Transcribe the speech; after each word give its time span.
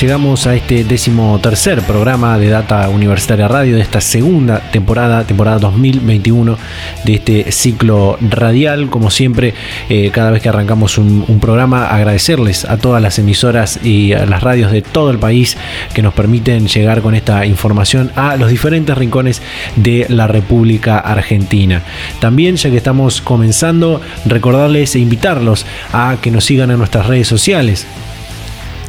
Llegamos 0.00 0.46
a 0.46 0.54
este 0.54 0.84
décimo 0.84 1.40
tercer 1.42 1.82
programa 1.82 2.38
de 2.38 2.50
Data 2.50 2.88
Universitaria 2.88 3.48
Radio 3.48 3.74
de 3.74 3.82
esta 3.82 4.00
segunda 4.00 4.60
temporada, 4.70 5.24
temporada 5.24 5.58
2021 5.58 6.56
de 7.04 7.14
este 7.14 7.50
ciclo 7.50 8.16
radial. 8.20 8.90
Como 8.90 9.10
siempre, 9.10 9.54
eh, 9.88 10.10
cada 10.12 10.30
vez 10.30 10.40
que 10.40 10.50
arrancamos 10.50 10.98
un, 10.98 11.24
un, 11.26 11.40
programa, 11.40 11.88
agradecerles 11.88 12.64
a 12.64 12.76
todas 12.76 13.02
las 13.02 13.18
emisoras 13.18 13.80
y 13.84 14.12
a 14.12 14.24
las 14.24 14.40
radios 14.40 14.70
de 14.70 14.82
todo 14.82 15.10
el 15.10 15.18
país 15.18 15.56
que 15.94 16.02
nos 16.02 16.14
permiten 16.14 16.68
llegar 16.68 17.02
con 17.02 17.16
esta 17.16 17.44
información 17.44 18.12
a 18.14 18.36
los 18.36 18.50
diferentes 18.50 18.96
rincones 18.96 19.42
de 19.74 20.06
la 20.10 20.28
República 20.28 21.00
Argentina. 21.00 21.82
También, 22.20 22.54
ya 22.54 22.70
que 22.70 22.76
estamos 22.76 23.20
comenzando, 23.20 24.00
recordarles 24.26 24.94
e 24.94 25.00
invitarlos 25.00 25.66
a 25.92 26.18
que 26.22 26.30
nos 26.30 26.44
sigan 26.44 26.70
en 26.70 26.78
nuestras 26.78 27.08
redes 27.08 27.26
sociales 27.26 27.84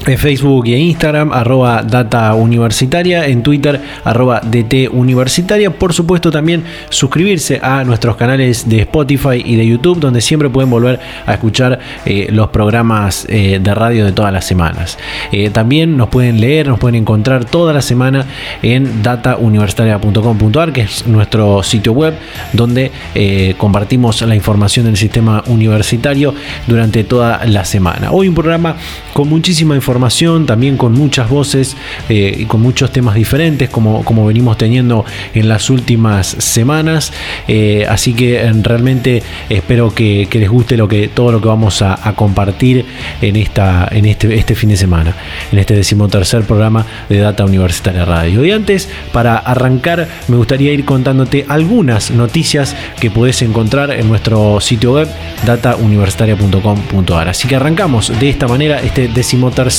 en 0.06 0.18
Facebook 0.18 0.68
y 0.68 0.74
en 0.74 0.82
Instagram, 0.82 1.34
arroba 1.34 1.84
data 1.84 2.34
universitaria, 2.34 3.28
en 3.28 3.44
Twitter, 3.44 3.80
arroba 4.04 4.42
DT 4.42 4.90
universitaria. 4.92 5.72
Por 5.72 5.94
supuesto, 5.94 6.32
también 6.32 6.64
suscribirse 6.90 7.60
a 7.62 7.84
nuestros 7.84 8.16
canales 8.16 8.68
de 8.70 8.82
Spotify 8.82 9.42
y 9.44 9.56
de 9.56 9.68
YouTube, 9.68 10.00
donde 10.00 10.22
siempre 10.22 10.50
pueden 10.50 10.70
volver 10.70 11.00
a 11.26 11.34
escuchar 11.34 11.80
eh, 12.06 12.28
los 12.32 12.50
programas 12.50 13.26
eh, 13.30 13.60
de 13.62 13.76
radio 13.76 14.06
de 14.06 14.12
todas 14.12 14.34
las 14.34 14.46
semanas. 14.46 14.98
Eh, 15.32 15.50
también 15.50 15.98
nos 15.98 16.10
pueden 16.10 16.40
leer, 16.40 16.68
nos 16.68 16.80
pueden 16.80 16.96
encontrar 16.96 17.46
toda 17.46 17.74
la 17.74 17.82
semana 17.82 18.26
en 18.62 19.04
datauniversitaria.com.ar, 19.04 20.74
que 20.74 20.82
es 20.82 21.08
nuestro 21.08 21.64
sitio 21.64 21.94
web, 21.94 22.14
donde 22.54 22.92
compartimos 23.58 24.22
la 24.22 24.36
información 24.36 24.86
del 24.86 24.98
sistema 24.98 25.44
universitario 25.48 26.34
durante 26.68 27.04
toda 27.04 27.46
la 27.46 27.66
semana. 27.66 28.12
Hoy 28.12 28.28
un 28.28 28.36
programa 28.36 28.76
con 29.14 29.28
muchísima 29.28 29.76
información 29.76 29.89
también 30.46 30.78
con 30.78 30.94
muchas 30.94 31.30
voces 31.30 31.76
eh, 32.10 32.36
y 32.38 32.46
con 32.46 32.62
muchos 32.62 32.92
temas 32.92 33.16
diferentes, 33.16 33.70
como, 33.70 34.04
como 34.04 34.26
venimos 34.26 34.56
teniendo 34.58 35.04
en 35.34 35.50
las 35.50 35.70
últimas 35.70 36.28
semanas. 36.28 37.12
Eh, 37.48 37.86
así 37.90 38.14
que 38.14 38.36
eh, 38.36 38.54
realmente 38.62 39.24
espero 39.50 39.94
que, 39.94 40.28
les 40.32 40.50
guste 40.50 40.78
lo 40.78 40.88
que, 40.88 41.08
todo 41.08 41.32
lo 41.32 41.42
que 41.42 41.48
vamos 41.48 41.82
a, 41.82 42.08
a, 42.08 42.14
compartir 42.14 42.86
en, 43.22 43.36
esta, 43.36 43.88
en 43.92 44.06
este, 44.06 44.34
este 44.36 44.54
fin 44.54 44.70
de 44.70 44.78
semana, 44.78 45.16
en 45.52 45.58
este 45.58 45.74
decimotercer 45.74 46.44
programa 46.44 46.86
de 47.10 47.18
Data 47.18 47.44
Universitaria 47.44 48.06
Radio. 48.06 48.46
Y 48.46 48.52
antes, 48.52 48.88
para 49.12 49.38
arrancar, 49.38 50.08
me 50.28 50.38
gustaría 50.38 50.72
ir 50.72 50.86
contándote 50.86 51.46
algunas 51.50 52.12
noticias 52.12 52.76
que 53.02 53.10
puedes 53.10 53.42
encontrar 53.42 53.92
en 53.92 54.08
nuestro 54.08 54.62
sitio 54.62 54.94
web 54.94 55.08
datauniversitaria.com.ar. 55.46 57.30
Así 57.30 57.48
que 57.48 57.56
arrancamos 57.56 58.14
de 58.20 58.30
esta 58.30 58.48
manera 58.48 58.80
este 58.82 59.08
decimotercer 59.08 59.79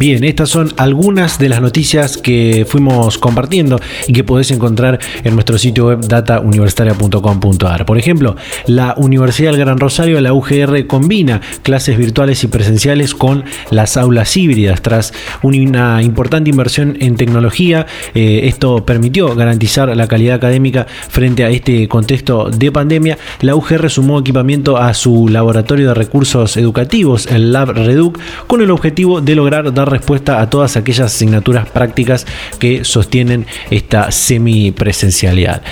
Bien, 0.00 0.24
estas 0.24 0.48
son 0.48 0.72
algunas 0.78 1.38
de 1.38 1.50
las 1.50 1.60
noticias 1.60 2.16
que 2.16 2.64
fuimos 2.66 3.18
compartiendo 3.18 3.78
y 4.08 4.14
que 4.14 4.24
podés 4.24 4.50
encontrar 4.50 4.98
en 5.24 5.34
nuestro 5.34 5.58
sitio 5.58 5.88
web 5.88 6.00
datauniversitaria.com.ar. 6.00 7.84
Por 7.84 7.98
ejemplo, 7.98 8.34
la 8.66 8.94
Universidad 8.96 9.50
del 9.50 9.60
Gran 9.60 9.78
Rosario, 9.78 10.18
la 10.22 10.32
UGR, 10.32 10.86
combina 10.86 11.42
clases 11.62 11.98
virtuales 11.98 12.42
y 12.42 12.46
presenciales 12.46 13.14
con 13.14 13.44
las 13.70 13.98
aulas 13.98 14.34
híbridas. 14.38 14.80
Tras 14.80 15.12
una 15.42 16.02
importante 16.02 16.48
inversión 16.48 16.96
en 17.00 17.16
tecnología, 17.16 17.84
eh, 18.14 18.40
esto 18.44 18.86
permitió 18.86 19.34
garantizar 19.34 19.94
la 19.94 20.08
calidad 20.08 20.36
académica 20.36 20.86
frente 21.10 21.44
a 21.44 21.50
este 21.50 21.88
contexto 21.88 22.48
de 22.48 22.72
pandemia. 22.72 23.18
La 23.42 23.54
UGR 23.54 23.90
sumó 23.90 24.20
equipamiento 24.20 24.78
a 24.78 24.94
su 24.94 25.28
laboratorio 25.28 25.88
de 25.88 25.94
recursos 25.94 26.56
educativos, 26.56 27.26
el 27.26 27.52
Lab 27.52 27.72
Reduc, 27.72 28.18
con 28.46 28.62
el 28.62 28.70
objetivo 28.70 29.20
de 29.20 29.34
lograr 29.34 29.74
dar 29.74 29.89
respuesta 29.90 30.40
a 30.40 30.48
todas 30.48 30.76
aquellas 30.76 31.14
asignaturas 31.14 31.68
prácticas 31.68 32.26
que 32.58 32.84
sostienen 32.84 33.46
esta 33.70 34.10
semipresencialidad. 34.10 35.62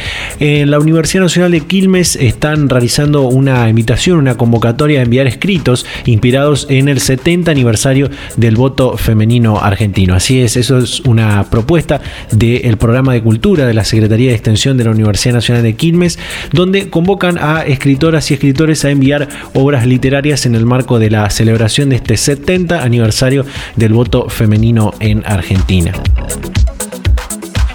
En 0.41 0.71
la 0.71 0.79
Universidad 0.79 1.23
Nacional 1.23 1.53
de 1.53 1.61
Quilmes 1.61 2.17
están 2.17 2.69
realizando 2.69 3.23
una 3.23 3.69
invitación, 3.69 4.19
una 4.19 4.37
convocatoria 4.37 5.01
a 5.01 5.03
enviar 5.03 5.27
escritos 5.27 5.87
inspirados 6.05 6.67
en 6.71 6.89
el 6.89 7.01
70 7.01 7.51
aniversario 7.51 8.11
del 8.37 8.57
voto 8.57 8.97
femenino 8.97 9.59
argentino. 9.59 10.15
Así 10.15 10.41
es, 10.41 10.57
eso 10.57 10.79
es 10.79 11.01
una 11.01 11.45
propuesta 11.45 12.01
del 12.33 12.77
programa 12.77 13.13
de 13.13 13.23
cultura 13.23 13.67
de 13.67 13.75
la 13.75 13.85
Secretaría 13.85 14.31
de 14.31 14.35
Extensión 14.35 14.77
de 14.77 14.85
la 14.85 14.91
Universidad 14.91 15.35
Nacional 15.35 15.63
de 15.63 15.75
Quilmes, 15.75 16.19
donde 16.53 16.91
convocan 16.91 17.39
a 17.39 17.63
escritoras 17.63 18.31
y 18.31 18.35
escritores 18.35 18.85
a 18.85 18.91
enviar 18.91 19.29
obras 19.55 19.87
literarias 19.87 20.47
en 20.47 20.55
el 20.55 20.67
marco 20.67 20.99
de 20.99 21.11
la 21.11 21.29
celebración 21.31 21.91
de 21.91 21.97
este 21.97 22.17
70 22.17 22.83
aniversario 22.83 23.45
del 23.77 23.93
voto 23.93 24.08
femenino 24.29 24.93
en 25.01 25.23
Argentina. 25.27 25.93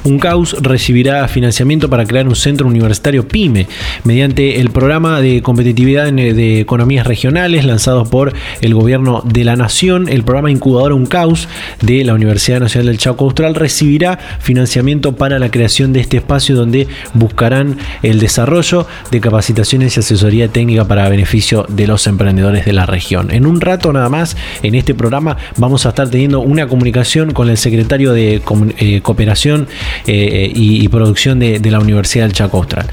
UNCAUS 0.03 0.58
recibirá 0.62 1.28
financiamiento 1.28 1.90
para 1.90 2.06
crear 2.06 2.28
un 2.28 2.36
centro 2.36 2.68
universitario 2.68 3.28
PYME 3.28 3.68
mediante 4.03 4.59
el 4.59 4.69
programa 4.69 5.22
de 5.22 5.41
competitividad 5.41 6.12
de 6.12 6.59
economías 6.59 7.08
regionales 7.08 7.66
lanzado 7.66 8.06
por 8.06 8.34
el 8.62 8.74
gobierno 8.74 9.22
de 9.25 9.44
la 9.44 9.56
nación. 9.56 10.09
El 10.09 10.24
programa 10.24 10.52
incubador 10.52 10.94
UNCAUS 10.94 11.47
de 11.81 12.03
la 12.03 12.13
Universidad 12.13 12.59
Nacional 12.59 12.88
del 12.88 12.97
Chaco 12.97 13.25
Austral 13.25 13.56
recibirá 13.56 14.19
financiamiento 14.40 15.16
para 15.16 15.40
la 15.40 15.50
creación 15.50 15.94
de 15.94 16.02
este 16.02 16.18
espacio 16.18 16.56
donde 16.56 16.88
buscarán 17.13 17.78
el 18.02 18.19
desarrollo 18.19 18.88
de 19.12 19.22
capacitaciones 19.22 19.96
y 19.96 20.00
asesoría 20.02 20.47
técnica 20.47 20.86
para 20.88 21.09
beneficio 21.09 21.66
de 21.69 21.88
los 21.88 22.08
emprendedores 22.08 22.66
de 22.66 22.74
la 22.74 22.86
región. 22.86 23.31
En 23.31 23.46
un 23.46 23.62
rato 23.62 23.94
nada 23.94 24.09
más, 24.09 24.36
en 24.63 24.75
este 24.75 24.94
programa 24.94 25.38
vamos 25.57 25.86
a 25.86 25.89
estar 25.89 26.10
teniendo 26.10 26.42
una 26.42 26.68
comunicación 26.68 27.31
con 27.31 27.50
el 27.50 27.57
secretario 27.57 28.12
de 28.13 28.42
eh, 28.78 29.01
Cooperación 29.01 29.68
eh, 30.07 30.51
y, 30.54 30.88
producción 30.90 31.40
de, 31.40 31.60
la 31.72 31.80
Universidad 31.80 32.25
del 32.25 32.34
Chaco 32.34 32.57
Austral. 32.57 32.88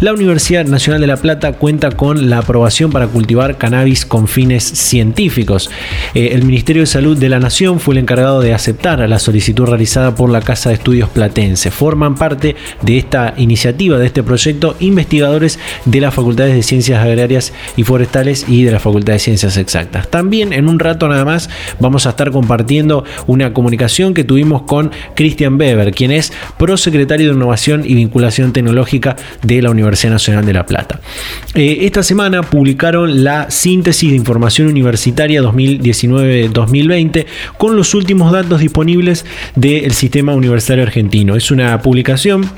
La 0.00 0.12
Universidad 0.12 0.64
Nacional 0.64 1.00
de 1.00 1.06
La 1.06 1.16
Plata 1.16 1.52
cuenta 1.52 1.92
con 1.92 2.28
la 2.28 2.38
aprobación 2.38 2.90
para 2.90 3.06
cultivar 3.06 3.58
cannabis 3.58 4.04
con 4.04 4.26
fines 4.26 4.64
científicos. 4.64 5.70
Eh, 6.14 6.30
el 6.32 6.44
Ministerio 6.44 6.82
de 6.82 6.86
Salud 6.86 7.16
de 7.16 7.28
la 7.28 7.38
Nación 7.38 7.78
fue 7.78 7.94
el 7.94 7.98
encargado 7.98 8.40
de 8.40 8.54
aceptar 8.54 9.08
la 9.08 9.18
solicitud 9.18 9.66
realizada 9.66 10.14
por 10.14 10.30
la 10.30 10.40
Casa 10.40 10.70
de 10.70 10.76
Estudios 10.76 11.08
Platense. 11.10 11.70
Forman 11.70 12.16
parte 12.16 12.56
de 12.82 12.98
esta 12.98 13.34
iniciativa, 13.36 13.98
de 13.98 14.06
este 14.06 14.22
proyecto, 14.22 14.76
investigadores 14.80 15.58
de 15.84 16.00
las 16.00 16.14
Facultades 16.14 16.54
de 16.54 16.62
Ciencias 16.62 17.04
Agrarias 17.04 17.52
y 17.76 17.84
Forestales 17.84 18.46
y 18.48 18.64
de 18.64 18.72
la 18.72 18.80
Facultad 18.80 19.12
de 19.14 19.18
Ciencias 19.18 19.56
Exactas. 19.56 20.08
También 20.08 20.52
en 20.52 20.68
un 20.68 20.78
rato 20.78 21.08
nada 21.08 21.24
más 21.24 21.48
vamos 21.78 22.06
a 22.06 22.10
estar 22.10 22.30
compartiendo 22.30 23.04
una 23.26 23.52
comunicación 23.52 24.14
que 24.14 24.24
tuvimos 24.24 24.62
con 24.62 24.90
Christian 25.14 25.58
Weber, 25.58 25.92
quien 25.92 26.10
es 26.10 26.32
prosecretario 26.58 27.28
de 27.28 27.34
Innovación 27.34 27.82
y 27.84 27.94
Vinculación 27.94 28.52
Tecnológica 28.52 29.16
de 29.42 29.62
la 29.62 29.70
Universidad 29.70 30.12
Nacional 30.12 30.44
de 30.44 30.52
La 30.52 30.66
Plata. 30.66 31.00
Eh, 31.54 31.78
esta 31.82 32.02
semana 32.02 32.42
publicaron 32.42 33.24
la 33.24 33.50
síntesis 33.50 34.10
de 34.10 34.16
información 34.16 34.68
universitaria 34.68 35.42
2019-2020 35.42 37.26
con 37.58 37.76
los 37.76 37.94
últimos 37.94 38.32
datos 38.32 38.60
disponibles 38.60 39.24
del 39.54 39.92
sistema 39.92 40.34
universitario 40.34 40.84
argentino. 40.84 41.36
Es 41.36 41.50
una 41.50 41.80
publicación 41.80 42.48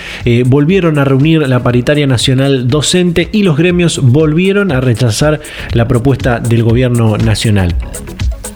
volvieron 0.46 0.98
a 0.98 1.04
reunir 1.04 1.48
la 1.48 1.62
paritaria 1.62 2.08
nacional 2.08 2.68
docente 2.68 3.30
y 3.32 3.44
los 3.44 3.58
gremios 3.58 4.00
volvieron 4.02 4.72
a 4.72 4.82
rechazar 4.82 5.42
la 5.74 5.88
propuesta 5.88 6.40
del 6.40 6.64
gobierno 6.64 7.18
nacional. 7.18 7.76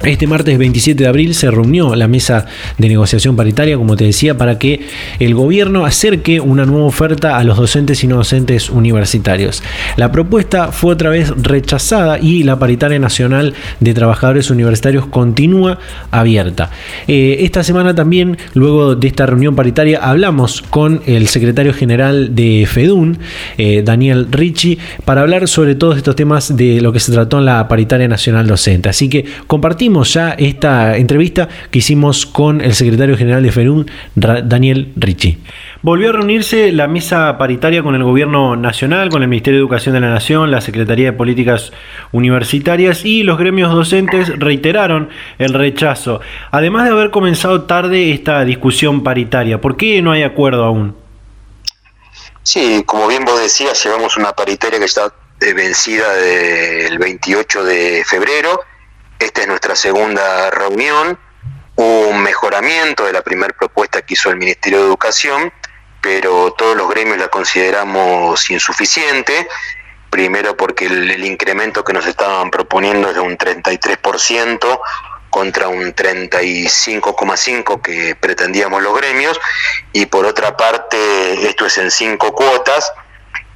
Este 0.06 0.28
martes 0.28 0.56
27 0.60 1.02
de 1.02 1.10
abril 1.10 1.34
se 1.34 1.50
reunió 1.50 1.96
la 1.96 2.07
mesa 2.07 2.46
de 2.78 2.88
negociación 2.88 3.36
paritaria, 3.36 3.75
como 3.75 3.96
te 3.96 4.04
decía, 4.04 4.38
para 4.38 4.60
que 4.60 4.81
el 5.19 5.34
gobierno 5.34 5.84
acerque 5.84 6.40
una 6.40 6.63
nueva 6.63 6.86
oferta 6.86 7.38
a 7.38 7.44
los 7.44 7.57
docentes 7.57 8.04
y 8.04 8.07
no 8.07 8.18
docentes 8.18 8.69
universitarios. 8.69 9.63
La 9.98 10.12
propuesta 10.12 10.72
fue 10.72 10.94
otra 10.94 11.10
vez 11.10 11.34
rechazada 11.36 12.19
y 12.19 12.44
la 12.44 12.60
paritaria 12.60 13.00
nacional 13.00 13.56
de 13.80 13.94
trabajadores 13.96 14.52
universitarios 14.52 15.07
continúa 15.07 15.80
abierta. 16.12 16.69
Eh, 17.08 17.38
esta 17.40 17.63
semana 17.63 17.96
también, 17.96 18.38
luego 18.54 18.96
de 18.96 19.08
esta 19.08 19.25
reunión 19.25 19.56
paritaria, 19.56 20.00
hablamos 20.04 20.62
con 20.62 21.01
el 21.08 21.28
secretario 21.30 21.74
general 21.74 22.36
de 22.36 22.68
FEDUN, 22.72 23.18
eh, 23.58 23.81
Daniel 23.84 24.28
Ricci, 24.30 24.78
para 25.04 25.22
hablar 25.22 25.48
sobre 25.48 25.74
todos 25.74 25.98
estos 25.98 26.16
temas 26.16 26.56
de 26.56 26.80
lo 26.80 26.94
que 26.94 27.00
se 27.00 27.12
trató 27.12 27.40
en 27.40 27.46
la 27.46 27.68
paritaria 27.68 28.08
nacional 28.08 28.46
docente. 28.46 28.90
Así 28.90 29.10
que 29.10 29.25
compartimos 29.48 29.94
ya 30.03 30.31
esta 30.31 30.97
entrevista 30.97 31.47
que 31.71 31.80
hicimos 31.80 32.25
con 32.25 32.62
el 32.62 32.74
secretario 32.75 33.18
general 33.18 33.44
de 33.44 33.51
FERUN, 33.51 33.89
Daniel 34.15 34.92
Ricci. 34.95 35.38
Volvió 35.81 36.09
a 36.09 36.13
reunirse 36.13 36.71
la 36.71 36.88
mesa 36.88 37.38
paritaria 37.38 37.83
con 37.83 37.95
el 37.95 38.03
Gobierno 38.03 38.56
Nacional, 38.56 39.09
con 39.09 39.21
el 39.21 39.27
Ministerio 39.27 39.59
de 39.59 39.62
Educación 39.62 39.94
de 39.94 40.01
la 40.01 40.09
Nación, 40.09 40.51
la 40.51 40.62
Secretaría 40.62 41.12
de 41.12 41.13
Políticas 41.13 41.71
Universitarias 42.12 43.06
y 43.06 43.24
los 43.24 43.38
gremios 43.38 43.71
docentes 43.71 44.38
reiteraron 44.39 45.09
el 45.38 45.53
rechazo. 45.53 46.21
Además 46.51 46.86
de 46.86 46.91
haber 46.91 47.12
comenzado 47.12 47.63
tarde 47.63 48.12
esta 48.12 48.44
discusión 48.45 49.03
paritaria, 49.03 49.62
¿por 49.62 49.77
qué 49.77 50.01
no 50.01 50.12
hay 50.12 50.24
acuerdo 50.24 50.63
aún? 50.65 50.95
Sí, 52.44 52.83
como 52.86 53.07
bien 53.07 53.25
vos 53.25 53.39
decías, 53.39 53.83
llevamos 53.83 54.18
una 54.18 54.31
paritaria 54.33 54.80
que 54.80 54.86
está 54.86 55.13
vencida 55.39 56.12
del 56.13 56.98
28 56.98 57.63
de 57.63 58.03
febrero 58.06 58.59
esta 59.25 59.42
es 59.42 59.48
nuestra 59.48 59.75
segunda 59.75 60.50
reunión. 60.51 61.19
Hubo 61.75 62.07
un 62.10 62.22
mejoramiento 62.22 63.06
de 63.06 63.12
la 63.12 63.24
primera 63.24 63.54
propuesta 63.57 64.04
que 64.04 64.13
hizo 64.13 64.30
el 64.30 64.38
Ministerio 64.38 64.80
de 64.80 64.86
Educación, 64.86 65.51
pero 66.00 66.54
todos 66.54 66.77
los 66.77 66.88
gremios 66.89 67.18
la 67.18 67.27
consideramos 67.30 68.50
insuficiente. 68.51 69.48
Primero 70.12 70.56
porque 70.56 70.86
el, 70.86 71.25
incremento 71.25 71.83
que 71.83 71.92
nos 71.92 72.06
estaban 72.06 72.51
proponiendo 72.51 73.10
es 73.10 73.16
de 73.16 73.22
un 73.22 73.36
33% 73.38 74.80
contra 75.31 75.68
un 75.68 75.95
35,5% 75.95 77.81
que 77.81 78.16
pretendíamos 78.16 78.83
los 78.83 78.95
gremios. 78.95 79.39
Y 79.92 80.06
por 80.06 80.25
otra 80.25 80.56
parte, 80.56 81.48
esto 81.50 81.66
es 81.66 81.80
en 81.80 81.89
cinco 81.89 82.33
cuotas 82.33 82.94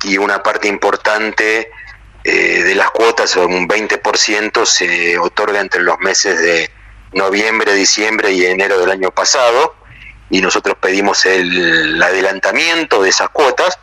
y 0.04 0.18
una 0.18 0.42
parte 0.42 0.68
importante 0.68 1.72
eh, 2.24 2.64
de 2.64 2.76
las 2.76 2.92
cuotas, 2.92 3.36
un 3.38 3.68
20% 3.68 4.66
se 4.66 5.18
otorga 5.18 5.62
entre 5.62 5.82
los 5.82 6.00
meses 6.00 6.40
de 6.40 6.70
noviembre, 7.14 7.74
diciembre 7.74 8.32
y 8.32 8.46
enero 8.46 8.80
del 8.80 8.92
año 8.92 9.12
pasado, 9.12 9.76
y 10.30 10.42
nosotros 10.42 10.76
pedimos 10.80 11.26
el, 11.26 12.02
adelantamiento 12.02 13.02
de 13.02 13.10
esas 13.10 13.30
cuotas, 13.30 13.80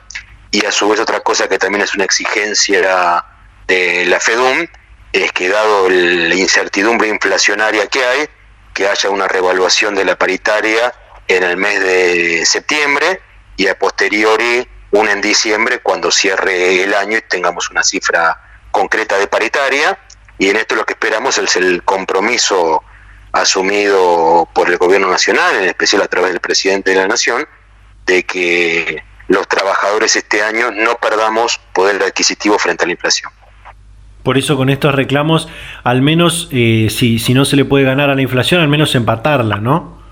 y 0.51 0.65
a 0.65 0.73
su 0.73 0.89
vez 0.89 1.01
otra 1.01 1.21
cosa 1.21 1.49
que 1.49 1.59
también 1.59 1.83
es 1.83 1.95
una 1.95 2.05
exigencia 2.05 3.25
de 3.67 4.05
la 4.07 4.21
FEDUM, 4.21 4.67
es 5.13 5.33
que 5.33 5.49
dado 5.49 5.89
la 5.89 6.35
incertidumbre 6.35 7.09
inflacionaria 7.09 7.87
que 7.87 8.05
hay, 8.05 8.29
que 8.75 8.87
haya 8.87 9.09
una 9.09 9.27
revaluación 9.27 9.95
de 9.95 10.05
la 10.05 10.17
paritaria 10.17 10.93
en 11.27 11.43
el 11.43 11.57
mes 11.57 11.81
de 11.81 12.45
septiembre 12.45 13.21
y 13.57 13.67
a 13.69 13.79
posteriori 13.79 14.69
una 14.91 15.13
en 15.13 15.21
diciembre 15.21 15.81
cuando 15.81 16.11
cierre 16.11 16.83
el 16.83 16.95
año 16.95 17.19
y 17.19 17.23
tengamos 17.23 17.71
una 17.71 17.83
cifra 17.83 18.41
concreta 18.71 19.19
de 19.19 19.27
paritaria 19.27 19.99
y 20.39 20.49
en 20.49 20.57
esto 20.57 20.75
lo 20.75 20.85
que 20.85 20.93
esperamos 20.93 21.39
es 21.39 21.57
el 21.57 21.83
compromiso 21.83 22.83
asumido 23.33 24.49
por 24.55 24.71
el 24.71 24.79
gobierno 24.79 25.11
nacional, 25.11 25.57
en 25.57 25.65
especial 25.65 26.03
a 26.03 26.09
través 26.09 26.33
del 26.33 26.41
presidente 26.41 26.91
de 26.91 26.97
la 26.97 27.09
nación, 27.09 27.47
de 28.07 28.23
que 28.25 29.03
los 29.29 29.49
trabajadores 29.49 30.17
este 30.17 30.43
año 30.43 30.71
no 30.71 30.97
perdamos 30.97 31.61
poder 31.73 32.03
adquisitivo 32.03 32.59
frente 32.59 32.85
a 32.85 32.87
la 32.87 32.93
inflación. 32.93 33.31
Por 34.23 34.39
eso 34.39 34.57
con 34.57 34.71
estos 34.71 34.95
reclamos, 34.95 35.49
al 35.85 36.03
menos 36.03 36.49
eh, 36.51 36.89
si, 36.91 37.19
si 37.19 37.33
no 37.33 37.45
se 37.45 37.57
le 37.57 37.65
puede 37.65 37.85
ganar 37.85 38.11
a 38.11 38.15
la 38.15 38.23
inflación, 38.23 38.61
al 38.61 38.69
menos 38.69 38.95
empatarla, 38.95 39.57
¿no? 39.57 40.03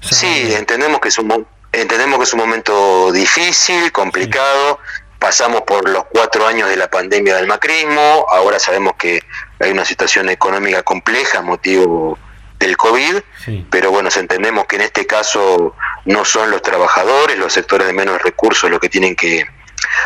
Sí, 0.00 0.52
entendemos 0.52 1.00
que 1.00 1.08
es 1.08 1.18
un, 1.18 1.46
Entendemos 1.72 2.18
que 2.18 2.24
es 2.24 2.32
un 2.34 2.40
momento 2.40 3.10
difícil, 3.12 3.90
complicado. 3.92 4.78
Pasamos 5.18 5.62
por 5.62 5.88
los 5.88 6.04
cuatro 6.04 6.46
años 6.46 6.68
de 6.68 6.76
la 6.76 6.90
pandemia 6.90 7.36
del 7.36 7.46
macrismo. 7.46 8.26
Ahora 8.28 8.58
sabemos 8.58 8.92
que 8.98 9.22
hay 9.58 9.70
una 9.70 9.86
situación 9.86 10.28
económica 10.28 10.82
compleja, 10.82 11.40
motivo 11.40 12.18
del 12.58 12.76
COVID. 12.76 13.22
Pero 13.70 13.90
bueno, 13.90 14.10
entendemos 14.14 14.66
que 14.66 14.76
en 14.76 14.82
este 14.82 15.06
caso 15.06 15.74
no 16.04 16.24
son 16.26 16.50
los 16.50 16.60
trabajadores, 16.60 17.38
los 17.38 17.54
sectores 17.54 17.86
de 17.86 17.94
menos 17.94 18.20
recursos 18.20 18.70
los 18.70 18.78
que 18.78 18.90
tienen 18.90 19.16
que 19.16 19.46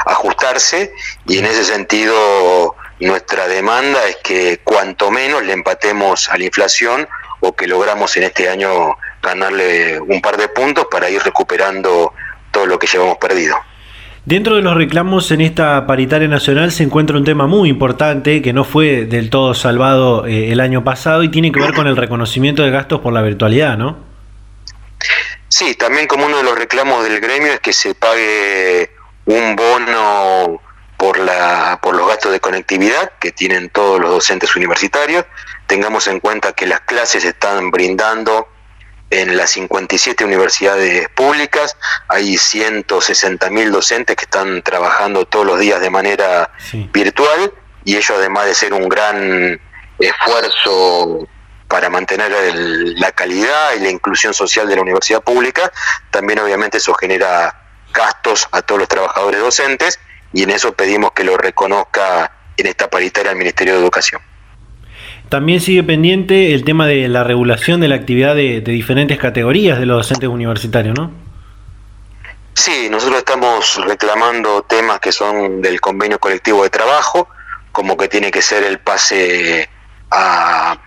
ajustarse. 0.04 0.92
Y 1.26 1.38
en 1.38 1.46
ese 1.46 1.64
sentido, 1.64 2.76
nuestra 3.00 3.49
demanda 3.49 4.06
es 4.06 4.18
que 4.23 4.61
cuanto 4.62 5.11
menos 5.11 5.42
le 5.42 5.52
empatemos 5.52 6.28
a 6.28 6.38
la 6.38 6.44
inflación 6.44 7.08
o 7.40 7.55
que 7.55 7.66
logramos 7.66 8.16
en 8.16 8.25
este 8.25 8.49
año 8.49 8.97
ganarle 9.23 10.00
un 10.00 10.21
par 10.21 10.37
de 10.37 10.49
puntos 10.49 10.87
para 10.90 11.11
ir 11.11 11.23
recuperando 11.23 12.12
todo 12.50 12.66
lo 12.66 12.78
que 12.78 12.87
llevamos 12.87 13.19
perdido. 13.19 13.57
Dentro 14.25 14.57
de 14.57 14.62
los 14.62 14.76
reclamos 14.76 15.31
en 15.31 15.40
esta 15.40 15.87
paritaria 15.87 16.26
nacional 16.26 16.73
se 16.73 16.83
encuentra 16.83 17.16
un 17.16 17.25
tema 17.25 17.47
muy 17.47 17.69
importante 17.69 18.43
que 18.43 18.52
no 18.52 18.64
fue 18.64 19.05
del 19.05 19.31
todo 19.31 19.55
salvado 19.55 20.26
eh, 20.26 20.50
el 20.50 20.59
año 20.59 20.83
pasado 20.83 21.23
y 21.23 21.28
tiene 21.28 21.52
que 21.52 21.61
ver 21.61 21.75
con 21.75 21.87
el 21.87 21.97
reconocimiento 21.97 22.64
de 22.64 22.73
gastos 22.73 23.00
por 23.00 23.12
la 23.12 23.23
virtualidad, 23.23 23.78
¿no? 23.78 23.99
Sí, 25.49 25.76
también 25.76 26.09
como 26.09 26.26
uno 26.26 26.38
de 26.38 26.43
los 26.43 26.59
reclamos 26.59 27.05
del 27.05 27.21
gremio 27.21 27.52
es 27.52 27.61
que 27.61 27.73
se 27.73 27.95
pague 27.95 28.90
un 29.26 29.55
bono 29.55 30.61
por, 30.97 31.19
la, 31.19 31.78
por 31.81 31.95
los 31.95 32.09
gastos 32.09 32.33
de 32.33 32.40
conectividad 32.40 33.12
que 33.21 33.31
tienen 33.31 33.71
todos 33.71 34.00
los 34.00 34.11
docentes 34.11 34.57
universitarios. 34.57 35.25
Tengamos 35.66 36.06
en 36.06 36.20
cuenta 36.20 36.52
que 36.52 36.66
las 36.66 36.80
clases 36.80 37.25
están 37.25 37.70
brindando 37.70 38.49
en 39.11 39.37
las 39.37 39.50
57 39.50 40.25
universidades 40.25 41.08
públicas, 41.11 41.76
hay 42.08 42.37
160 42.37 43.50
mil 43.50 43.70
docentes 43.70 44.16
que 44.16 44.25
están 44.25 44.62
trabajando 44.62 45.26
todos 45.26 45.46
los 45.46 45.61
días 45.61 45.80
de 45.80 45.90
manera 45.90 46.50
virtual 46.92 47.52
y 47.85 47.96
ello 47.96 48.16
además 48.16 48.46
de 48.46 48.54
ser 48.54 48.73
un 48.73 48.88
gran 48.88 49.61
esfuerzo 49.99 51.28
para 51.68 51.88
mantener 51.88 52.32
la 52.99 53.12
calidad 53.12 53.75
y 53.76 53.80
la 53.80 53.90
inclusión 53.90 54.35
social 54.35 54.68
de 54.68 54.76
la 54.76 54.82
universidad 54.82 55.23
pública, 55.23 55.73
también 56.11 56.38
obviamente 56.38 56.78
eso 56.78 56.94
genera 56.94 57.62
gastos 57.92 58.49
a 58.52 58.62
todos 58.62 58.80
los 58.80 58.88
trabajadores 58.88 59.40
docentes 59.40 60.00
y 60.32 60.42
en 60.42 60.50
eso 60.50 60.73
pedimos 60.73 61.12
que 61.12 61.25
lo 61.25 61.37
reconozca 61.37 62.32
en 62.56 62.66
esta 62.66 62.90
paritaria 62.90 63.32
el 63.32 63.38
Ministerio 63.38 63.75
de 63.75 63.80
Educación. 63.80 64.20
También 65.28 65.61
sigue 65.61 65.83
pendiente 65.83 66.54
el 66.54 66.64
tema 66.64 66.87
de 66.87 67.09
la 67.09 67.25
regulación 67.25 67.80
de 67.80 67.88
la 67.88 67.97
actividad 67.97 68.37
de, 68.37 68.61
diferentes 68.61 69.18
categorías 69.18 69.78
de 69.78 69.87
los 69.87 69.99
docentes 69.99 70.28
universitarios, 70.28 70.97
¿no? 70.97 71.11
Sí, 72.54 72.88
nosotros 72.88 73.18
estamos 73.18 73.76
reclamando 73.85 74.62
temas 74.62 75.00
que 75.00 75.12
son 75.12 75.61
del 75.61 75.80
convenio 75.80 76.18
colectivo 76.18 76.62
de 76.62 76.71
trabajo, 76.71 77.28
como 77.73 77.97
que 77.97 78.09
tiene 78.09 78.30
que 78.30 78.40
ser 78.40 78.62
el 78.64 78.78
pase 78.78 79.68
a, 80.11 80.78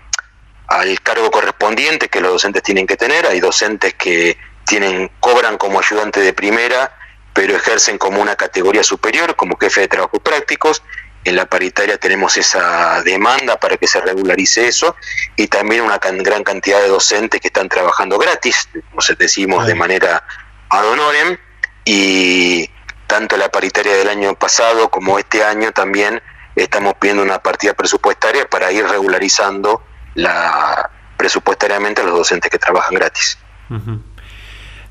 al 0.66 1.00
cargo 1.00 1.30
correspondiente 1.30 2.08
que 2.08 2.20
los 2.20 2.32
docentes 2.32 2.62
tienen 2.62 2.86
que 2.86 2.96
tener. 2.96 3.26
Hay 3.26 3.40
docentes 3.40 3.94
que 3.94 4.38
tienen 4.64 5.10
cobran 5.20 5.58
como 5.58 5.78
ayudante 5.78 6.20
de 6.20 6.32
primera, 6.32 6.92
pero 7.34 7.54
ejercen 7.54 7.98
como 7.98 8.20
una 8.20 8.36
categoría 8.36 8.82
superior, 8.82 9.36
como 9.36 9.56
jefe 9.58 9.82
de 9.82 9.88
trabajos 9.88 10.20
prácticos, 10.20 10.82
en 11.24 11.36
la 11.36 11.46
paritaria 11.46 11.98
tenemos 11.98 12.36
esa 12.36 13.02
demanda 13.02 13.58
para 13.58 13.76
que 13.76 13.86
se 13.86 14.00
regularice 14.00 14.66
eso 14.68 14.96
y 15.36 15.48
también 15.48 15.82
una 15.82 15.98
gran 15.98 16.42
cantidad 16.42 16.80
de 16.80 16.88
docentes 16.88 17.40
que 17.40 17.48
están 17.48 17.68
trabajando 17.68 18.18
gratis, 18.18 18.68
como 18.72 19.02
decimos 19.18 19.66
de 19.66 19.74
manera 19.74 20.24
ad 20.70 20.86
honorem, 20.86 21.36
y 21.84 22.70
tanto 23.06 23.36
la 23.36 23.50
paritaria 23.50 23.94
del 23.96 24.08
año 24.08 24.34
pasado 24.34 24.88
como 24.88 25.18
este 25.18 25.44
año 25.44 25.72
también 25.72 26.22
estamos 26.54 26.94
pidiendo 26.94 27.22
una 27.22 27.40
partida 27.42 27.74
presupuestaria 27.74 28.48
para 28.48 28.70
ir 28.72 28.86
regularizando 28.86 29.84
la 30.14 30.90
presupuestariamente 31.16 32.00
a 32.00 32.04
los 32.04 32.16
docentes 32.16 32.50
que 32.50 32.58
trabajan 32.58 32.94
gratis. 32.94 33.36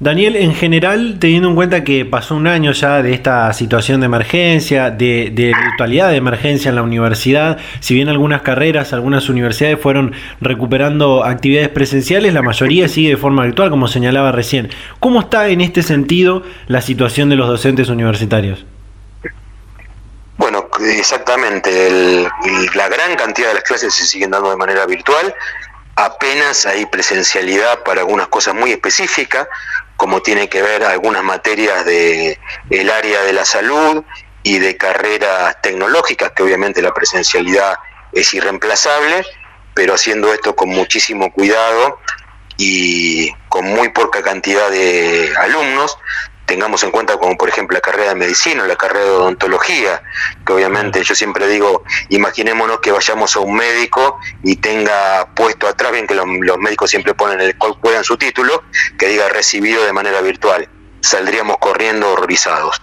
Daniel, 0.02 0.38
en 0.38 0.56
general, 0.56 1.18
teniendo 1.20 1.50
en 1.50 1.56
cuenta 1.56 1.84
que 1.84 2.06
pasó 2.06 2.34
un 2.34 2.48
año 2.48 2.72
ya 2.72 3.02
de 3.02 3.14
esta 3.14 3.52
situación 3.52 4.00
de 4.00 4.06
emergencia, 4.06 4.92
de, 4.92 5.30
virtualidad 5.36 6.10
de 6.12 6.16
emergencia 6.16 6.70
en 6.70 6.76
la 6.76 6.84
universidad, 6.84 7.58
si 7.82 7.96
bien 7.96 8.08
algunas 8.08 8.42
carreras, 8.42 8.94
algunas 8.94 9.28
universidades 9.28 9.78
fueron 9.78 10.14
recuperando 10.40 11.26
actividades 11.26 11.68
presenciales, 11.68 12.34
la 12.34 12.42
mayoría 12.42 12.88
sigue 12.88 13.10
de 13.10 13.18
forma 13.18 13.44
virtual, 13.44 13.70
como 13.70 13.90
señalaba 13.90 14.32
recién. 14.32 14.70
¿Cómo 15.02 15.20
está 15.20 15.50
en 15.50 15.60
este 15.60 15.84
sentido 15.84 16.44
la 16.68 16.80
situación 16.80 17.28
de 17.28 17.36
los 17.36 17.50
docentes 17.50 17.90
universitarios? 17.90 18.66
Bueno, 20.38 20.70
exactamente. 20.98 22.26
la 22.74 22.88
gran 22.88 23.18
cantidad 23.18 23.50
de 23.50 23.56
las 23.56 23.64
clases 23.64 23.94
se 23.94 24.06
siguen 24.06 24.32
dando 24.32 24.50
de 24.50 24.56
manera 24.56 24.86
virtual 24.86 25.36
apenas 26.06 26.66
hay 26.66 26.86
presencialidad 26.86 27.84
para 27.84 28.02
algunas 28.02 28.28
cosas 28.28 28.56
muy 28.56 28.72
específicas, 28.72 29.48
como 30.00 30.22
tiene 30.22 30.48
que 30.48 30.62
ver 30.62 30.86
algunas 30.86 31.24
materias 31.24 31.84
de 31.84 32.40
el 32.70 32.90
área 32.90 33.22
de 33.24 33.34
la 33.34 33.44
salud 33.44 34.06
y 34.44 34.58
de 34.58 34.78
carreras 34.78 35.62
tecnológicas, 35.62 36.32
que 36.32 36.42
obviamente 36.42 36.82
la 36.82 36.94
presencialidad 36.94 37.78
es 38.14 38.34
irreemplazable, 38.34 39.26
pero 39.74 39.96
haciendo 39.96 40.34
esto 40.34 40.56
con 40.56 40.70
muchísimo 40.70 41.34
cuidado 41.34 42.00
y 42.56 43.30
con 43.50 43.66
muy 43.66 43.90
poca 43.90 44.22
cantidad 44.24 44.72
de 44.72 45.34
alumnos, 45.38 45.98
tengamos 46.50 46.82
en 46.82 46.90
cuenta 46.90 47.16
como 47.18 47.38
por 47.38 47.48
ejemplo 47.48 47.76
la 47.76 47.82
carrera 47.82 48.10
de 48.10 48.16
medicina, 48.16 48.66
la 48.66 48.76
carrera 48.76 49.06
de 49.06 49.12
odontología, 49.12 50.02
que 50.44 50.52
obviamente 50.52 51.04
yo 51.04 51.14
siempre 51.14 51.48
digo, 51.48 51.84
imaginémonos 52.10 52.80
que 52.80 52.92
vayamos 52.92 53.36
a 53.36 53.40
un 53.42 53.56
médico 53.56 54.20
y 54.44 54.56
tenga 54.56 55.30
puesto 55.36 55.68
atrás, 55.68 55.92
bien 55.92 56.08
que 56.08 56.16
los, 56.16 56.26
médicos 56.26 56.90
siempre 56.90 57.14
ponen 57.14 57.40
el 57.40 57.56
cual 57.56 57.76
en 57.94 58.04
su 58.04 58.18
título, 58.18 58.64
que 58.98 59.10
diga 59.10 59.30
recibido 59.30 59.86
de 59.86 59.94
manera 59.94 60.22
virtual. 60.22 60.68
Saldríamos 61.02 61.58
corriendo 61.60 62.12
horrorizados. 62.12 62.82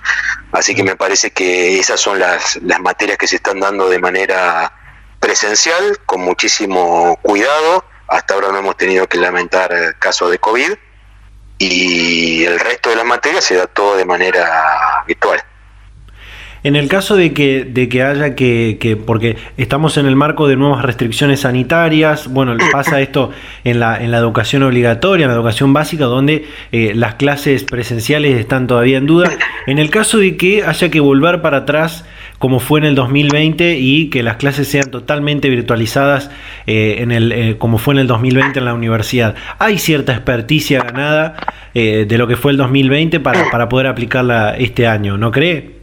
Así 0.53 0.77
que 0.77 0.85
me 0.85 0.95
parece 0.95 1.33
que 1.33 1.81
esas 1.81 2.01
son 2.01 2.21
las, 2.21 2.61
las 2.63 2.79
materias 2.79 3.19
que 3.19 3.27
se 3.27 3.37
están 3.37 3.59
dando 3.59 3.89
de 3.89 3.99
manera 3.99 4.73
presencial, 5.19 5.99
con 6.07 6.21
muchísimo 6.21 7.19
cuidado. 7.21 7.85
Hasta 8.07 8.35
ahora 8.35 8.53
no 8.53 8.59
hemos 8.59 8.77
tenido 8.77 9.09
que 9.09 9.19
lamentar 9.19 9.99
casos 9.99 10.31
de 10.31 10.39
COVID 10.39 10.73
y 11.59 12.45
el 12.45 12.59
resto 12.61 12.91
de 12.91 12.97
las 12.97 13.05
materias 13.05 13.45
se 13.45 13.57
da 13.57 13.67
todo 13.67 13.97
de 13.97 14.05
manera 14.05 15.05
virtual. 15.07 15.41
En 16.67 16.75
el 16.75 16.89
caso 16.89 17.15
de 17.15 17.33
que, 17.33 17.65
de 17.65 17.89
que 17.89 18.03
haya 18.03 18.35
que, 18.35 18.79
que, 18.81 18.97
porque 18.97 19.37
estamos 19.57 19.99
en 19.99 20.07
el 20.07 20.17
marco 20.17 20.49
de 20.49 20.57
nuevas 20.57 20.85
restricciones 20.85 21.43
sanitarias, 21.43 22.27
bueno, 22.27 22.57
pasa 22.73 23.01
esto 23.01 23.31
en 23.63 23.79
la, 23.79 24.03
en 24.03 24.11
la 24.11 24.19
educación 24.19 24.65
obligatoria, 24.65 25.27
en 25.27 25.31
la 25.31 25.37
educación 25.37 25.73
básica, 25.73 26.07
donde 26.07 26.49
eh, 26.73 26.93
las 26.97 27.15
clases 27.15 27.63
presenciales 27.63 28.37
están 28.37 28.67
todavía 28.67 28.99
en 28.99 29.07
duda. 29.07 29.31
En 29.69 29.79
el 29.81 29.91
caso 29.91 30.19
de 30.19 30.37
que 30.37 30.65
haya 30.65 30.91
que 30.91 31.01
volver 31.01 31.43
para 31.43 31.59
atrás, 31.59 32.05
como 32.39 32.61
fue 32.61 32.81
en 32.81 32.87
el 32.87 32.95
2020, 32.95 33.77
y 33.79 34.11
que 34.11 34.23
las 34.23 34.37
clases 34.37 34.69
sean 34.69 34.91
totalmente 34.91 35.49
virtualizadas, 35.49 36.31
eh, 36.67 36.97
en 36.99 37.13
el, 37.13 37.33
eh, 37.33 37.57
como 37.59 37.79
fue 37.79 37.95
en 37.95 38.01
el 38.01 38.07
2020 38.07 38.59
en 38.59 38.65
la 38.65 38.75
universidad, 38.75 39.35
¿hay 39.59 39.79
cierta 39.79 40.13
experticia 40.13 40.83
ganada 40.83 41.37
de 41.75 42.17
lo 42.17 42.27
que 42.27 42.37
fue 42.37 42.53
el 42.53 42.57
2020 42.57 43.21
para, 43.21 43.51
para 43.51 43.69
poder 43.69 43.87
aplicarla 43.87 44.57
este 44.57 44.87
año? 44.87 45.19
¿No 45.19 45.31
cree? 45.31 45.77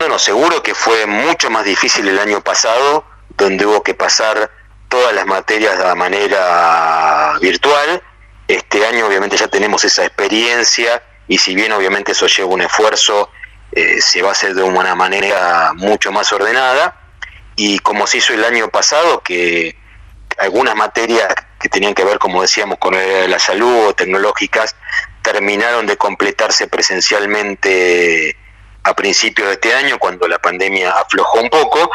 No, 0.00 0.08
no, 0.08 0.18
seguro 0.18 0.62
que 0.62 0.74
fue 0.74 1.06
mucho 1.06 1.50
más 1.50 1.64
difícil 1.64 2.06
el 2.08 2.18
año 2.18 2.40
pasado, 2.40 3.04
donde 3.36 3.66
hubo 3.66 3.82
que 3.82 3.94
pasar 3.94 4.50
todas 4.88 5.14
las 5.14 5.26
materias 5.26 5.78
de 5.78 5.94
manera 5.94 7.38
virtual. 7.40 8.02
Este 8.46 8.86
año 8.86 9.06
obviamente 9.06 9.36
ya 9.36 9.48
tenemos 9.48 9.84
esa 9.84 10.04
experiencia 10.04 11.02
y 11.26 11.38
si 11.38 11.54
bien 11.54 11.72
obviamente 11.72 12.12
eso 12.12 12.26
lleva 12.26 12.48
un 12.48 12.62
esfuerzo, 12.62 13.30
eh, 13.72 14.00
se 14.00 14.22
va 14.22 14.30
a 14.30 14.32
hacer 14.32 14.54
de 14.54 14.62
una 14.62 14.94
manera 14.94 15.72
mucho 15.74 16.12
más 16.12 16.32
ordenada. 16.32 16.96
Y 17.56 17.78
como 17.80 18.06
se 18.06 18.18
hizo 18.18 18.34
el 18.34 18.44
año 18.44 18.68
pasado, 18.68 19.20
que 19.20 19.76
algunas 20.38 20.76
materias 20.76 21.34
que 21.58 21.68
tenían 21.68 21.94
que 21.94 22.04
ver, 22.04 22.18
como 22.18 22.42
decíamos, 22.42 22.78
con 22.78 22.94
la 22.94 23.38
salud 23.38 23.88
o 23.88 23.94
tecnológicas, 23.94 24.76
terminaron 25.22 25.86
de 25.86 25.96
completarse 25.96 26.68
presencialmente 26.68 28.36
a 28.84 28.94
principios 28.94 29.48
de 29.48 29.54
este 29.54 29.74
año, 29.74 29.98
cuando 29.98 30.26
la 30.28 30.38
pandemia 30.38 30.90
aflojó 30.92 31.40
un 31.40 31.50
poco, 31.50 31.90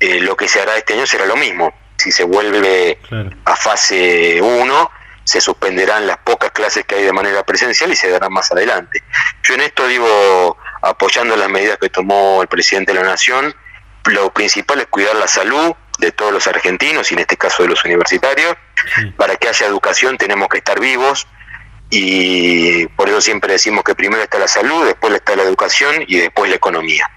eh, 0.00 0.20
lo 0.20 0.36
que 0.36 0.48
se 0.48 0.60
hará 0.60 0.76
este 0.76 0.94
año 0.94 1.06
será 1.06 1.26
lo 1.26 1.36
mismo. 1.36 1.72
Si 1.96 2.10
se 2.10 2.24
vuelve 2.24 2.98
a 3.44 3.54
fase 3.54 4.40
1, 4.42 4.90
se 5.24 5.40
suspenderán 5.40 6.06
las 6.06 6.16
pocas 6.18 6.50
clases 6.50 6.84
que 6.84 6.96
hay 6.96 7.04
de 7.04 7.12
manera 7.12 7.44
presencial 7.44 7.92
y 7.92 7.96
se 7.96 8.10
darán 8.10 8.32
más 8.32 8.50
adelante. 8.50 9.02
Yo 9.44 9.54
en 9.54 9.60
esto 9.60 9.86
digo, 9.86 10.56
apoyando 10.82 11.36
las 11.36 11.48
medidas 11.48 11.78
que 11.78 11.88
tomó 11.88 12.42
el 12.42 12.48
presidente 12.48 12.92
de 12.92 13.00
la 13.00 13.06
Nación, 13.06 13.54
lo 14.06 14.32
principal 14.32 14.80
es 14.80 14.86
cuidar 14.86 15.16
la 15.16 15.28
salud 15.28 15.74
de 15.98 16.10
todos 16.12 16.32
los 16.32 16.46
argentinos 16.46 17.10
y 17.10 17.14
en 17.14 17.20
este 17.20 17.36
caso 17.36 17.62
de 17.62 17.68
los 17.70 17.84
universitarios. 17.84 18.56
Para 19.16 19.36
que 19.36 19.48
haya 19.48 19.66
educación 19.66 20.18
tenemos 20.18 20.48
que 20.48 20.58
estar 20.58 20.80
vivos, 20.80 21.26
y 21.94 22.86
por 22.88 23.08
eso 23.10 23.20
siempre 23.20 23.52
decimos 23.52 23.84
que 23.84 23.94
primero 23.94 24.22
está 24.22 24.38
la 24.38 24.48
salud, 24.48 24.86
después 24.86 25.12
está 25.12 25.36
la 25.36 25.42
educación 25.42 26.04
y 26.08 26.16
después 26.16 26.48
la 26.48 26.56
economía. 26.56 27.08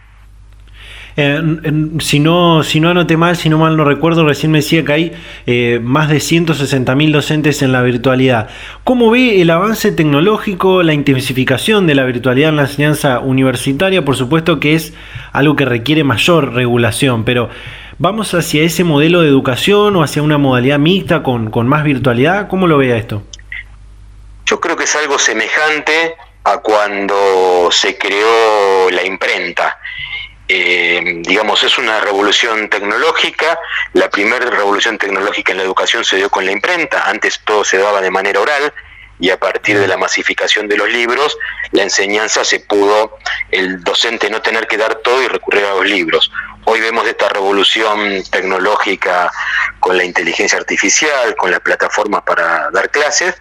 Si, 1.15 2.19
no, 2.19 2.61
si 2.63 2.81
no 2.81 2.89
anoté 2.89 3.15
mal, 3.15 3.37
si 3.37 3.47
no 3.47 3.57
mal 3.57 3.77
no 3.77 3.85
recuerdo, 3.85 4.25
recién 4.25 4.51
me 4.51 4.57
decía 4.57 4.83
que 4.83 4.91
hay 4.91 5.11
eh, 5.45 5.79
más 5.81 6.09
de 6.09 6.17
160.000 6.17 7.11
docentes 7.11 7.61
en 7.61 7.71
la 7.71 7.81
virtualidad. 7.83 8.49
¿Cómo 8.83 9.11
ve 9.11 9.41
el 9.41 9.49
avance 9.49 9.93
tecnológico, 9.93 10.83
la 10.83 10.93
intensificación 10.93 11.87
de 11.87 11.95
la 11.95 12.03
virtualidad 12.03 12.49
en 12.49 12.57
la 12.57 12.63
enseñanza 12.63 13.19
universitaria? 13.19 14.03
Por 14.03 14.17
supuesto 14.17 14.59
que 14.59 14.75
es 14.75 14.93
algo 15.31 15.55
que 15.55 15.63
requiere 15.63 16.03
mayor 16.03 16.53
regulación, 16.53 17.23
pero 17.23 17.49
¿vamos 17.97 18.33
hacia 18.33 18.63
ese 18.63 18.83
modelo 18.83 19.21
de 19.21 19.29
educación 19.29 19.95
o 19.95 20.03
hacia 20.03 20.21
una 20.21 20.37
modalidad 20.37 20.79
mixta 20.79 21.23
con, 21.23 21.49
más 21.67 21.85
virtualidad? 21.85 22.49
¿Cómo 22.49 22.67
lo 22.67 22.77
ve 22.77 22.97
esto? 22.97 23.23
Yo 24.45 24.59
creo 24.59 24.75
que 24.75 24.83
es 24.83 24.95
algo 24.97 25.17
semejante 25.17 26.15
a 26.43 26.57
cuando 26.57 27.69
se 27.71 27.97
creó 27.97 28.91
la 28.91 29.05
imprenta. 29.05 29.77
Eh, 30.47 31.21
digamos, 31.23 31.63
es 31.63 31.77
una 31.77 31.99
revolución 31.99 32.69
tecnológica. 32.69 33.59
La 33.93 34.09
primera 34.09 34.49
revolución 34.49 34.97
tecnológica 34.97 35.51
en 35.51 35.57
la 35.57 35.63
educación 35.63 36.05
se 36.05 36.17
dio 36.17 36.29
con 36.29 36.45
la 36.45 36.51
imprenta. 36.51 37.09
Antes 37.09 37.41
todo 37.43 37.63
se 37.63 37.77
daba 37.77 38.01
de 38.01 38.11
manera 38.11 38.39
oral 38.39 38.73
y 39.19 39.29
a 39.29 39.39
partir 39.39 39.79
de 39.79 39.87
la 39.87 39.97
masificación 39.97 40.67
de 40.67 40.77
los 40.77 40.89
libros, 40.89 41.37
la 41.71 41.83
enseñanza 41.83 42.43
se 42.43 42.59
pudo, 42.59 43.17
el 43.51 43.81
docente 43.83 44.29
no 44.29 44.41
tener 44.41 44.67
que 44.67 44.77
dar 44.77 44.95
todo 44.95 45.21
y 45.23 45.27
recurrir 45.27 45.63
a 45.65 45.75
los 45.75 45.85
libros. 45.85 46.31
Hoy 46.65 46.81
vemos 46.81 47.07
esta 47.07 47.29
revolución 47.29 48.23
tecnológica 48.29 49.31
con 49.79 49.97
la 49.97 50.03
inteligencia 50.03 50.57
artificial, 50.57 51.35
con 51.35 51.51
las 51.51 51.61
plataformas 51.61 52.23
para 52.23 52.69
dar 52.71 52.89
clases. 52.89 53.35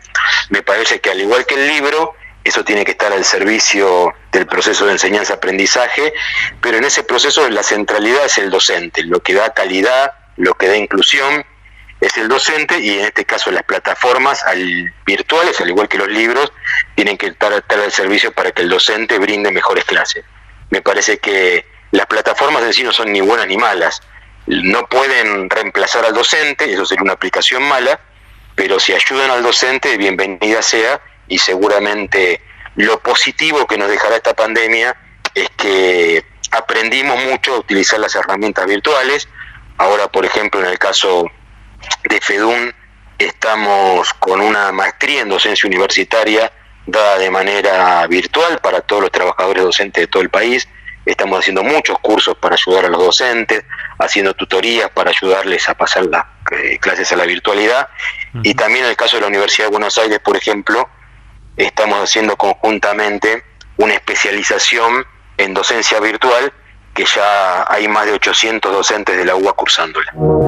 Me 0.50 0.62
parece 0.62 1.00
que 1.00 1.10
al 1.10 1.20
igual 1.20 1.44
que 1.46 1.54
el 1.54 1.66
libro, 1.66 2.14
eso 2.44 2.62
tiene 2.62 2.84
que 2.84 2.92
estar 2.92 3.12
al 3.12 3.24
servicio 3.24 4.12
del 4.30 4.46
proceso 4.46 4.84
de 4.84 4.92
enseñanza-aprendizaje, 4.92 6.12
pero 6.60 6.76
en 6.76 6.84
ese 6.84 7.02
proceso 7.02 7.48
la 7.48 7.62
centralidad 7.62 8.26
es 8.26 8.36
el 8.36 8.50
docente, 8.50 9.02
lo 9.02 9.20
que 9.20 9.32
da 9.32 9.54
calidad, 9.54 10.12
lo 10.36 10.54
que 10.54 10.68
da 10.68 10.76
inclusión 10.76 11.44
es 12.02 12.16
el 12.18 12.28
docente 12.28 12.78
y 12.80 12.98
en 12.98 13.06
este 13.06 13.24
caso 13.24 13.50
las 13.50 13.62
plataformas 13.62 14.42
al, 14.44 14.92
virtuales, 15.06 15.58
al 15.60 15.70
igual 15.70 15.88
que 15.88 15.96
los 15.96 16.08
libros, 16.08 16.52
tienen 16.94 17.16
que 17.16 17.28
estar, 17.28 17.50
estar 17.52 17.80
al 17.80 17.92
servicio 17.92 18.30
para 18.32 18.52
que 18.52 18.60
el 18.60 18.68
docente 18.68 19.18
brinde 19.18 19.50
mejores 19.50 19.84
clases. 19.84 20.22
Me 20.68 20.82
parece 20.82 21.18
que 21.18 21.64
las 21.92 22.06
plataformas 22.06 22.62
en 22.64 22.74
sí 22.74 22.82
no 22.82 22.92
son 22.92 23.10
ni 23.10 23.22
buenas 23.22 23.46
ni 23.46 23.56
malas, 23.56 24.02
no 24.46 24.86
pueden 24.86 25.48
reemplazar 25.48 26.04
al 26.04 26.12
docente, 26.12 26.70
eso 26.70 26.84
sería 26.84 27.02
una 27.02 27.14
aplicación 27.14 27.62
mala, 27.62 27.98
pero 28.54 28.78
si 28.78 28.92
ayudan 28.92 29.30
al 29.30 29.42
docente, 29.42 29.96
bienvenida 29.96 30.60
sea 30.60 31.00
y 31.28 31.38
seguramente 31.38 32.40
lo 32.76 32.98
positivo 33.00 33.66
que 33.66 33.78
nos 33.78 33.88
dejará 33.88 34.16
esta 34.16 34.34
pandemia 34.34 34.96
es 35.34 35.48
que 35.56 36.24
aprendimos 36.50 37.22
mucho 37.24 37.54
a 37.54 37.58
utilizar 37.58 37.98
las 37.98 38.14
herramientas 38.14 38.66
virtuales. 38.66 39.28
Ahora, 39.78 40.08
por 40.08 40.24
ejemplo, 40.24 40.60
en 40.60 40.66
el 40.66 40.78
caso 40.78 41.30
de 42.08 42.20
FEDUN, 42.20 42.74
estamos 43.18 44.12
con 44.14 44.40
una 44.40 44.72
maestría 44.72 45.22
en 45.22 45.28
docencia 45.28 45.66
universitaria 45.66 46.52
dada 46.86 47.18
de 47.18 47.30
manera 47.30 48.06
virtual 48.06 48.58
para 48.60 48.80
todos 48.80 49.02
los 49.02 49.12
trabajadores 49.12 49.62
docentes 49.62 50.02
de 50.02 50.06
todo 50.06 50.22
el 50.22 50.30
país. 50.30 50.68
Estamos 51.06 51.40
haciendo 51.40 51.62
muchos 51.62 51.98
cursos 51.98 52.36
para 52.38 52.54
ayudar 52.54 52.86
a 52.86 52.88
los 52.88 53.02
docentes, 53.02 53.64
haciendo 53.98 54.34
tutorías 54.34 54.90
para 54.90 55.10
ayudarles 55.10 55.68
a 55.68 55.74
pasar 55.74 56.06
las 56.06 56.24
eh, 56.52 56.78
clases 56.78 57.12
a 57.12 57.16
la 57.16 57.24
virtualidad. 57.24 57.88
Y 58.42 58.54
también 58.54 58.84
en 58.84 58.90
el 58.90 58.96
caso 58.96 59.16
de 59.16 59.22
la 59.22 59.28
Universidad 59.28 59.66
de 59.66 59.72
Buenos 59.72 59.98
Aires, 59.98 60.18
por 60.20 60.36
ejemplo, 60.36 60.88
estamos 61.56 62.00
haciendo 62.00 62.36
conjuntamente 62.36 63.44
una 63.76 63.94
especialización 63.94 65.04
en 65.36 65.54
docencia 65.54 66.00
virtual 66.00 66.52
que 66.94 67.04
ya 67.04 67.64
hay 67.68 67.86
más 67.88 68.06
de 68.06 68.12
800 68.12 68.72
docentes 68.72 69.16
de 69.16 69.24
la 69.24 69.34
UBA 69.34 69.52
cursándola. 69.54 70.06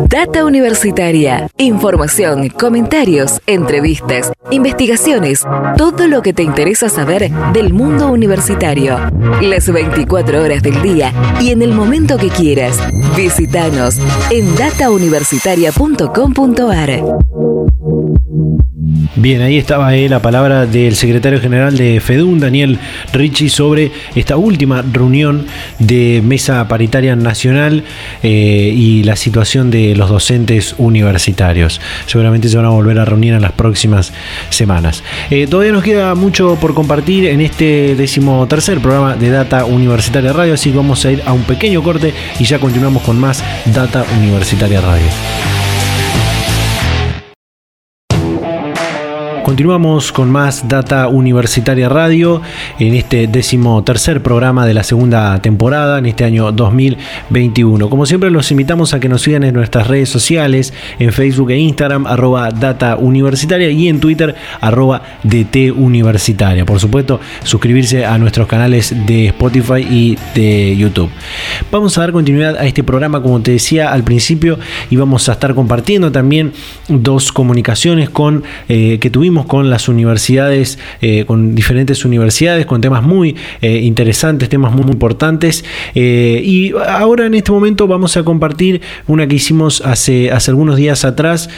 Data 0.08 0.44
Universitaria. 0.44 1.48
Información, 1.56 2.48
comentarios, 2.50 3.42
entrevistas, 3.46 4.30
investigaciones, 4.52 5.44
todo 5.76 6.06
lo 6.06 6.22
que 6.22 6.32
te 6.32 6.44
interesa 6.44 6.88
saber 6.88 7.32
del 7.52 7.72
mundo 7.72 8.06
universitario. 8.08 9.00
Las 9.42 9.68
24 9.70 10.42
horas 10.42 10.62
del 10.62 10.80
día 10.82 11.12
y 11.40 11.50
en 11.50 11.62
el 11.62 11.72
momento 11.72 12.16
que 12.16 12.28
quieras. 12.28 12.78
Visítanos 13.16 13.98
en 14.30 14.54
datauniversitaria.com.ar. 14.54 17.35
Bien, 19.14 19.40
ahí 19.40 19.56
estaba 19.56 19.94
eh, 19.94 20.08
la 20.08 20.20
palabra 20.20 20.66
del 20.66 20.96
secretario 20.96 21.40
general 21.40 21.76
de 21.76 22.00
FEDUN, 22.00 22.40
Daniel 22.40 22.78
Ricci, 23.12 23.48
sobre 23.48 23.92
esta 24.14 24.36
última 24.36 24.82
reunión 24.82 25.46
de 25.78 26.20
mesa 26.24 26.66
paritaria 26.68 27.16
nacional 27.16 27.84
eh, 28.22 28.72
y 28.74 29.04
la 29.04 29.16
situación 29.16 29.70
de 29.70 29.94
los 29.96 30.10
docentes 30.10 30.74
universitarios. 30.78 31.80
Seguramente 32.06 32.48
se 32.48 32.56
van 32.56 32.66
a 32.66 32.70
volver 32.70 32.98
a 32.98 33.04
reunir 33.04 33.34
en 33.34 33.42
las 33.42 33.52
próximas 33.52 34.12
semanas. 34.50 35.02
Eh, 35.30 35.46
todavía 35.46 35.72
nos 35.72 35.84
queda 35.84 36.14
mucho 36.14 36.58
por 36.60 36.74
compartir 36.74 37.26
en 37.26 37.40
este 37.40 37.94
decimotercer 37.94 38.80
programa 38.80 39.16
de 39.16 39.30
Data 39.30 39.64
Universitaria 39.64 40.32
Radio, 40.32 40.54
así 40.54 40.70
que 40.70 40.76
vamos 40.76 41.04
a 41.04 41.12
ir 41.12 41.22
a 41.24 41.32
un 41.32 41.42
pequeño 41.44 41.82
corte 41.82 42.12
y 42.38 42.44
ya 42.44 42.58
continuamos 42.58 43.02
con 43.02 43.18
más 43.18 43.42
Data 43.66 44.04
Universitaria 44.18 44.80
Radio. 44.80 45.55
Continuamos 49.46 50.10
con 50.10 50.28
más 50.28 50.66
Data 50.66 51.06
Universitaria 51.06 51.88
Radio 51.88 52.42
en 52.80 52.96
este 52.96 53.28
décimo 53.28 53.84
tercer 53.84 54.20
programa 54.20 54.66
de 54.66 54.74
la 54.74 54.82
segunda 54.82 55.40
temporada 55.40 56.00
en 56.00 56.06
este 56.06 56.24
año 56.24 56.50
2021. 56.50 57.88
Como 57.88 58.06
siempre 58.06 58.32
los 58.32 58.50
invitamos 58.50 58.92
a 58.92 58.98
que 58.98 59.08
nos 59.08 59.22
sigan 59.22 59.44
en 59.44 59.54
nuestras 59.54 59.86
redes 59.86 60.08
sociales, 60.08 60.74
en 60.98 61.12
Facebook 61.12 61.52
e 61.52 61.58
Instagram, 61.60 62.08
arroba 62.08 62.50
Data 62.50 62.96
Universitaria 62.96 63.70
y 63.70 63.86
en 63.86 64.00
Twitter, 64.00 64.34
arroba 64.60 65.02
DT 65.22 65.70
Universitaria. 65.70 66.66
Por 66.66 66.80
supuesto, 66.80 67.20
suscribirse 67.44 68.04
a 68.04 68.18
nuestros 68.18 68.48
canales 68.48 68.92
de 69.06 69.28
Spotify 69.28 69.86
y 69.88 70.18
de 70.34 70.76
YouTube. 70.76 71.08
Vamos 71.70 71.96
a 71.96 72.00
dar 72.00 72.10
continuidad 72.10 72.56
a 72.56 72.66
este 72.66 72.82
programa, 72.82 73.22
como 73.22 73.40
te 73.40 73.52
decía 73.52 73.92
al 73.92 74.02
principio, 74.02 74.58
y 74.90 74.96
vamos 74.96 75.28
a 75.28 75.34
estar 75.34 75.54
compartiendo 75.54 76.10
también 76.10 76.52
dos 76.88 77.30
comunicaciones 77.30 78.10
con 78.10 78.42
eh, 78.68 78.98
que 79.00 79.08
tuvimos 79.08 79.35
con 79.44 79.68
las 79.68 79.88
universidades, 79.88 80.78
eh, 81.02 81.24
con 81.26 81.54
diferentes 81.54 82.04
universidades, 82.04 82.64
con 82.64 82.80
temas 82.80 83.02
muy 83.02 83.36
eh, 83.60 83.80
interesantes, 83.80 84.48
temas 84.48 84.72
muy, 84.72 84.86
importantes. 84.86 85.64
Eh, 85.94 86.40
y 86.44 86.72
ahora 86.88 87.26
en 87.26 87.34
este 87.34 87.50
momento 87.50 87.86
vamos 87.86 88.16
a 88.16 88.22
compartir 88.22 88.80
una 89.08 89.26
que 89.26 89.34
hicimos 89.34 89.82
hace, 89.84 90.30
hace 90.30 90.52
algunos 90.52 90.76
días 90.76 91.04
atrás 91.04 91.50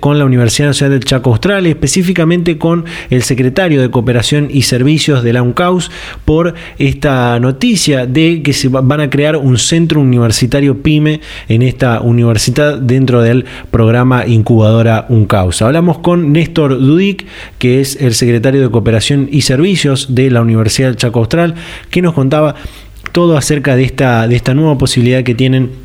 con 0.00 0.18
la 0.18 0.26
Universidad 0.26 0.68
Nacional 0.68 0.98
del 0.98 1.04
Chaco 1.04 1.30
Austral, 1.30 1.66
específicamente 1.66 2.58
con 2.58 2.84
el 3.08 3.22
secretario 3.22 3.80
de 3.80 3.90
Cooperación 3.90 4.48
y 4.50 4.62
Servicios 4.62 5.22
de 5.22 5.32
la 5.32 5.42
UNCAUS 5.42 5.90
por 6.24 6.54
esta 6.78 7.40
noticia 7.40 8.06
de 8.06 8.42
que 8.42 8.52
se 8.52 8.68
van 8.68 9.00
a 9.00 9.08
crear 9.08 9.36
un 9.36 9.56
centro 9.56 10.00
universitario 10.00 10.82
PYME 10.82 11.20
en 11.48 11.62
esta 11.62 12.02
universidad 12.02 12.78
dentro 12.78 13.22
del 13.22 13.46
programa 13.70 14.26
incubadora 14.26 15.06
UNCAUS. 15.08 15.62
Hablamos 15.62 15.98
con 15.98 16.32
Néstor 16.32 16.72
Dudic, 16.86 17.26
que 17.58 17.80
es 17.80 17.96
el 18.00 18.14
secretario 18.14 18.60
de 18.60 18.70
Cooperación 18.70 19.28
y 19.30 19.42
Servicios 19.42 20.14
de 20.14 20.30
la 20.30 20.40
Universidad 20.40 20.88
del 20.88 20.96
Chaco 20.96 21.20
Austral, 21.20 21.54
que 21.90 22.02
nos 22.02 22.14
contaba 22.14 22.54
todo 23.12 23.36
acerca 23.36 23.76
de 23.76 23.84
esta, 23.84 24.26
de 24.28 24.36
esta 24.36 24.54
nueva 24.54 24.76
posibilidad 24.76 25.22
que 25.22 25.34
tienen 25.34 25.84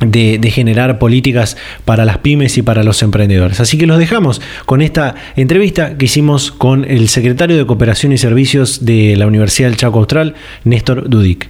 de, 0.00 0.50
generar 0.50 0.98
políticas 0.98 1.56
para 1.84 2.04
las 2.04 2.18
pymes 2.18 2.56
y 2.58 2.62
para 2.62 2.82
los 2.82 3.02
emprendedores. 3.02 3.60
Así 3.60 3.78
que 3.78 3.86
los 3.86 3.98
dejamos 3.98 4.40
con 4.66 4.82
esta 4.82 5.14
entrevista 5.36 5.96
que 5.98 6.06
hicimos 6.06 6.50
con 6.52 6.84
el 6.84 7.08
secretario 7.08 7.56
de 7.56 7.66
Cooperación 7.66 8.12
y 8.12 8.18
Servicios 8.18 8.84
de 8.84 9.14
la 9.16 9.26
Universidad 9.26 9.68
del 9.68 9.76
Chaco 9.76 9.98
Austral, 9.98 10.34
Néstor 10.64 11.08
Dudic. 11.08 11.48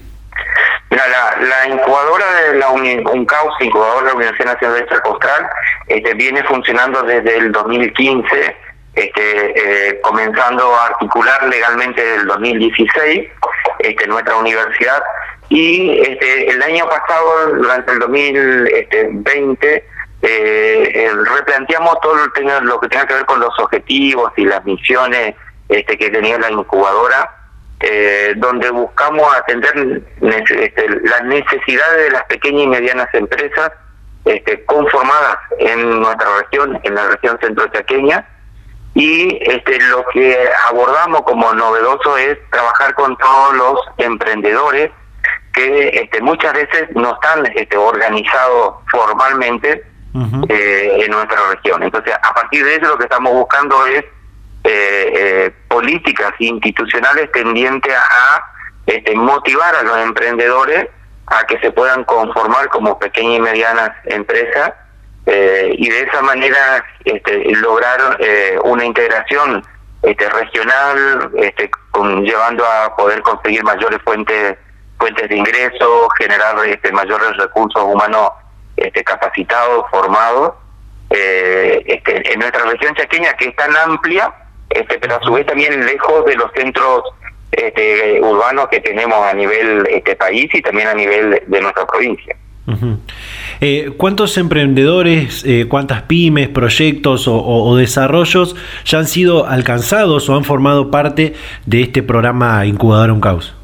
la, 0.91 1.69
incubadora 1.69 2.25
de 2.53 2.59
la 2.59 2.71
UNCAUS, 2.71 3.55
incubadora 3.61 4.01
de 4.01 4.07
la 4.07 4.15
Universidad 4.15 4.53
Nacional 4.55 4.79
del 4.79 4.89
Chaco 4.89 5.11
Austral, 5.11 5.47
este, 5.87 6.15
viene 6.15 6.43
funcionando 6.45 7.03
desde 7.03 7.39
el 7.39 7.53
2015 7.53 8.70
este, 9.05 9.91
eh, 9.91 10.01
comenzando 10.03 10.75
a 10.75 10.87
articular 10.87 11.43
legalmente 11.49 12.03
desde 12.03 12.23
el 12.23 12.27
2016 12.27 13.29
este, 13.79 14.07
nuestra 14.07 14.37
universidad. 14.37 15.03
Y 15.49 16.01
este, 16.01 16.51
el 16.51 16.63
año 16.63 16.89
pasado, 16.89 17.55
durante 17.57 17.93
el 17.93 17.99
2020, 17.99 19.85
este, 20.23 21.05
eh, 21.07 21.11
replanteamos 21.37 22.01
todo 22.01 22.15
lo 22.17 22.81
que 22.81 22.89
tenga 22.89 23.07
que 23.07 23.15
ver 23.15 23.25
con 23.25 23.41
los 23.41 23.59
objetivos 23.59 24.33
y 24.37 24.45
las 24.45 24.65
misiones 24.65 25.35
este, 25.69 25.97
que 25.97 26.11
tenía 26.11 26.39
la 26.39 26.51
incubadora, 26.51 27.31
eh, 27.81 28.35
donde 28.37 28.71
buscamos 28.71 29.27
atender 29.35 30.03
este, 30.21 30.89
las 31.05 31.25
necesidades 31.25 32.05
de 32.05 32.11
las 32.11 32.25
pequeñas 32.25 32.65
y 32.65 32.67
medianas 32.69 33.09
empresas 33.15 33.73
este, 34.27 34.63
conformadas 34.67 35.39
en 35.59 36.01
nuestra 36.01 36.29
región, 36.41 36.79
en 36.83 36.95
la 36.95 37.09
región 37.09 37.39
centro-chaqueña, 37.41 38.29
y 38.95 39.39
este, 39.43 39.81
lo 39.89 40.05
que 40.07 40.49
abordamos 40.69 41.23
como 41.23 41.53
novedoso 41.55 42.17
es 42.17 42.39
trabajar 42.51 42.95
con 42.95 43.17
todos 43.19 43.55
los 43.55 43.81
emprendedores 43.99 44.91
que 45.53 45.89
este, 45.89 46.21
muchas 46.21 46.53
veces 46.53 46.89
no 46.95 47.15
están 47.15 47.47
este, 47.55 47.77
organizados 47.77 48.77
formalmente 48.91 49.85
eh, 50.49 51.05
en 51.05 51.11
nuestra 51.11 51.39
región. 51.51 51.83
Entonces, 51.83 52.15
a 52.21 52.35
partir 52.35 52.65
de 52.65 52.77
eso 52.77 52.87
lo 52.87 52.99
que 52.99 53.05
estamos 53.05 53.33
buscando 53.33 53.87
es 53.87 54.05
eh, 54.65 55.13
eh, 55.15 55.55
políticas 55.69 56.33
institucionales 56.39 57.31
tendientes 57.33 57.95
a 57.95 58.45
este, 58.87 59.15
motivar 59.15 59.75
a 59.77 59.83
los 59.83 59.99
emprendedores 59.99 60.89
a 61.27 61.47
que 61.47 61.59
se 61.61 61.71
puedan 61.71 62.03
conformar 62.05 62.69
como 62.69 62.99
pequeñas 62.99 63.39
y 63.39 63.41
medianas 63.41 63.93
empresas 64.07 64.73
eh, 65.27 65.75
y 65.77 65.89
de 65.89 66.01
esa 66.03 66.23
manera 66.23 66.85
este, 67.05 67.45
lograr 67.57 68.17
eh, 68.21 68.59
una 68.65 68.85
integración 68.85 69.63
este, 70.03 70.29
regional, 70.31 71.31
este, 71.37 71.71
con, 71.91 72.25
llevando 72.25 72.65
a 72.65 72.97
poder 72.97 73.23
conseguir 73.23 73.63
mayores 73.65 74.01
fuentes 74.03 74.57
fuentes 74.99 75.29
de 75.31 75.37
ingresos, 75.37 76.09
generar 76.19 76.55
este, 76.67 76.93
mayores 76.93 77.35
recursos 77.39 77.83
humanos 77.83 78.33
este, 78.77 79.03
capacitados, 79.03 79.87
formados, 79.91 80.53
eh, 81.09 81.83
este, 81.87 82.33
en 82.33 82.39
nuestra 82.39 82.65
región 82.65 82.95
chaqueña 82.95 83.33
que 83.35 83.49
es 83.49 83.57
tan 83.57 83.75
amplia, 83.77 84.33
este, 84.69 84.99
pero 84.99 85.17
a 85.17 85.23
su 85.23 85.33
vez 85.33 85.47
también 85.47 85.87
lejos 85.87 86.25
de 86.27 86.37
los 86.37 86.53
centros 86.53 87.03
este, 87.51 88.21
urbanos 88.23 88.69
que 88.69 88.81
tenemos 88.81 89.19
a 89.27 89.33
nivel 89.33 89.87
este 89.91 90.15
país 90.17 90.55
y 90.55 90.63
también 90.63 90.89
a 90.89 90.95
nivel 90.95 91.43
de 91.47 91.61
nuestra 91.61 91.87
provincia. 91.87 92.37
Eh, 93.61 93.93
¿Cuántos 93.97 94.37
emprendedores, 94.39 95.45
eh, 95.45 95.67
cuántas 95.69 96.03
pymes, 96.03 96.49
proyectos 96.49 97.27
o, 97.27 97.77
desarrollos 97.77 98.57
ya 98.85 98.99
han 98.99 99.07
sido 99.07 99.47
alcanzados 99.47 100.29
o 100.29 100.37
han 100.37 100.45
formado 100.45 100.91
parte 100.91 101.35
de 101.67 101.83
este 101.83 102.03
programa 102.03 102.65
Incubadora 102.67 103.13
Uncaus? 103.13 103.55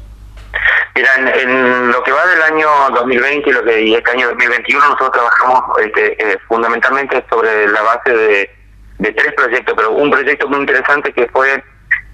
Mira, 0.95 1.09
en, 1.15 1.91
lo 1.91 2.03
que 2.03 2.11
va 2.11 2.25
del 2.25 2.41
año 2.41 2.67
2020 2.95 3.49
y 3.49 3.53
lo 3.53 3.63
que 3.63 3.95
este 3.95 4.11
año 4.11 4.27
2021 4.29 4.83
nosotros 4.83 5.11
trabajamos 5.11 5.63
este, 5.79 6.13
eh, 6.13 6.37
fundamentalmente 6.47 7.23
sobre 7.29 7.67
la 7.67 7.81
base 7.83 8.11
de, 8.11 8.49
tres 8.99 9.33
proyectos, 9.35 9.75
pero 9.77 9.91
un 9.91 10.09
proyecto 10.09 10.47
muy 10.47 10.59
interesante 10.59 11.13
que 11.13 11.27
fue 11.27 11.63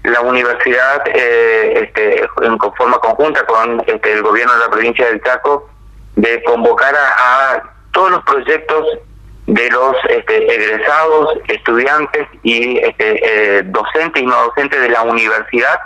la 0.02 0.20
universidad 0.20 1.02
este, 1.08 2.20
en 2.42 2.58
forma 2.76 2.98
conjunta 2.98 3.44
con 3.46 3.82
este, 3.86 4.12
el 4.12 4.22
gobierno 4.22 4.52
de 4.52 4.58
la 4.58 4.70
provincia 4.70 5.06
del 5.06 5.22
Chaco 5.22 5.73
de 6.16 6.42
convocar 6.44 6.94
a, 6.94 7.62
todos 7.92 8.10
los 8.10 8.24
proyectos 8.24 8.86
de 9.46 9.70
los 9.70 9.96
este, 10.08 10.52
egresados, 10.52 11.38
estudiantes 11.48 12.26
y 12.42 12.78
este, 12.78 13.58
eh, 13.58 13.62
docentes 13.66 14.22
y 14.22 14.26
no 14.26 14.34
docentes 14.46 14.80
de 14.80 14.88
la 14.88 15.02
universidad 15.02 15.78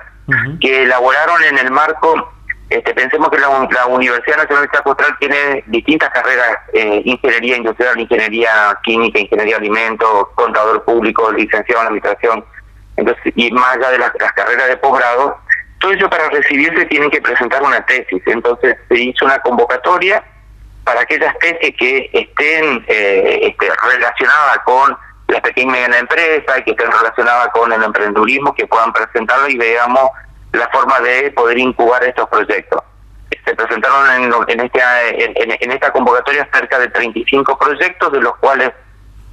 que 0.61 0.83
elaboraron 0.83 1.43
en 1.45 1.57
el 1.59 1.71
marco, 1.71 2.31
este, 2.69 2.93
pensemos 2.93 3.31
que 3.31 3.39
la, 3.39 3.87
Universidad 3.87 4.37
Nacional 4.37 4.65
de 4.65 4.77
Chaco 4.77 4.97
tiene 5.19 5.65
distintas 5.69 6.11
carreras, 6.11 6.59
eh, 6.75 7.01
ingeniería 7.05 7.57
industrial, 7.57 7.99
ingeniería 7.99 8.79
química, 8.83 9.19
ingeniería 9.19 9.55
de 9.55 9.61
alimentos, 9.61 10.29
contador 10.35 10.85
público, 10.85 11.33
licenciado 11.33 11.81
en 11.81 11.87
administración, 11.87 12.45
entonces 12.97 13.33
y 13.37 13.51
más 13.53 13.77
allá 13.77 13.91
de 13.91 13.99
las, 13.99 14.13
carreras 14.35 14.69
de 14.69 14.77
posgrado, 14.77 15.39
todo 15.81 15.93
eso 15.93 16.11
para 16.11 16.29
recibirse 16.31 16.87
tienen 16.87 17.11
que 17.11 17.21
presentar 17.21 17.63
una 17.63 17.85
tesis, 17.87 18.23
entonces 18.27 18.77
se 18.89 18.99
hizo 18.99 19.25
una 19.25 19.39
convocatoria 19.41 20.23
para 20.85 21.03
aquellas 21.03 21.37
tesis 21.39 21.75
que 21.77 22.11
estén 22.13 22.85
eh, 22.89 23.41
este, 23.43 23.69
relacionadas 23.93 24.59
con 24.65 24.97
la 25.29 25.41
pequeña 25.43 25.69
y 25.69 25.73
mediana 25.73 25.99
empresa 25.99 26.59
y 26.59 26.63
que 26.65 26.71
estén 26.71 26.91
relacionadas 26.91 27.49
con 27.49 27.73
el 27.73 27.83
emprendedurismo, 27.83 28.55
que 28.55 28.67
puedan 28.67 28.93
presentarlo 28.93 29.49
y 29.49 29.57
veamos 29.57 30.11
la 30.53 30.69
forma 30.71 30.99
de 31.01 31.31
poder 31.33 31.59
incubar 31.59 32.03
estos 32.05 32.29
proyectos. 32.29 32.83
Se 33.45 33.55
presentaron 33.55 34.33
en, 34.49 34.61
este, 34.61 35.75
esta 35.75 35.93
convocatoria 35.93 36.49
cerca 36.53 36.79
de 36.79 36.89
35 36.89 37.59
proyectos, 37.59 38.13
de 38.13 38.21
los 38.21 38.37
cuales 38.39 38.71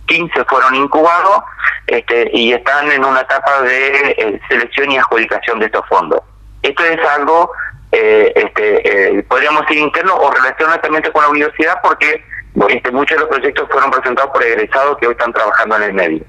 15 0.08 0.46
fueron 0.46 0.76
incubados 0.76 1.44
este, 1.88 2.30
y 2.34 2.54
están 2.54 2.92
en 2.92 3.04
una 3.04 3.22
etapa 3.22 3.62
de 3.62 4.16
eh, 4.18 4.42
selección 4.50 4.92
y 4.92 4.98
adjudicación 4.98 5.60
de 5.60 5.68
estos 5.68 5.86
fondos. 5.88 6.22
Esto 6.66 6.84
es 6.84 7.00
algo, 7.10 7.52
eh, 7.92 8.34
este, 8.36 9.18
eh, 9.18 9.24
podríamos 9.24 9.62
decir 9.62 9.78
interno 9.78 10.16
o 10.16 10.32
relacionado 10.32 10.82
con 11.14 11.22
la 11.22 11.30
universidad 11.30 11.76
porque 11.84 12.24
este, 12.70 12.90
muchos 12.90 13.18
de 13.18 13.22
los 13.22 13.30
proyectos 13.30 13.70
fueron 13.70 13.92
presentados 13.92 14.32
por 14.32 14.44
egresados 14.44 14.98
que 14.98 15.06
hoy 15.06 15.12
están 15.12 15.32
trabajando 15.32 15.76
en 15.76 15.84
el 15.84 15.94
medio. 15.94 16.24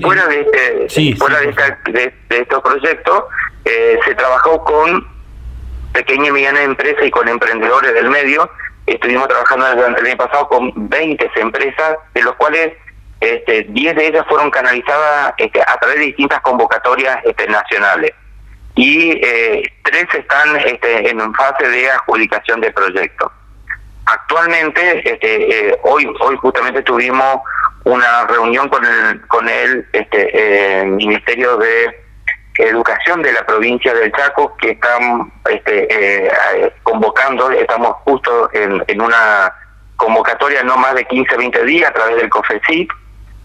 fuera 0.00 0.26
de, 0.28 0.40
este, 0.42 1.16
fuera 1.16 1.40
de, 1.40 2.14
estos 2.28 2.62
proyectos, 2.62 3.24
eh, 3.64 3.98
se 4.04 4.14
trabajó 4.14 4.62
con 4.62 5.08
pequeña 5.92 6.28
y 6.28 6.32
mediana 6.32 6.62
empresas 6.62 7.04
y 7.04 7.10
con 7.10 7.26
emprendedores 7.26 7.94
del 7.94 8.10
medio. 8.10 8.48
Estuvimos 8.86 9.26
trabajando 9.26 9.74
durante 9.74 10.00
el 10.00 10.06
año 10.06 10.16
pasado 10.18 10.46
con 10.48 10.70
20 10.88 11.30
empresas, 11.34 11.96
de 12.14 12.22
los 12.22 12.36
cuales 12.36 12.74
este, 13.20 13.64
10 13.70 13.96
de 13.96 14.06
ellas 14.06 14.24
fueron 14.28 14.52
canalizadas 14.52 15.34
este, 15.36 15.60
a 15.62 15.76
través 15.80 15.98
de 15.98 16.04
distintas 16.04 16.40
convocatorias 16.42 17.18
este, 17.24 17.48
nacionales. 17.48 18.12
Y 18.78 19.10
eh, 19.10 19.72
tres 19.82 20.06
están 20.14 20.56
este, 20.64 21.10
en 21.10 21.34
fase 21.34 21.68
de 21.68 21.90
adjudicación 21.90 22.60
de 22.60 22.70
proyectos. 22.70 23.32
Actualmente, 24.06 25.02
este, 25.04 25.70
eh, 25.70 25.78
hoy 25.82 26.08
hoy 26.20 26.36
justamente 26.36 26.82
tuvimos 26.82 27.40
una 27.82 28.24
reunión 28.28 28.68
con 28.68 28.84
el 28.84 29.20
con 29.26 29.48
el 29.48 29.84
este, 29.92 30.30
eh, 30.32 30.84
Ministerio 30.84 31.56
de 31.56 32.04
Educación 32.58 33.20
de 33.20 33.32
la 33.32 33.44
provincia 33.44 33.92
del 33.92 34.12
Chaco 34.12 34.56
que 34.58 34.70
están 34.70 35.32
este, 35.50 35.88
eh, 35.90 36.72
convocando, 36.84 37.50
estamos 37.50 37.96
justo 38.04 38.48
en, 38.52 39.00
una 39.00 39.52
convocatoria 39.96 40.62
no 40.62 40.76
más 40.76 40.94
de 40.94 41.04
15, 41.04 41.36
20 41.36 41.64
días 41.64 41.90
a 41.90 41.94
través 41.94 42.16
del 42.18 42.30
COFECIP 42.30 42.92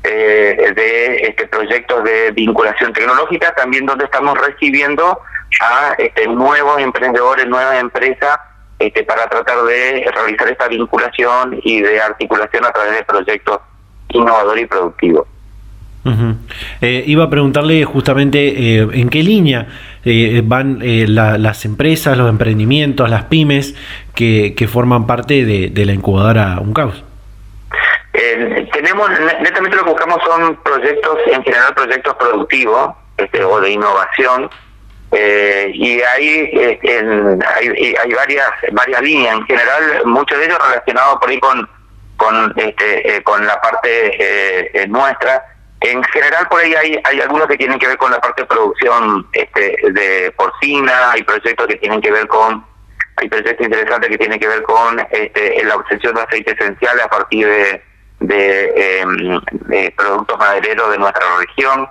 de 0.03 1.15
este, 1.21 1.47
proyectos 1.47 2.03
de 2.03 2.31
vinculación 2.31 2.91
tecnológica, 2.91 3.53
también 3.55 3.85
donde 3.85 4.05
estamos 4.05 4.37
recibiendo 4.37 5.19
a 5.61 5.93
este, 5.97 6.27
nuevos 6.27 6.79
emprendedores, 6.79 7.47
nuevas 7.47 7.79
empresas 7.79 8.39
este, 8.79 9.03
para 9.03 9.27
tratar 9.29 9.63
de 9.63 10.05
realizar 10.13 10.49
esta 10.49 10.67
vinculación 10.67 11.59
y 11.63 11.81
de 11.81 12.01
articulación 12.01 12.65
a 12.65 12.71
través 12.71 12.97
de 12.97 13.03
proyectos 13.03 13.59
innovadores 14.09 14.63
y 14.63 14.67
productivos. 14.67 15.27
Eh, 16.81 17.03
iba 17.07 17.23
a 17.23 17.29
preguntarle 17.29 17.85
justamente 17.85 18.79
eh, 18.81 18.87
en 18.91 19.07
qué 19.07 19.23
línea 19.23 19.67
eh, 20.03 20.41
van 20.43 20.79
las 20.81 21.63
empresas, 21.63 22.17
los 22.17 22.29
emprendimientos, 22.29 23.09
las 23.09 23.23
pymes 23.25 23.75
que, 24.13 24.53
que 24.57 24.67
forman 24.67 25.07
parte 25.07 25.45
de, 25.45 25.85
la 25.85 25.93
incubadora 25.93 26.59
UNCAUS. 26.59 27.03
Tenemos, 28.71 29.09
netamente 29.41 29.75
lo 29.75 29.83
que 29.83 29.89
buscamos 29.89 30.19
son 30.23 30.55
proyectos, 30.63 31.17
en 31.27 31.43
general 31.43 31.73
proyectos 31.73 32.15
productivos 32.15 32.91
este, 33.17 33.43
o 33.43 33.59
de 33.59 33.71
innovación, 33.71 34.49
eh, 35.15 35.69
y 35.73 36.01
ahí 36.01 36.49
eh, 36.53 36.79
hay, 37.55 37.95
hay 37.95 38.13
varias 38.13 38.49
varias 38.71 39.01
líneas. 39.01 39.35
En 39.35 39.45
general 39.45 40.01
muchos 40.05 40.39
de 40.39 40.45
ellos 40.45 40.57
relacionados 40.57 41.17
por 41.19 41.29
ahí 41.29 41.39
con 41.39 41.69
con 42.17 42.53
este 42.57 43.17
eh, 43.17 43.23
con 43.23 43.45
la 43.45 43.61
parte 43.61 44.79
eh, 44.79 44.87
nuestra. 44.87 45.45
En 45.81 46.03
general 46.05 46.47
por 46.47 46.61
ahí 46.61 46.73
hay 46.73 46.99
hay 47.03 47.21
algunos 47.21 47.47
que 47.47 47.57
tienen 47.57 47.77
que 47.77 47.87
ver 47.87 47.97
con 47.97 48.11
la 48.11 48.19
parte 48.19 48.41
de 48.41 48.47
producción 48.47 49.27
este 49.33 49.75
de 49.91 50.33
porcina 50.35 51.11
hay 51.11 51.23
proyectos 51.23 51.67
que 51.67 51.75
tienen 51.75 52.01
que 52.01 52.11
ver 52.11 52.27
con 52.27 52.65
hay 53.17 53.29
proyectos 53.29 53.65
interesantes 53.65 54.09
que 54.09 54.17
tienen 54.17 54.39
que 54.39 54.47
ver 54.47 54.63
con 54.63 54.99
este 55.11 55.63
la 55.63 55.75
obtención 55.75 56.15
de 56.15 56.21
aceite 56.21 56.51
esencial 56.53 56.99
a 56.99 57.07
partir 57.07 57.45
de 57.45 57.83
de, 58.23 58.99
em, 58.99 59.39
de 59.67 59.93
productos 59.97 60.37
madereros 60.37 60.91
de 60.91 60.97
nuestra 60.97 61.23
región. 61.39 61.87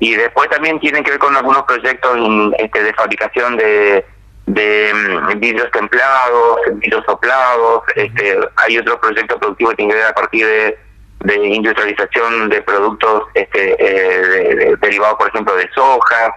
Y 0.00 0.14
después 0.14 0.48
también 0.50 0.78
tienen 0.80 1.02
que 1.02 1.12
ver 1.12 1.20
con 1.20 1.34
algunos 1.34 1.62
proyectos 1.62 2.16
este, 2.58 2.82
de 2.82 2.94
fabricación 2.94 3.56
de, 3.56 4.04
de 4.46 4.92
mm, 4.94 5.40
vidrios 5.40 5.70
templados, 5.72 6.60
vidrios 6.74 7.04
soplados, 7.06 7.82
este, 7.96 8.38
hay 8.56 8.78
otros 8.78 8.96
proyectos 8.96 9.38
productivos 9.38 9.72
que 9.72 9.76
tienen 9.76 9.92
que 9.92 10.02
ver 10.02 10.10
a 10.10 10.14
partir 10.14 10.46
de, 10.46 10.78
de 11.20 11.46
industrialización 11.48 12.48
de 12.48 12.62
productos 12.62 13.24
este, 13.34 13.76
eh, 13.78 14.76
derivados, 14.80 15.16
por 15.18 15.28
ejemplo, 15.28 15.54
de 15.56 15.68
soja 15.74 16.34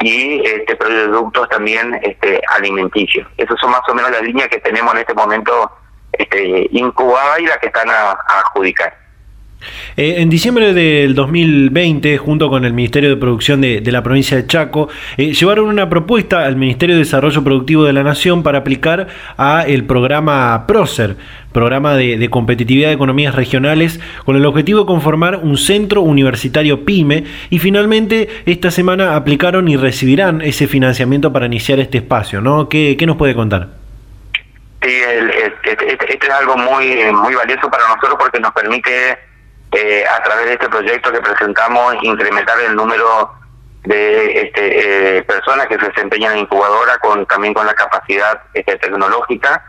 y 0.00 0.46
este, 0.46 0.76
productos 0.76 1.48
también 1.48 1.98
este, 2.02 2.40
alimenticios. 2.56 3.26
Esas 3.36 3.58
son 3.60 3.70
más 3.70 3.82
o 3.88 3.94
menos 3.94 4.10
las 4.10 4.22
líneas 4.22 4.48
que 4.48 4.60
tenemos 4.60 4.92
en 4.94 5.00
este 5.00 5.14
momento 5.14 5.70
este, 6.12 6.68
incubadas 6.72 7.40
y 7.40 7.46
las 7.46 7.58
que 7.58 7.66
están 7.66 7.88
a 7.90 8.12
adjudicar. 8.40 9.08
Eh, 9.96 10.16
en 10.18 10.30
diciembre 10.30 10.72
del 10.72 11.14
2020, 11.14 12.18
junto 12.18 12.48
con 12.48 12.64
el 12.64 12.72
Ministerio 12.72 13.10
de 13.10 13.16
Producción 13.16 13.60
de, 13.60 13.82
la 13.90 14.02
provincia 14.02 14.36
de 14.36 14.46
Chaco, 14.46 14.88
eh, 15.16 15.32
llevaron 15.32 15.66
una 15.66 15.90
propuesta 15.90 16.44
al 16.44 16.56
Ministerio 16.56 16.94
de 16.94 17.00
Desarrollo 17.00 17.42
Productivo 17.42 17.84
de 17.84 17.92
la 17.92 18.04
Nación 18.04 18.42
para 18.42 18.58
aplicar 18.58 19.08
a 19.36 19.62
el 19.66 19.84
programa 19.84 20.66
PROCER, 20.68 21.16
programa 21.52 21.96
de, 21.96 22.30
competitividad 22.30 22.88
de 22.88 22.94
economías 22.94 23.34
regionales, 23.34 23.98
con 24.24 24.36
el 24.36 24.46
objetivo 24.46 24.80
de 24.80 24.86
conformar 24.86 25.40
un 25.42 25.56
centro 25.56 26.02
universitario 26.02 26.84
PYME 26.84 27.24
y 27.50 27.58
finalmente 27.58 28.28
esta 28.46 28.70
semana 28.70 29.16
aplicaron 29.16 29.66
y 29.68 29.76
recibirán 29.76 30.42
ese 30.42 30.68
financiamiento 30.68 31.32
para 31.32 31.46
iniciar 31.46 31.80
este 31.80 31.98
espacio, 31.98 32.40
¿no? 32.40 32.68
¿Qué, 32.68 32.96
nos 33.06 33.16
puede 33.16 33.34
contar? 33.34 33.77
Sí, 34.80 35.02
este 35.64 36.26
es 36.26 36.30
algo 36.30 36.56
muy, 36.56 37.04
muy 37.12 37.34
valioso 37.34 37.68
para 37.70 37.88
nosotros 37.88 38.16
porque 38.18 38.38
nos 38.38 38.52
permite 38.52 39.18
eh, 39.72 40.04
a 40.06 40.22
través 40.22 40.46
de 40.46 40.52
este 40.52 40.68
proyecto 40.68 41.12
que 41.12 41.20
presentamos 41.20 41.96
incrementar 42.02 42.60
el 42.60 42.76
número 42.76 43.32
de 43.82 44.42
este, 44.42 45.18
eh, 45.18 45.22
personas 45.22 45.66
que 45.66 45.78
se 45.78 45.88
desempeñan 45.88 46.34
en 46.34 46.38
incubadora 46.40 46.96
con 46.98 47.26
también 47.26 47.54
con 47.54 47.66
la 47.66 47.74
capacidad 47.74 48.40
este, 48.54 48.76
tecnológica. 48.78 49.64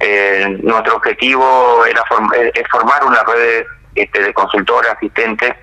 Eh, 0.00 0.58
nuestro 0.62 0.96
objetivo 0.96 1.84
era 1.86 2.02
es 2.54 2.68
formar 2.70 3.04
una 3.04 3.22
red 3.22 3.66
este, 3.94 4.22
de 4.22 4.32
consultores, 4.32 4.90
asistentes, 4.90 5.54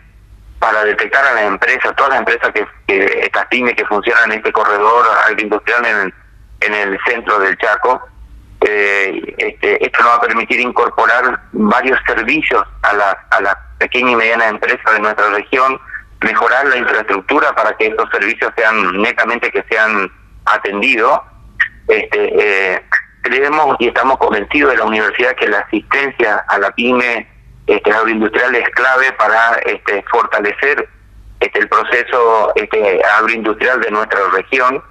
para 0.59 0.83
detectar 0.83 1.25
a 1.25 1.33
las 1.33 1.43
empresas, 1.43 1.95
todas 1.95 2.11
las 2.11 2.19
empresas 2.19 2.51
que, 2.53 2.67
que 2.87 3.21
estas 3.23 3.47
pymes 3.47 3.73
que 3.73 3.85
funcionan 3.85 4.31
en 4.31 4.37
este 4.37 4.51
corredor 4.51 5.05
agroindustrial 5.27 5.85
en 5.85 6.13
en 6.61 6.73
el 6.73 6.99
centro 7.05 7.39
del 7.39 7.57
Chaco, 7.57 8.07
eh, 8.61 9.35
este, 9.37 9.83
esto 9.83 10.03
nos 10.03 10.11
va 10.11 10.15
a 10.15 10.21
permitir 10.21 10.59
incorporar 10.59 11.41
varios 11.51 11.99
servicios 12.05 12.63
a 12.83 12.93
la, 12.93 13.27
a 13.31 13.41
la 13.41 13.59
pequeña 13.79 14.11
y 14.11 14.15
mediana 14.15 14.49
empresa 14.49 14.91
de 14.91 14.99
nuestra 14.99 15.29
región, 15.29 15.79
mejorar 16.21 16.67
la 16.67 16.77
infraestructura 16.77 17.53
para 17.55 17.75
que 17.77 17.87
estos 17.87 18.09
servicios 18.11 18.51
sean 18.55 19.01
netamente 19.01 19.51
que 19.51 19.63
sean 19.69 20.11
atendidos. 20.45 21.19
Este, 21.87 22.73
eh, 22.73 22.81
creemos 23.21 23.75
y 23.79 23.87
estamos 23.87 24.17
convencidos 24.17 24.71
de 24.71 24.77
la 24.77 24.85
universidad 24.85 25.35
que 25.35 25.47
la 25.47 25.59
asistencia 25.59 26.43
a 26.47 26.59
la 26.59 26.71
pyme 26.71 27.27
este, 27.65 27.91
agroindustrial 27.91 28.55
es 28.55 28.69
clave 28.69 29.11
para 29.13 29.55
este, 29.65 30.03
fortalecer 30.11 30.87
este, 31.39 31.59
el 31.59 31.67
proceso 31.67 32.51
este, 32.55 33.01
agroindustrial 33.17 33.81
de 33.81 33.91
nuestra 33.91 34.19
región 34.35 34.83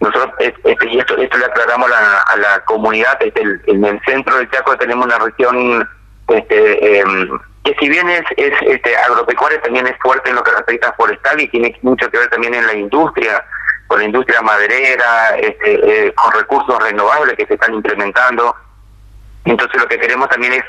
nosotros, 0.00 0.34
este, 0.38 0.88
y 0.88 0.98
esto, 0.98 1.16
esto 1.16 1.38
le 1.38 1.44
aclaramos 1.44 1.90
a 1.92 2.36
la 2.36 2.60
comunidad, 2.64 3.18
este, 3.20 3.42
en 3.66 3.84
el 3.84 4.00
centro 4.06 4.36
del 4.36 4.50
Chaco 4.50 4.76
tenemos 4.78 5.04
una 5.04 5.18
región 5.18 5.88
este, 6.28 7.00
em, 7.00 7.38
que 7.64 7.74
si 7.78 7.88
bien 7.88 8.08
es, 8.08 8.22
es 8.36 8.52
este, 8.62 8.96
agropecuaria, 8.96 9.60
también 9.60 9.86
es 9.86 9.96
fuerte 10.00 10.30
en 10.30 10.36
lo 10.36 10.42
que 10.42 10.52
respecta 10.52 10.88
a 10.88 10.92
forestal 10.94 11.40
y 11.40 11.48
tiene 11.48 11.78
mucho 11.82 12.10
que 12.10 12.18
ver 12.18 12.30
también 12.30 12.54
en 12.54 12.66
la 12.66 12.74
industria, 12.74 13.44
con 13.86 13.98
la 13.98 14.04
industria 14.04 14.40
maderera, 14.40 15.36
este, 15.36 16.06
eh, 16.06 16.14
con 16.14 16.32
recursos 16.32 16.82
renovables 16.82 17.36
que 17.36 17.46
se 17.46 17.54
están 17.54 17.74
implementando. 17.74 18.56
Entonces 19.44 19.80
lo 19.80 19.88
que 19.88 19.98
queremos 19.98 20.28
también 20.28 20.54
es 20.54 20.64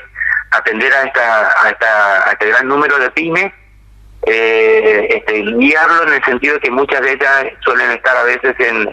atender 0.50 0.92
a, 0.92 1.02
esta, 1.04 1.62
a, 1.62 1.70
esta, 1.70 2.28
a 2.28 2.32
este 2.32 2.48
gran 2.48 2.68
número 2.68 2.98
de 2.98 3.10
pymes, 3.10 3.52
eh, 4.26 5.08
este, 5.10 5.42
guiarlo 5.42 6.04
en 6.04 6.14
el 6.14 6.24
sentido 6.24 6.54
de 6.54 6.60
que 6.60 6.70
muchas 6.70 7.00
de 7.00 7.12
ellas 7.12 7.46
suelen 7.60 7.90
estar 7.90 8.16
a 8.16 8.24
veces 8.24 8.54
en, 8.60 8.88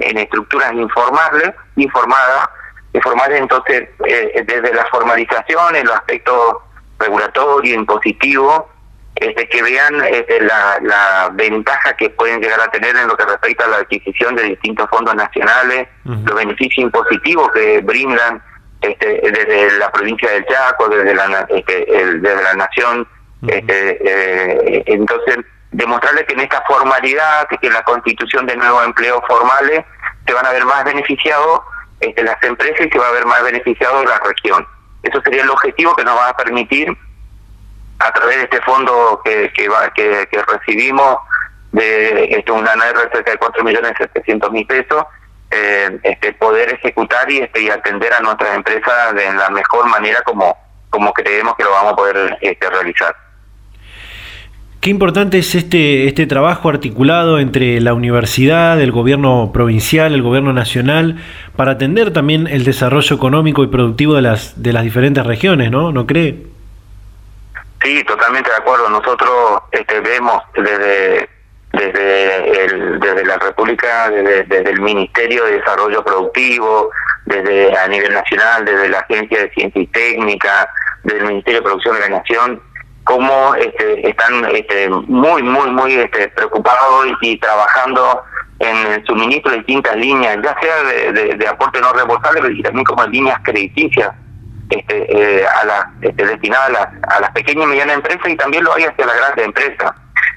en, 0.00 0.18
estructuras 0.18 0.72
informales, 0.72 1.50
informadas, 1.76 2.48
informales 2.94 3.40
entonces 3.40 3.88
eh, 4.06 4.44
desde 4.46 4.74
la 4.74 4.86
formalización, 4.86 5.76
en 5.76 5.86
los 5.86 5.94
aspectos 5.94 6.56
regulatorio, 6.98 7.74
impositivo, 7.74 8.70
este, 9.16 9.48
que 9.48 9.62
vean 9.62 10.02
este, 10.04 10.40
la, 10.40 10.78
la, 10.82 11.30
ventaja 11.34 11.94
que 11.96 12.08
pueden 12.10 12.40
llegar 12.40 12.60
a 12.60 12.70
tener 12.70 12.96
en 12.96 13.06
lo 13.06 13.16
que 13.16 13.26
respecta 13.26 13.64
a 13.66 13.68
la 13.68 13.76
adquisición 13.78 14.34
de 14.34 14.44
distintos 14.44 14.88
fondos 14.88 15.14
nacionales, 15.14 15.88
los 16.04 16.34
beneficios 16.34 16.84
impositivos 16.84 17.50
que 17.52 17.80
brindan 17.82 18.42
este, 18.80 19.20
desde 19.30 19.78
la 19.78 19.92
provincia 19.92 20.30
del 20.30 20.46
Chaco, 20.46 20.88
desde 20.88 21.14
la, 21.14 21.46
este, 21.50 21.86
desde 21.86 22.42
la 22.42 22.54
nación. 22.54 23.06
Este, 23.46 23.98
eh, 24.04 24.82
entonces, 24.86 25.38
demostrarles 25.72 26.24
que 26.24 26.34
en 26.34 26.40
esta 26.40 26.62
formalidad, 26.66 27.48
que 27.48 27.66
en 27.66 27.72
la 27.72 27.82
constitución 27.82 28.46
de 28.46 28.56
nuevos 28.56 28.84
empleos 28.84 29.20
formales, 29.26 29.84
se 30.26 30.32
van 30.32 30.46
a 30.46 30.52
ver 30.52 30.64
más 30.64 30.84
beneficiados 30.84 31.60
este, 32.00 32.22
las 32.22 32.42
empresas 32.42 32.86
y 32.86 32.90
se 32.90 32.98
va 32.98 33.08
a 33.08 33.12
ver 33.12 33.26
más 33.26 33.42
beneficiado 33.42 34.04
la 34.04 34.18
región. 34.20 34.66
Eso 35.02 35.20
sería 35.22 35.42
el 35.42 35.50
objetivo 35.50 35.94
que 35.94 36.04
nos 36.04 36.16
va 36.16 36.28
a 36.28 36.36
permitir 36.36 36.96
a 37.98 38.12
través 38.12 38.36
de 38.36 38.42
este 38.44 38.60
fondo 38.62 39.20
que, 39.24 39.52
que, 39.54 39.68
va, 39.68 39.92
que, 39.92 40.26
recibimos 40.46 41.18
de 41.72 42.24
este, 42.24 42.50
una 42.50 42.74
de 42.74 43.10
cerca 43.12 43.30
de 43.30 43.38
4 43.38 43.64
millones 43.64 43.92
mil 44.50 44.66
pesos, 44.66 45.04
eh, 45.50 46.00
este, 46.02 46.32
poder 46.34 46.72
ejecutar 46.74 47.30
y, 47.30 47.38
este, 47.38 47.62
y 47.62 47.70
atender 47.70 48.12
a 48.14 48.20
nuestras 48.20 48.54
empresas 48.54 49.14
de 49.14 49.32
la 49.34 49.50
mejor 49.50 49.86
manera 49.88 50.20
como, 50.22 50.56
como 50.88 51.12
creemos 51.12 51.54
que 51.56 51.64
lo 51.64 51.70
vamos 51.70 51.92
a 51.92 51.96
poder 51.96 52.38
este, 52.40 52.70
realizar. 52.70 53.14
Qué 54.80 54.88
importante 54.88 55.38
es 55.38 55.54
este, 55.54 56.06
este 56.06 56.26
trabajo 56.26 56.70
articulado 56.70 57.38
entre 57.38 57.80
la 57.82 57.92
universidad, 57.92 58.80
el 58.80 58.92
gobierno 58.92 59.50
provincial, 59.52 60.14
el 60.14 60.22
gobierno 60.22 60.54
nacional, 60.54 61.22
para 61.54 61.72
atender 61.72 62.14
también 62.14 62.46
el 62.46 62.64
desarrollo 62.64 63.14
económico 63.14 63.62
y 63.62 63.66
productivo 63.66 64.14
de 64.14 64.22
las, 64.22 64.62
de 64.62 64.72
las 64.72 64.82
diferentes 64.82 65.26
regiones, 65.26 65.70
¿no? 65.70 65.92
¿No 65.92 66.06
cree? 66.06 66.46
Sí, 67.82 68.02
totalmente 68.04 68.48
de 68.48 68.56
acuerdo. 68.56 68.88
Nosotros 68.88 69.30
este, 69.70 70.00
vemos 70.00 70.42
desde 70.54 71.28
desde 71.72 72.64
el, 72.64 72.98
desde 72.98 73.24
la 73.24 73.36
República, 73.38 74.10
desde, 74.10 74.44
desde, 74.44 74.70
el 74.70 74.80
Ministerio 74.80 75.44
de 75.44 75.58
Desarrollo 75.58 76.02
Productivo, 76.02 76.90
desde 77.26 77.76
a 77.76 77.86
nivel 77.86 78.12
nacional, 78.12 78.64
desde 78.64 78.88
la 78.88 78.98
Agencia 79.00 79.42
de 79.42 79.50
Ciencia 79.50 79.82
y 79.82 79.86
Técnica, 79.86 80.68
desde 81.04 81.20
el 81.20 81.26
Ministerio 81.26 81.60
de 81.60 81.64
Producción 81.64 81.94
de 81.94 82.00
la 82.00 82.08
Nación, 82.08 82.60
cómo 83.04 83.54
este, 83.54 84.08
están 84.08 84.44
este, 84.54 84.88
muy, 84.88 85.42
muy, 85.42 85.70
muy 85.70 85.94
este, 85.94 86.28
preocupados 86.28 87.06
y, 87.20 87.38
trabajando 87.38 88.22
en 88.58 88.76
el 88.92 89.06
suministro 89.06 89.52
de 89.52 89.58
distintas 89.58 89.96
líneas, 89.96 90.38
ya 90.42 90.56
sea 90.60 91.12
de, 91.12 91.48
aporte 91.48 91.80
no 91.80 91.92
reembolsable, 91.92 92.42
pero 92.42 92.62
también 92.62 92.84
como 92.84 93.06
líneas 93.06 93.40
crediticias 93.42 94.10
este, 94.68 95.40
eh, 95.40 95.46
a 95.46 95.64
las, 95.64 95.86
este, 96.02 96.26
destinadas 96.26 96.68
a 96.68 96.72
las, 96.72 96.88
a 97.16 97.20
las 97.20 97.30
pequeñas 97.30 97.64
y 97.64 97.68
medianas 97.68 97.96
empresas 97.96 98.28
y 98.28 98.36
también 98.36 98.64
lo 98.64 98.74
hay 98.74 98.84
hacia 98.84 99.06
las 99.06 99.16
grandes 99.16 99.46
empresas. 99.46 99.92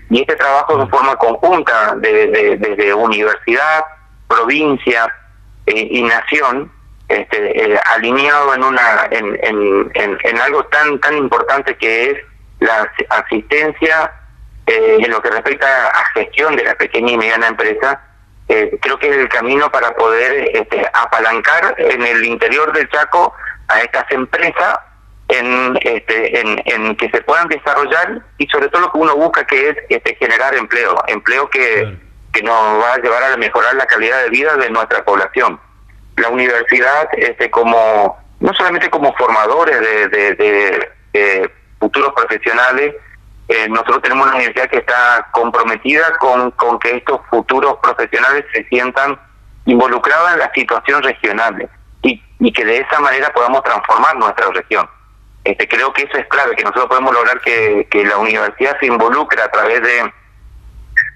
Y 0.09 0.21
este 0.21 0.35
trabajo 0.35 0.77
de 0.77 0.87
forma 0.87 1.15
conjunta 1.15 1.95
desde 1.97 2.57
de, 2.57 2.93
universidad, 2.93 3.83
provincia 4.27 5.11
eh, 5.65 5.87
y 5.91 6.01
nación, 6.03 6.71
este, 7.09 7.73
eh, 7.73 7.79
alineado 7.95 8.53
en 8.55 8.63
una 8.63 9.07
en, 9.11 9.37
en, 9.43 10.17
en, 10.23 10.37
algo 10.39 10.63
tan 10.65 10.99
tan 10.99 11.17
importante 11.17 11.75
que 11.75 12.11
es 12.11 12.17
la 12.63 12.91
asistencia 13.09 14.11
eh, 14.65 14.97
en 14.99 15.11
lo 15.11 15.21
que 15.21 15.29
respecta 15.29 15.87
a 15.87 16.05
gestión 16.13 16.55
de 16.55 16.63
la 16.63 16.75
pequeña 16.75 17.11
y 17.11 17.17
mediana 17.17 17.47
empresa, 17.47 18.01
creo 18.45 18.99
que 18.99 19.09
es 19.09 19.17
el 19.17 19.29
camino 19.29 19.71
para 19.71 19.95
poder 19.95 20.49
este, 20.53 20.85
apalancar 20.93 21.75
en 21.77 22.03
el 22.03 22.23
interior 22.23 22.71
del 22.73 22.87
Chaco 22.89 23.33
a 23.67 23.79
estas 23.79 24.03
empresas 24.11 24.77
en, 25.27 25.77
este, 25.81 26.39
en, 26.39 26.95
que 26.95 27.09
se 27.09 27.21
puedan 27.21 27.47
desarrollar 27.47 28.21
y 28.37 28.47
sobre 28.47 28.67
todo 28.69 28.81
lo 28.83 28.91
que 28.91 28.97
uno 28.97 29.15
busca 29.15 29.45
que 29.45 29.69
es 29.69 29.77
este, 29.89 30.15
generar 30.15 30.53
empleo, 30.55 30.95
empleo 31.07 31.49
que, 31.49 31.97
que 32.31 32.43
nos 32.43 32.81
va 32.81 32.93
a 32.93 32.97
llevar 32.97 33.23
a 33.23 33.37
mejorar 33.37 33.75
la 33.75 33.85
calidad 33.85 34.23
de 34.23 34.29
vida 34.29 34.55
de 34.57 34.69
nuestra 34.69 35.03
población. 35.03 35.59
La 36.17 36.29
universidad, 36.29 37.09
este, 37.17 37.49
como 37.49 38.17
no 38.39 38.53
solamente 38.53 38.89
como 38.89 39.13
formadores 39.15 39.79
de, 39.79 40.07
de, 40.09 41.51
futuros 41.83 42.13
profesionales, 42.13 42.95
eh, 43.49 43.67
nosotros 43.67 44.01
tenemos 44.01 44.25
una 44.25 44.37
universidad 44.37 44.69
que 44.69 44.77
está 44.77 45.27
comprometida 45.31 46.13
con, 46.17 46.51
con 46.51 46.79
que 46.79 46.95
estos 46.95 47.19
futuros 47.29 47.75
profesionales 47.83 48.45
se 48.53 48.63
sientan 48.69 49.19
involucrados 49.65 50.31
en 50.31 50.39
la 50.39 50.51
situación 50.53 51.03
regional 51.03 51.69
y, 52.01 52.23
y 52.39 52.53
que 52.53 52.63
de 52.63 52.77
esa 52.77 53.01
manera 53.01 53.33
podamos 53.33 53.61
transformar 53.63 54.15
nuestra 54.15 54.47
región. 54.51 54.89
Este, 55.43 55.67
creo 55.67 55.91
que 55.91 56.03
eso 56.03 56.17
es 56.17 56.25
clave, 56.27 56.55
que 56.55 56.63
nosotros 56.63 56.87
podemos 56.87 57.13
lograr 57.13 57.41
que, 57.41 57.85
que 57.91 58.05
la 58.05 58.17
universidad 58.17 58.79
se 58.79 58.85
involucre 58.85 59.41
a 59.41 59.51
través 59.51 59.81
de, 59.81 60.13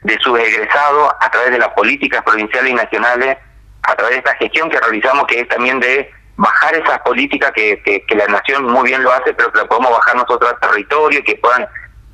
de 0.02 0.20
sus 0.20 0.38
egresados, 0.38 1.14
a 1.22 1.32
través 1.32 1.52
de 1.52 1.60
las 1.60 1.70
políticas 1.70 2.24
provinciales 2.24 2.72
y 2.72 2.76
nacionales, 2.76 3.38
a 3.84 3.96
través 3.96 4.16
de 4.16 4.18
esta 4.18 4.36
gestión 4.36 4.70
que 4.70 4.82
realizamos, 4.82 5.28
que 5.28 5.40
es 5.40 5.48
también 5.48 5.80
de 5.80 6.12
bajar 6.38 6.76
esas 6.76 7.00
políticas 7.00 7.52
que, 7.52 7.82
que, 7.84 8.16
la 8.16 8.28
nación 8.28 8.66
muy 8.66 8.90
bien 8.90 9.04
lo 9.04 9.12
hace, 9.12 9.34
pero 9.34 9.52
que 9.52 9.60
la 9.60 9.66
podemos 9.66 9.92
bajar 9.92 10.16
nosotros 10.16 10.54
al 10.54 10.60
territorio, 10.60 11.24
que 11.24 11.36
puedan 11.36 11.68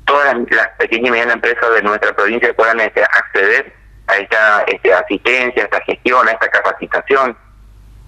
todas 0.06 0.36
las 0.50 0.68
pequeñas 0.78 1.08
y 1.08 1.10
medianas 1.12 1.34
empresas 1.36 1.74
de 1.74 1.82
nuestra 1.82 2.14
provincia 2.14 2.54
puedan 2.54 2.80
este, 2.80 3.02
acceder 3.02 3.72
a 4.06 4.16
esta 4.16 4.64
este, 4.66 4.92
asistencia, 4.92 5.62
a 5.62 5.64
esta 5.66 5.80
gestión, 5.82 6.28
a 6.28 6.32
esta 6.32 6.48
capacitación 6.48 7.36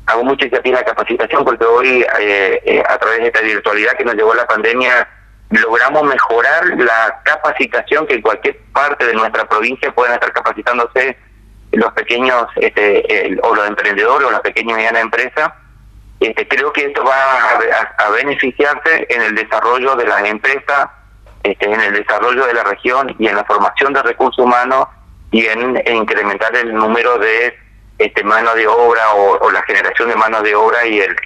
hago 0.07 0.25
mucho 0.25 0.47
hincapié 0.47 0.73
en 0.73 0.79
la 0.79 0.85
capacitación 0.85 1.45
porque 1.45 1.65
hoy, 1.65 2.07
eh, 2.21 2.63
eh, 2.65 2.83
a 2.89 2.99
través 2.99 3.19
de 3.19 3.27
esta 3.27 3.41
virtualidad 3.41 3.93
que 3.97 4.05
nos 4.05 4.15
llevó 4.15 4.35
la 4.35 4.47
pandemia, 4.47 5.09
logramos 5.51 6.05
mejorar 6.05 6.65
la 6.79 7.21
capacitación 7.25 8.07
que 8.07 8.15
en 8.15 8.23
cualquier 8.23 8.59
parte 8.73 9.05
de 9.05 9.15
nuestra 9.15 9.49
provincia 9.49 9.93
pueden 9.93 10.15
estar 10.15 10.33
capacitándose 10.33 11.17
los 11.73 11.93
pequeños 11.93 12.47
este, 12.57 13.37
o 13.43 13.55
los 13.55 13.69
emprendedores 13.69 14.29
o 14.29 14.31
las 14.31 14.41
pequeñas 14.41 14.73
y 14.73 14.77
medianas 14.77 15.03
empresas. 15.03 15.53
Este, 16.21 16.49
creo 16.49 16.73
que 16.73 16.87
esto 16.87 17.05
va 17.05 17.15
a, 17.99 18.11
beneficiarse 18.11 19.07
en 19.11 19.23
el 19.23 19.35
desarrollo 19.35 19.97
de 19.97 20.07
las 20.07 20.25
empresas, 20.25 20.89
este, 21.43 21.71
en 21.71 21.81
el 21.81 21.93
desarrollo 21.93 22.47
de 22.47 22.55
la 22.55 22.65
región 22.65 23.15
y 23.19 23.27
en 23.29 23.37
la 23.37 23.45
formación 23.45 23.93
de 23.93 24.03
recursos 24.03 24.45
humanos 24.45 24.87
y 25.31 25.45
en 25.45 25.83
incrementar 25.95 26.57
el 26.57 26.73
número 26.75 27.19
de 27.19 27.55
este, 27.99 28.25
mano 28.25 28.55
de 28.55 28.67
obra 28.67 29.13
o, 29.15 29.51
la 29.51 29.63
generación 29.63 30.09
de 30.09 30.17
mano 30.17 30.43
de 30.43 30.55
obra 30.55 30.87
y, 30.87 31.01
el, 31.01 31.17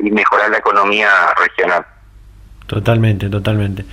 y 0.00 0.10
mejorar 0.10 0.50
la 0.50 0.58
economía 0.58 1.08
regional. 1.36 1.84
Totalmente, 2.66 3.28
totalmente. 3.28 3.84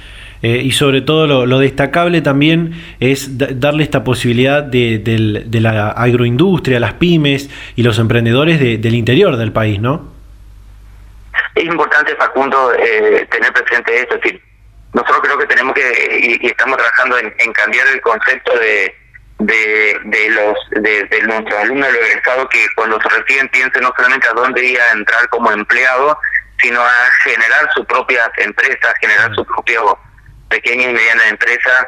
Eh, 0.42 0.62
y 0.64 0.72
sobre 0.72 1.02
todo 1.02 1.46
lo, 1.46 1.60
destacable 1.60 2.22
también 2.22 2.74
es 3.00 3.38
darle 3.38 3.84
esta 3.84 4.04
posibilidad 4.04 4.64
de, 4.64 4.98
de, 4.98 5.60
la 5.60 5.90
agroindustria, 5.90 6.80
las 6.80 6.94
pymes 6.94 7.50
y 7.76 7.84
los 7.84 8.00
emprendedores 8.00 8.60
del 8.60 8.96
interior 8.96 9.38
del 9.38 9.52
país, 9.52 9.80
¿no? 9.80 10.21
Es 11.56 11.64
importante, 11.64 12.16
Facundo, 12.16 12.74
eh, 12.74 13.28
tener 13.30 13.54
presente 13.54 14.00
esto. 14.00 14.16
Es 14.16 14.22
decir, 14.22 14.44
nosotros 14.94 15.22
creo 15.24 15.38
que 15.38 15.48
tenemos 15.48 15.74
que, 15.74 16.40
y, 16.42 16.48
estamos 16.48 16.78
trabajando 16.78 17.18
en 17.18 17.54
cambiar 17.54 17.88
el 17.88 18.02
concepto 18.02 18.58
de, 18.58 18.96
de, 19.46 20.30
los 20.30 20.58
de, 20.82 21.04
de 21.06 21.22
nuestros 21.24 21.60
alumnos 21.60 21.92
de 21.92 22.00
egresado 22.00 22.48
que 22.50 22.66
cuando 22.76 23.00
se 23.02 23.10
reciben 23.10 23.50
piensen 23.50 23.82
no 23.82 23.94
solamente 23.96 24.28
a 24.28 24.34
dónde 24.34 24.64
ir 24.64 24.80
a 24.80 24.92
entrar 24.92 25.28
como 25.30 25.52
empleado, 25.52 26.18
sino 26.62 26.82
a 26.82 27.12
generar 27.24 27.70
sus 27.74 27.86
propias 27.86 28.30
empresas, 28.38 28.94
generar 29.00 29.34
su 29.34 29.46
propio 29.46 29.98
pequeña 30.50 30.90
y 30.90 30.94
mediana 30.94 31.30
empresa, 31.30 31.88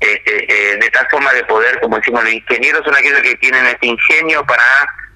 este, 0.00 0.72
eh, 0.72 0.78
de 0.78 0.90
tal 0.90 1.06
forma 1.10 1.32
de 1.32 1.44
poder, 1.44 1.78
como 1.80 1.96
decimos, 1.96 2.24
los 2.24 2.32
ingenieros 2.32 2.84
son 2.84 2.94
aquellos 2.96 3.20
que 3.20 3.34
tienen 3.36 3.66
este 3.66 3.86
ingenio 3.86 4.44
para 4.46 4.64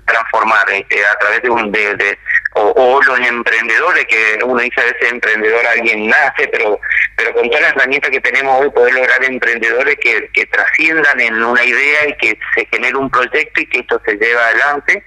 transformar 0.08 0.68
este, 0.70 1.06
a 1.06 1.16
través 1.18 1.42
de 1.42 1.50
un 1.50 1.70
de, 1.70 2.18
o, 2.54 3.00
los 3.00 3.20
emprendedores 3.20 4.04
que 4.06 4.38
uno 4.44 4.60
dice 4.60 4.80
a 4.80 4.84
veces 4.84 5.12
emprendedor 5.12 5.64
alguien 5.66 6.08
nace 6.08 6.48
pero 6.48 6.80
pero 7.18 7.34
con 7.34 7.48
todas 7.48 7.62
las 7.62 7.76
herramientas 7.76 8.10
que 8.10 8.20
tenemos 8.20 8.60
hoy 8.60 8.70
poder 8.70 8.94
lograr 8.94 9.24
emprendedores 9.24 9.96
que, 10.00 10.30
que 10.32 10.46
trasciendan 10.46 11.20
en 11.20 11.42
una 11.42 11.64
idea 11.64 12.08
y 12.08 12.16
que 12.16 12.38
se 12.54 12.64
genere 12.66 12.96
un 12.96 13.10
proyecto 13.10 13.60
y 13.60 13.66
que 13.66 13.80
esto 13.80 14.00
se 14.04 14.12
lleve 14.12 14.38
adelante. 14.38 15.04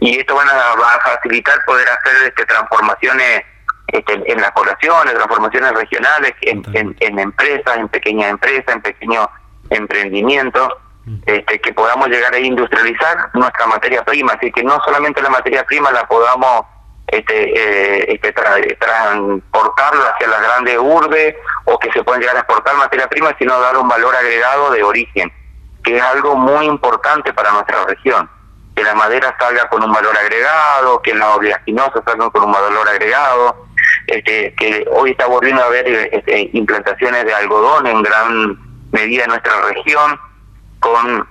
Y 0.00 0.18
esto 0.18 0.34
van 0.34 0.48
a, 0.48 0.54
va 0.54 0.94
a 0.94 1.00
facilitar 1.00 1.62
poder 1.66 1.86
hacer 1.86 2.28
este, 2.28 2.46
transformaciones 2.46 3.42
este, 3.88 4.32
en 4.32 4.40
las 4.40 4.52
poblaciones, 4.52 5.14
transformaciones 5.14 5.72
regionales, 5.72 6.32
en, 6.40 6.62
en, 6.72 6.96
en 7.00 7.18
empresas, 7.18 7.76
en 7.76 7.88
pequeñas 7.88 8.30
empresas, 8.30 8.74
en 8.74 8.80
pequeños 8.80 9.26
emprendimientos 9.68 10.68
este, 11.26 11.60
que 11.60 11.72
podamos 11.72 12.08
llegar 12.08 12.32
a 12.32 12.38
industrializar 12.38 13.30
nuestra 13.34 13.66
materia 13.66 14.04
prima, 14.04 14.32
así 14.32 14.50
que 14.50 14.62
no 14.62 14.80
solamente 14.84 15.20
la 15.20 15.30
materia 15.30 15.64
prima 15.64 15.90
la 15.90 16.06
podamos 16.06 16.64
este, 17.06 17.52
eh, 17.54 18.04
este 18.14 18.32
transportarlo 18.32 20.02
hacia 20.08 20.26
las 20.28 20.40
grandes 20.40 20.78
urbes 20.78 21.36
o 21.66 21.78
que 21.78 21.92
se 21.92 22.02
pueden 22.02 22.22
llegar 22.22 22.36
a 22.36 22.40
exportar 22.40 22.74
materia 22.76 23.06
prima, 23.08 23.34
sino 23.38 23.60
dar 23.60 23.76
un 23.76 23.88
valor 23.88 24.14
agregado 24.16 24.70
de 24.70 24.82
origen, 24.82 25.32
que 25.82 25.96
es 25.96 26.02
algo 26.02 26.34
muy 26.36 26.66
importante 26.66 27.32
para 27.32 27.52
nuestra 27.52 27.84
región. 27.84 28.28
Que 28.74 28.82
la 28.82 28.94
madera 28.94 29.36
salga 29.38 29.68
con 29.68 29.84
un 29.84 29.92
valor 29.92 30.16
agregado, 30.16 31.00
que 31.02 31.14
la 31.14 31.36
oleaginosa 31.36 32.02
salga 32.04 32.30
con 32.30 32.44
un 32.44 32.52
valor 32.52 32.88
agregado, 32.88 33.66
este, 34.06 34.52
que 34.54 34.84
hoy 34.90 35.12
está 35.12 35.26
volviendo 35.26 35.62
a 35.62 35.66
haber 35.66 35.86
este, 36.12 36.50
implantaciones 36.54 37.24
de 37.24 37.34
algodón 37.34 37.86
en 37.86 38.02
gran 38.02 38.58
medida 38.90 39.24
en 39.24 39.30
nuestra 39.30 39.52
región, 39.68 40.18
con 40.84 41.26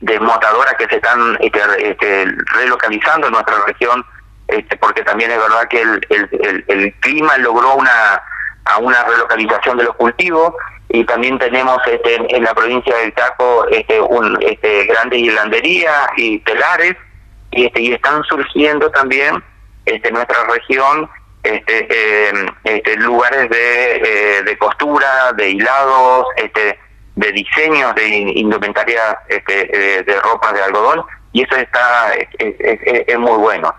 desmotadoras 0.00 0.74
que 0.74 0.86
se 0.86 0.96
están 0.96 1.38
este, 1.40 1.60
este, 1.78 2.26
relocalizando 2.52 3.28
en 3.28 3.32
nuestra 3.32 3.54
región, 3.64 4.04
este, 4.48 4.76
porque 4.76 5.02
también 5.02 5.30
es 5.30 5.38
verdad 5.38 5.68
que 5.68 5.80
el, 5.80 6.06
el, 6.10 6.64
el, 6.66 6.94
clima 6.94 7.38
logró 7.38 7.76
una, 7.76 8.20
a 8.64 8.78
una 8.78 9.04
relocalización 9.04 9.78
de 9.78 9.84
los 9.84 9.94
cultivos 9.94 10.52
y 10.88 11.04
también 11.04 11.38
tenemos 11.38 11.78
este, 11.86 12.16
en 12.36 12.42
la 12.42 12.52
provincia 12.52 12.96
del 12.96 13.14
Chaco 13.14 13.66
este, 13.70 14.00
un, 14.00 14.36
este, 14.42 14.86
grandes 14.86 15.20
hilanderías 15.20 16.08
y 16.16 16.40
telares 16.40 16.96
y, 17.52 17.66
este, 17.66 17.82
y 17.82 17.92
están 17.92 18.24
surgiendo 18.24 18.90
también 18.90 19.42
este, 19.86 20.08
en 20.08 20.14
nuestra 20.14 20.38
región 20.52 21.08
este, 21.44 21.86
eh, 21.88 22.32
este, 22.64 22.96
lugares 22.96 23.48
de, 23.48 23.96
eh, 23.96 24.42
de 24.42 24.58
costura, 24.58 25.32
de 25.34 25.50
hilados, 25.50 26.26
este, 26.36 26.78
de 27.16 27.32
diseños 27.32 27.94
de 27.94 28.08
indumentaria 28.08 29.18
este, 29.28 29.98
eh, 29.98 30.02
de, 30.02 30.20
ropa 30.20 30.52
de 30.52 30.62
algodón 30.62 31.04
y 31.32 31.42
eso 31.42 31.56
está 31.56 32.12
es, 32.38 33.18
muy 33.18 33.38
bueno. 33.38 33.74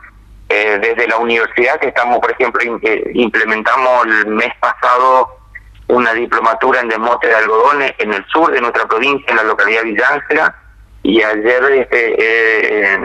Eh, 0.49 0.77
desde 0.81 1.07
la 1.07 1.17
universidad 1.17 1.79
que 1.79 1.87
estamos, 1.87 2.19
por 2.19 2.31
ejemplo, 2.31 2.61
eh, 2.83 3.11
implementamos 3.13 4.05
el 4.05 4.27
mes 4.27 4.51
pasado 4.59 5.39
una 5.87 6.13
diplomatura 6.13 6.81
en 6.81 6.89
desmote 6.89 7.27
de 7.27 7.35
algodones 7.35 7.93
en 7.97 8.13
el 8.13 8.25
sur 8.27 8.51
de 8.51 8.61
nuestra 8.61 8.85
provincia, 8.85 9.25
en 9.29 9.37
la 9.37 9.43
localidad 9.43 9.81
de 9.81 9.91
Villángela, 9.91 10.55
y 11.01 11.21
ayer 11.21 11.63
este, 11.71 12.99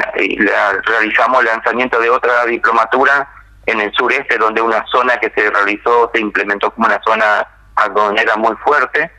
realizamos 0.87 1.41
el 1.41 1.47
lanzamiento 1.47 1.99
de 1.99 2.11
otra 2.11 2.45
diplomatura 2.47 3.29
en 3.67 3.81
el 3.81 3.93
sureste, 3.93 4.39
donde 4.39 4.63
una 4.63 4.85
zona 4.87 5.17
que 5.19 5.31
se 5.35 5.51
realizó 5.51 6.11
se 6.15 6.21
implementó 6.21 6.71
como 6.71 6.87
una 6.87 7.01
zona 7.03 7.47
algodonera 7.75 8.37
muy 8.37 8.55
fuerte, 8.57 9.11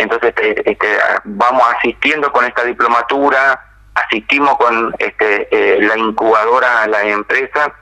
entonces 0.00 0.32
este, 0.34 0.70
este, 0.70 0.98
vamos 1.24 1.62
asistiendo 1.76 2.32
con 2.32 2.44
esta 2.44 2.64
diplomatura, 2.64 3.60
asistimos 3.94 4.56
con 4.56 4.94
este, 4.98 5.48
eh, 5.50 5.82
la 5.82 5.98
incubadora 5.98 6.82
a 6.82 6.86
la 6.86 7.02
empresa 7.02 7.72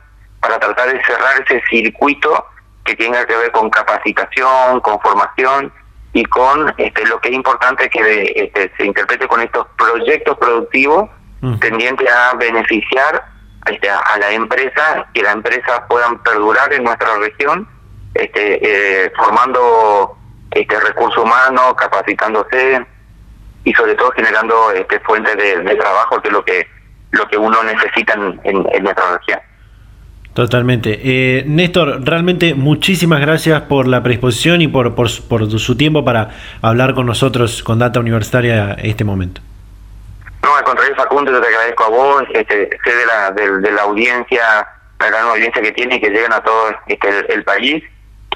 para 0.40 0.59
tratar 0.59 0.92
de 0.92 1.04
cerrar 1.04 1.42
ese 1.46 1.62
circuito 1.70 2.44
que 2.85 2.96
tenga 2.96 3.24
que 3.24 3.37
ver 3.37 3.52
con 3.52 3.70
capacitación, 3.70 4.81
con 4.81 5.00
formación 5.00 5.72
y 6.12 6.24
con 6.24 6.74
este, 6.76 7.07
lo 7.07 7.20
que 7.20 7.28
es 7.28 7.35
importante 7.35 7.88
que 7.88 8.33
este, 8.35 8.72
se 8.76 8.85
interprete 8.85 9.28
con 9.28 9.40
estos 9.40 9.66
proyectos 9.76 10.37
productivos 10.38 11.11
tendientes 11.61 12.11
a 12.11 12.35
beneficiar 12.35 13.24
este, 13.66 13.88
a 13.88 14.18
la 14.18 14.33
empresa, 14.33 15.07
que 15.14 15.22
la 15.22 15.33
empresa 15.33 15.87
puedan 15.87 16.20
perdurar 16.24 16.72
en 16.72 16.83
nuestra 16.83 17.16
región, 17.18 17.68
este, 18.14 18.59
eh, 19.04 19.12
formando 19.16 20.17
este 20.61 20.81
recurso 20.81 21.23
humano, 21.23 21.75
capacitándose 21.77 22.85
y 23.64 23.73
sobre 23.75 23.94
todo 23.94 24.11
generando 24.12 24.73
este 24.73 25.01
fuentes 25.01 25.37
de, 25.37 25.77
trabajo 25.77 26.21
que 26.21 26.29
es 26.29 26.33
lo 26.33 26.44
que 26.44 26.66
lo 27.11 27.27
que 27.29 27.38
uno 27.38 27.62
necesita 27.62 28.14
en, 28.14 28.83
nuestra 28.83 29.16
región. 29.16 29.40
Totalmente. 30.35 31.01
Eh, 31.03 31.44
Néstor, 31.47 32.05
realmente 32.05 32.55
muchísimas 32.55 33.21
gracias 33.21 33.62
por 33.62 33.88
la 33.88 34.03
predisposición 34.03 34.61
y 34.61 34.68
por, 34.68 34.94
por, 34.94 35.09
su 35.09 35.77
tiempo 35.77 36.05
para 36.05 36.31
hablar 36.61 36.94
con 36.94 37.07
nosotros, 37.07 37.62
con 37.62 37.79
Data 37.79 37.99
Universitaria, 37.99 38.77
este 38.83 39.05
momento. 39.05 39.40
No, 40.42 40.55
al 40.55 40.64
contrario, 40.64 40.94
Facundo, 40.97 41.33
yo 41.33 41.40
te 41.40 41.49
agradezco 41.49 41.85
a 41.85 41.88
vos, 41.88 42.23
este, 42.35 42.71
sé 42.85 42.94
de 42.94 43.07
la, 43.07 43.31
de, 43.33 43.73
la 43.73 43.83
audiencia, 43.83 44.68
la 45.01 45.07
gran 45.07 45.25
audiencia 45.29 45.62
que 45.62 45.73
tiene 45.73 45.97
y 45.97 46.01
que 46.01 46.11
llegan 46.11 46.33
a 46.33 46.42
todo 46.42 46.71
este, 46.87 47.33
el 47.33 47.42
país 47.42 47.83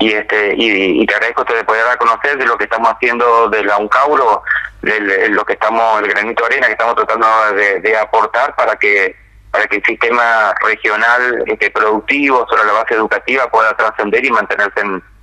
y 0.03 0.13
este 0.13 0.55
y, 0.57 1.07
te 1.07 1.15
agradezco 1.15 1.45
de 1.45 1.65
poder 1.65 1.85
dar 1.85 1.95
a 1.95 1.97
conocer 1.97 2.37
de 2.37 2.47
lo 2.47 2.59
que 2.59 2.65
estamos 2.65 2.89
haciendo 2.91 3.49
de 3.49 3.65
la 3.65 3.79
UNCAURO, 3.79 4.43
de, 4.83 5.29
lo 5.29 5.45
que 5.45 5.53
estamos, 5.53 6.03
el 6.03 6.09
granito 6.09 6.43
de 6.43 6.47
arena 6.47 6.67
que 6.67 6.73
estamos 6.73 6.97
tratando 6.97 7.27
de, 7.55 7.97
aportar 7.97 8.57
para 8.57 8.77
que 8.77 9.17
para 9.53 9.67
que 9.67 9.77
el 9.77 9.85
sistema 9.85 10.55
regional 10.63 11.45
este, 11.47 11.71
productivo 11.71 12.47
sobre 12.49 12.65
la 12.65 12.73
base 12.73 12.95
educativa 12.95 13.51
pueda 13.51 13.77
trascender 13.77 14.25
y 14.25 14.31
mantenerse 14.31 14.81
en, 14.81 15.03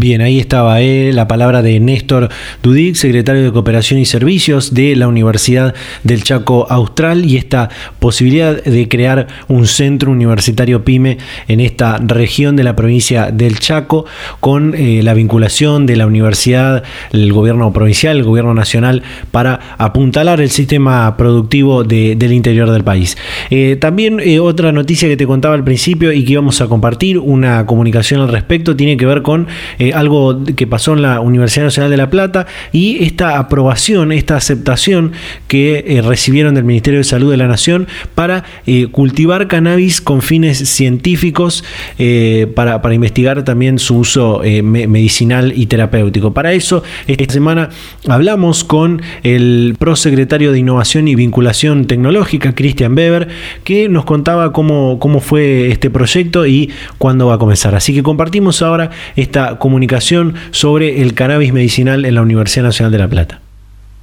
Bien, 0.00 0.22
ahí 0.22 0.38
estaba 0.38 0.80
eh, 0.80 1.12
la 1.12 1.28
palabra 1.28 1.60
de 1.60 1.78
Néstor 1.78 2.30
Dudic, 2.62 2.94
secretario 2.94 3.42
de 3.42 3.52
Cooperación 3.52 4.00
y 4.00 4.06
Servicios 4.06 4.72
de 4.72 4.96
la 4.96 5.06
Universidad 5.08 5.74
del 6.04 6.22
Chaco 6.22 6.66
Austral, 6.70 7.26
y 7.26 7.36
esta 7.36 7.68
posibilidad 7.98 8.64
de 8.64 8.88
crear 8.88 9.26
un 9.48 9.66
centro 9.66 10.10
universitario 10.10 10.86
PYME 10.86 11.18
en 11.48 11.60
esta 11.60 11.98
región 11.98 12.56
de 12.56 12.64
la 12.64 12.74
provincia 12.76 13.30
del 13.30 13.58
Chaco, 13.58 14.06
con 14.40 14.74
eh, 14.74 15.02
la 15.02 15.12
vinculación 15.12 15.84
de 15.84 15.96
la 15.96 16.06
universidad, 16.06 16.82
el 17.12 17.30
gobierno 17.34 17.70
provincial, 17.70 18.16
el 18.16 18.24
gobierno 18.24 18.54
nacional, 18.54 19.02
para 19.30 19.76
apuntalar 19.76 20.40
el 20.40 20.48
sistema 20.48 21.14
productivo 21.18 21.84
del 21.84 22.32
interior 22.32 22.70
del 22.70 22.84
país. 22.84 23.18
Eh, 23.50 23.76
también 23.78 24.18
otra 24.40 24.72
noticia 24.72 25.08
que 25.08 25.18
te 25.18 25.26
contaba 25.26 25.54
al 25.54 25.64
principio 25.64 26.10
y 26.10 26.24
que 26.24 26.32
íbamos 26.32 26.62
a 26.62 26.68
compartir, 26.68 27.18
una 27.18 27.66
comunicación 27.66 28.22
al 28.22 28.28
respecto, 28.28 28.74
tiene 28.74 28.96
que 28.96 29.04
ver 29.04 29.20
con 29.20 29.46
algo 29.94 30.44
que 30.56 30.66
pasó 30.66 30.94
en 30.94 31.02
la 31.02 31.20
Universidad 31.20 31.64
Nacional 31.64 31.90
de 31.90 31.96
La 31.96 32.10
Plata 32.10 32.46
y 32.72 33.04
esta 33.04 33.38
aprobación, 33.38 34.12
esta 34.12 34.36
aceptación 34.36 35.12
que 35.48 35.84
eh, 35.86 36.02
recibieron 36.02 36.54
del 36.54 36.64
Ministerio 36.64 37.00
de 37.00 37.04
Salud 37.04 37.30
de 37.30 37.36
la 37.36 37.46
Nación 37.46 37.88
para 38.14 38.44
eh, 38.66 38.88
cultivar 38.88 39.48
cannabis 39.48 40.00
con 40.00 40.22
fines 40.22 40.58
científicos 40.58 41.64
eh, 41.98 42.46
para, 42.54 42.80
investigar 42.94 43.44
también 43.44 43.78
su 43.78 43.98
uso 43.98 44.42
medicinal 44.62 45.52
y 45.54 45.66
terapéutico. 45.66 46.34
Para 46.34 46.52
eso, 46.52 46.82
esta 47.06 47.32
semana 47.32 47.68
hablamos 48.08 48.64
con 48.64 49.00
el 49.22 49.76
prosecretario 49.78 50.50
de 50.50 50.58
Innovación 50.58 51.06
y 51.06 51.14
Vinculación 51.14 51.86
Tecnológica, 51.86 52.54
Cristian 52.54 52.96
Weber, 52.96 53.28
que 53.62 53.88
nos 53.88 54.04
contaba 54.04 54.52
cómo, 54.52 54.98
cómo 54.98 55.20
fue 55.20 55.70
este 55.70 55.88
proyecto 55.88 56.46
y 56.46 56.70
cuándo 56.98 57.28
va 57.28 57.34
a 57.34 57.38
comenzar. 57.38 57.74
Así 57.74 57.94
que 57.94 58.02
compartimos 58.02 58.60
ahora 58.62 58.90
esta 59.14 59.58
comunicación 59.58 59.79
comunicación 59.80 60.34
sobre 60.50 61.00
el 61.00 61.14
cannabis 61.14 61.54
medicinal 61.54 62.04
en 62.04 62.14
la 62.14 62.20
Universidad 62.20 62.64
Nacional 62.64 62.92
de 62.92 62.98
La 62.98 63.08
Plata. 63.08 63.40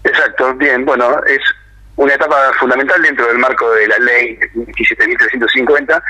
Exacto, 0.03 0.55
bien, 0.55 0.83
bueno, 0.85 1.23
es 1.27 1.39
una 1.97 2.15
etapa 2.15 2.51
fundamental 2.59 2.99
dentro 3.03 3.27
del 3.27 3.37
marco 3.37 3.69
de 3.75 3.87
la 3.87 3.99
ley 3.99 4.39
17.350, 4.55 6.03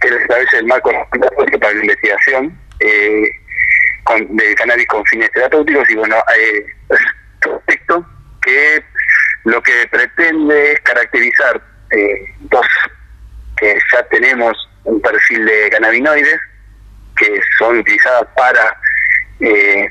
que 0.00 0.08
establece 0.08 0.58
el 0.58 0.66
marco 0.66 0.90
para 1.10 1.74
la 1.74 1.80
investigación 1.80 2.56
eh, 2.78 3.28
del 4.28 4.54
cannabis 4.54 4.86
con 4.86 5.04
fines 5.06 5.32
terapéuticos 5.32 5.90
y 5.90 5.96
bueno, 5.96 6.14
hay 6.28 6.96
respecto 7.40 8.06
que 8.42 8.84
lo 9.46 9.60
que 9.60 9.72
pretende 9.90 10.74
es 10.74 10.80
caracterizar 10.82 11.60
eh, 11.90 12.24
dos 12.50 12.66
que 13.56 13.76
ya 13.92 14.02
tenemos 14.10 14.56
un 14.84 15.00
perfil 15.00 15.44
de 15.44 15.70
cannabinoides 15.70 16.38
que 17.16 17.40
son 17.58 17.78
utilizadas 17.78 18.24
para 18.36 18.76
eh, 19.40 19.88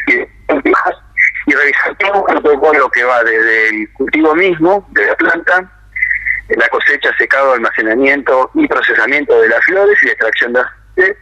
y 1.47 1.53
revisar 1.53 1.95
todo 1.97 2.27
el 2.27 2.41
protocolo 2.41 2.89
que 2.89 3.03
va 3.03 3.23
desde 3.23 3.69
el 3.69 3.93
cultivo 3.93 4.35
mismo, 4.35 4.85
de 4.91 5.05
la 5.05 5.15
planta, 5.15 5.71
la 6.49 6.69
cosecha, 6.69 7.15
secado, 7.17 7.53
almacenamiento 7.53 8.51
y 8.53 8.67
procesamiento 8.67 9.39
de 9.41 9.49
las 9.49 9.63
flores 9.65 9.97
y 10.01 10.05
la 10.05 10.11
extracción 10.11 10.53
de 10.53 10.59
aceite, 10.59 11.17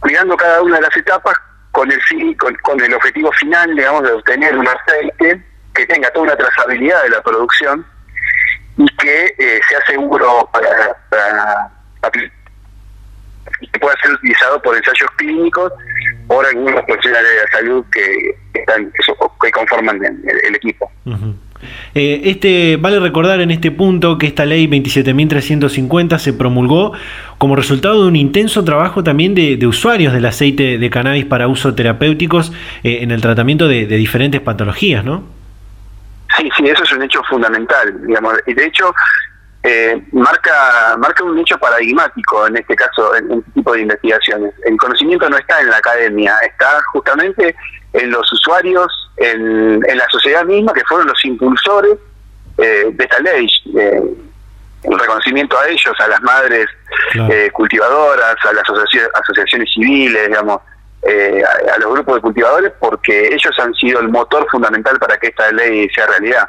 cuidando 0.00 0.36
cada 0.36 0.62
una 0.62 0.76
de 0.76 0.82
las 0.82 0.96
etapas 0.96 1.34
con 1.70 1.90
el, 1.90 2.36
con, 2.36 2.54
con 2.56 2.80
el 2.80 2.94
objetivo 2.94 3.32
final, 3.32 3.74
digamos, 3.74 4.02
de 4.02 4.12
obtener 4.12 4.56
un 4.56 4.68
aceite 4.68 5.42
que 5.74 5.86
tenga 5.86 6.10
toda 6.10 6.26
una 6.26 6.36
trazabilidad 6.36 7.02
de 7.02 7.10
la 7.10 7.22
producción 7.22 7.84
y 8.76 8.86
que 8.96 9.34
eh, 9.38 9.60
sea 9.68 9.84
seguro 9.86 10.48
para, 10.52 10.96
para, 11.08 11.70
que 13.72 13.78
pueda 13.78 13.96
ser 14.00 14.12
utilizado 14.12 14.60
por 14.62 14.76
ensayos 14.76 15.10
clínicos 15.16 15.72
por 16.26 16.46
algunos 16.46 16.82
profesionales 16.84 17.30
de 17.30 17.36
la 17.36 17.50
salud 17.58 17.84
que 17.92 18.36
están 18.54 18.92
que 19.40 19.50
conforman 19.50 20.00
el, 20.04 20.54
equipo. 20.54 20.90
Eh, 21.94 22.22
este, 22.24 22.76
vale 22.76 23.00
recordar 23.00 23.40
en 23.40 23.50
este 23.50 23.70
punto 23.70 24.18
que 24.18 24.26
esta 24.26 24.44
ley 24.44 24.66
27.350 24.66 26.18
se 26.18 26.32
promulgó 26.32 26.92
como 27.38 27.56
resultado 27.56 28.02
de 28.02 28.08
un 28.08 28.16
intenso 28.16 28.64
trabajo 28.64 29.02
también 29.02 29.34
de, 29.34 29.64
usuarios 29.66 30.12
del 30.12 30.26
aceite 30.26 30.78
de 30.78 30.90
cannabis 30.90 31.24
para 31.24 31.48
uso 31.48 31.74
terapéuticos 31.74 32.52
eh, 32.82 32.98
en 33.02 33.10
el 33.10 33.20
tratamiento 33.20 33.68
de, 33.68 33.86
diferentes 33.86 34.40
patologías, 34.40 35.04
¿no? 35.04 35.24
Sí, 36.36 36.48
sí, 36.56 36.66
eso 36.66 36.82
es 36.82 36.92
un 36.92 37.02
hecho 37.02 37.22
fundamental, 37.28 38.06
digamos, 38.06 38.34
y 38.46 38.54
de 38.54 38.66
hecho 38.66 38.92
eh, 39.66 39.98
marca 40.12 40.94
marca 40.98 41.24
un 41.24 41.38
hecho 41.38 41.56
paradigmático 41.56 42.46
en 42.46 42.58
este 42.58 42.76
caso 42.76 43.16
en, 43.16 43.32
este 43.32 43.50
tipo 43.52 43.72
de 43.72 43.80
investigaciones. 43.80 44.52
El 44.66 44.76
conocimiento 44.76 45.28
no 45.30 45.38
está 45.38 45.58
en 45.62 45.70
la 45.70 45.78
academia, 45.78 46.36
está 46.46 46.82
justamente 46.92 47.56
en 47.94 48.10
los 48.10 48.30
usuarios, 48.30 48.88
en, 49.16 49.80
la 49.80 50.06
sociedad 50.10 50.44
misma, 50.44 50.74
que 50.74 50.84
fueron 50.84 51.06
los 51.06 51.24
impulsores 51.24 51.96
eh, 52.58 52.90
de 52.92 53.04
esta 53.04 53.18
ley. 53.20 53.46
Eh, 53.78 54.02
el 54.82 54.98
reconocimiento 54.98 55.58
a 55.58 55.66
ellos, 55.66 55.94
a 55.98 56.08
las 56.08 56.20
madres 56.20 56.66
eh, 57.30 57.48
cultivadoras, 57.50 58.36
a 58.44 58.52
las 58.52 58.64
asociaciones, 59.14 59.72
civiles, 59.72 60.28
digamos, 60.28 60.60
a, 61.06 61.78
los 61.78 61.90
grupos 61.94 62.16
de 62.16 62.20
cultivadores, 62.20 62.72
porque 62.78 63.28
ellos 63.28 63.58
han 63.58 63.72
sido 63.72 64.00
el 64.00 64.10
motor 64.10 64.46
fundamental 64.50 64.98
para 64.98 65.16
que 65.16 65.28
esta 65.28 65.50
ley 65.52 65.88
sea 65.88 66.06
realidad. 66.06 66.46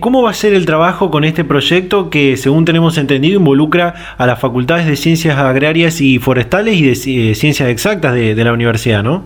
¿Cómo 0.00 0.22
va 0.22 0.30
a 0.30 0.34
ser 0.34 0.54
el 0.54 0.66
trabajo 0.66 1.10
con 1.10 1.24
este 1.24 1.44
proyecto 1.44 2.10
que, 2.10 2.36
según 2.36 2.64
tenemos 2.64 2.98
entendido, 2.98 3.38
involucra 3.38 4.14
a 4.18 4.26
las 4.26 4.38
facultades 4.40 4.86
de 4.86 4.96
ciencias 4.96 5.38
agrarias 5.38 6.00
y 6.00 6.18
forestales 6.18 6.76
y 6.76 6.86
de 6.88 7.34
ciencias 7.34 7.68
exactas 7.68 8.14
de, 8.14 8.34
de 8.34 8.44
la 8.44 8.52
universidad, 8.52 9.02
no? 9.02 9.24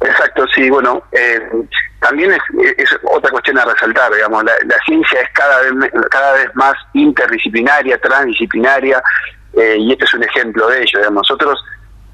Exacto, 0.00 0.44
sí, 0.54 0.68
bueno, 0.68 1.02
eh, 1.12 1.40
también 2.00 2.30
es, 2.32 2.88
otra 3.04 3.30
cuestión 3.30 3.58
a 3.58 3.64
resaltar, 3.64 4.12
digamos, 4.12 4.44
la, 4.44 4.52
ciencia 4.84 5.20
es 5.20 5.30
cada 5.32 5.62
vez, 5.62 5.92
cada 6.10 6.32
vez 6.34 6.54
más 6.54 6.74
interdisciplinaria, 6.92 7.98
transdisciplinaria, 7.98 9.02
eh, 9.54 9.76
y 9.78 9.92
este 9.92 10.04
es 10.04 10.14
un 10.14 10.22
ejemplo 10.24 10.68
de 10.68 10.82
ello. 10.82 10.98
Digamos. 10.98 11.26
Nosotros 11.28 11.58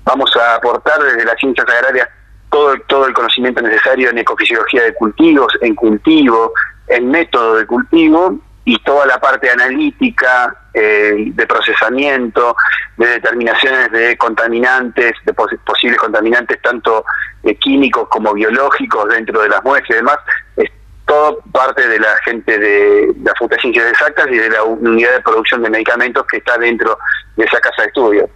vamos 0.04 0.30
a 0.36 0.54
aportar 0.54 1.02
desde 1.02 1.24
las 1.24 1.34
ciencias 1.40 1.66
agrarias 1.68 2.08
todo, 2.50 2.74
todo 2.86 3.06
el 3.06 3.14
conocimiento 3.14 3.62
necesario 3.62 4.10
en 4.10 4.18
ecofisiología 4.18 4.84
de 4.84 4.94
cultivos, 4.94 5.52
en 5.60 5.74
cultivo, 5.74 6.52
en 6.88 7.10
método 7.10 7.56
de 7.56 7.66
cultivo, 7.66 8.38
y 8.64 8.78
toda 8.84 9.06
la 9.06 9.18
parte 9.18 9.50
analítica, 9.50 10.54
eh, 10.74 11.32
de 11.34 11.46
procesamiento, 11.46 12.54
de 12.96 13.06
determinaciones 13.06 13.90
de 13.90 14.16
contaminantes, 14.16 15.12
de 15.24 15.32
posibles 15.32 15.98
contaminantes 15.98 16.60
tanto 16.62 17.04
eh, 17.42 17.54
químicos 17.56 18.06
como 18.08 18.34
biológicos 18.34 19.08
dentro 19.08 19.40
de 19.42 19.48
las 19.48 19.64
muestras 19.64 19.90
y 19.90 19.94
demás, 19.94 20.18
es 20.56 20.70
todo 21.06 21.40
parte 21.50 21.88
de 21.88 21.98
la 21.98 22.16
gente 22.24 22.58
de, 22.58 23.12
la 23.24 23.32
Facultad 23.32 23.56
de 23.56 23.62
Ciencias 23.62 23.90
Exactas 23.90 24.28
y 24.30 24.36
de 24.36 24.50
la 24.50 24.62
unidad 24.62 25.14
de 25.14 25.20
producción 25.22 25.62
de 25.62 25.70
medicamentos 25.70 26.24
que 26.26 26.36
está 26.36 26.56
dentro 26.58 26.96
de 27.36 27.44
esa 27.44 27.58
casa 27.60 27.82
de 27.82 27.88
estudio. 27.88 28.30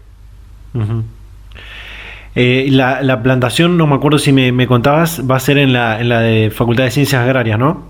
Eh, 2.36 2.66
la, 2.70 3.00
la, 3.02 3.22
plantación, 3.22 3.76
no 3.76 3.86
me 3.86 3.94
acuerdo 3.94 4.18
si 4.18 4.32
me, 4.32 4.50
me, 4.50 4.66
contabas, 4.66 5.22
va 5.30 5.36
a 5.36 5.40
ser 5.40 5.56
en 5.58 5.72
la, 5.72 6.00
en 6.00 6.08
la 6.08 6.20
de 6.20 6.50
Facultad 6.50 6.84
de 6.84 6.90
Ciencias 6.90 7.22
Agrarias, 7.22 7.58
¿no? 7.58 7.88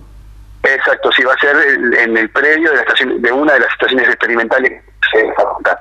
Exacto, 0.63 1.11
sí, 1.13 1.23
va 1.23 1.33
a 1.33 1.39
ser 1.39 1.57
en 1.99 2.17
el 2.17 2.29
predio 2.31 2.71
de, 2.71 2.77
la 2.77 2.83
estación, 2.83 3.23
de 3.23 3.33
una 3.33 3.55
de 3.55 3.61
las 3.61 3.73
estaciones 3.73 4.07
experimentales 4.09 4.83
de 5.15 5.27
la 5.27 5.35
facultad. 5.35 5.79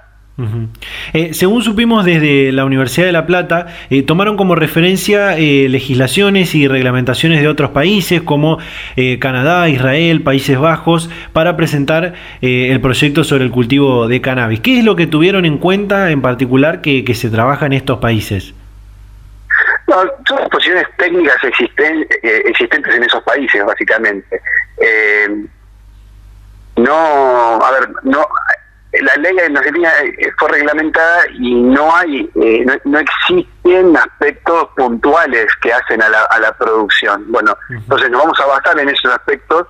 Eh, 1.13 1.35
según 1.35 1.61
supimos 1.61 2.05
desde 2.05 2.51
la 2.51 2.65
Universidad 2.65 3.05
de 3.05 3.11
La 3.11 3.27
Plata, 3.27 3.67
eh, 3.91 4.01
tomaron 4.01 4.35
como 4.35 4.55
referencia 4.55 5.37
eh, 5.37 5.69
legislaciones 5.69 6.55
y 6.55 6.67
reglamentaciones 6.67 7.39
de 7.41 7.47
otros 7.47 7.69
países 7.69 8.21
como 8.21 8.57
Canadá, 9.19 9.69
Israel, 9.69 10.21
Países 10.23 10.57
Bajos, 10.57 11.09
para 11.33 11.55
presentar 11.55 12.13
el 12.41 12.81
proyecto 12.81 13.23
sobre 13.23 13.43
el 13.43 13.51
cultivo 13.51 14.07
de 14.07 14.21
cannabis. 14.21 14.59
¿Qué 14.59 14.79
es 14.79 14.85
lo 14.85 14.95
que 14.95 15.07
tuvieron 15.07 15.45
en 15.45 15.57
cuenta 15.57 16.09
en 16.11 16.21
particular 16.21 16.81
que 16.81 17.13
se 17.13 17.29
trabaja 17.29 17.65
en 17.65 17.73
estos 17.73 17.99
países? 17.99 18.53
No, 19.87 19.95
son 20.27 20.39
las 20.39 20.49
posiciones 20.49 20.85
técnicas 20.97 21.35
existen, 21.43 22.07
existentes 22.23 22.95
en 22.95 23.03
esos 23.03 23.21
países, 23.23 23.63
básicamente. 23.65 24.41
No, 26.77 26.95
a 26.95 27.71
ver, 27.71 27.89
no, 28.03 28.25
la 29.01 29.15
ley 29.15 29.35
en 29.39 29.57
Argentina 29.57 29.91
eh, 30.03 30.31
fue 30.37 30.49
reglamentada 30.49 31.21
y 31.39 31.55
no 31.55 31.95
hay, 31.95 32.29
no, 32.85 32.99
existen 32.99 33.97
aspectos 33.97 34.69
puntuales 34.75 35.47
que 35.61 35.73
hacen 35.73 36.01
a 36.01 36.09
la, 36.09 36.23
a 36.23 36.39
la 36.39 36.51
producción. 36.53 37.25
Bueno, 37.31 37.57
entonces 37.69 38.09
nos 38.11 38.21
vamos 38.21 38.39
a 38.39 38.45
basar 38.45 38.79
en 38.79 38.89
esos 38.89 39.11
aspectos 39.11 39.67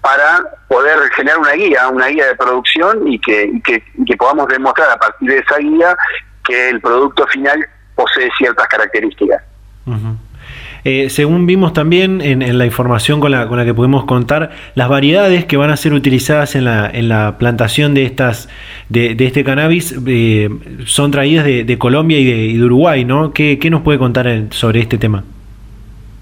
para 0.00 0.42
poder 0.68 0.98
generar 1.14 1.38
una 1.38 1.52
guía, 1.52 1.88
una 1.88 2.08
guía 2.08 2.26
de 2.26 2.34
producción 2.34 3.06
y 3.06 3.18
que, 3.20 3.44
y 3.44 3.60
que, 3.62 3.84
que 4.06 4.16
podamos 4.16 4.48
demostrar 4.48 4.90
a 4.90 4.96
partir 4.96 5.28
de 5.30 5.38
esa 5.38 5.58
guía 5.58 5.96
que 6.44 6.70
el 6.70 6.80
producto 6.80 7.26
final 7.28 7.64
posee 7.94 8.28
ciertas 8.36 8.66
características. 8.68 9.42
Eh, 10.84 11.10
según 11.10 11.46
vimos 11.46 11.72
también 11.72 12.20
en, 12.20 12.58
la 12.58 12.66
información 12.66 13.20
con 13.20 13.30
la, 13.30 13.46
con 13.46 13.56
la 13.56 13.64
que 13.64 13.72
pudimos 13.72 14.04
contar, 14.04 14.50
las 14.74 14.88
variedades 14.88 15.44
que 15.44 15.56
van 15.56 15.70
a 15.70 15.76
ser 15.76 15.92
utilizadas 15.92 16.56
en 16.56 16.64
la, 16.64 16.90
en 16.90 17.08
la 17.08 17.38
plantación 17.38 17.94
de 17.94 18.04
estas 18.04 18.48
de, 18.88 19.16
este 19.18 19.44
cannabis 19.44 19.94
eh, 20.06 20.48
son 20.84 21.12
traídas 21.12 21.44
de, 21.44 21.78
Colombia 21.78 22.18
y 22.18 22.56
de, 22.56 22.64
Uruguay, 22.64 23.04
¿no? 23.04 23.32
¿Qué, 23.32 23.58
nos 23.70 23.82
puede 23.82 23.98
contar 23.98 24.26
sobre 24.50 24.80
este 24.80 24.98
tema? 24.98 25.22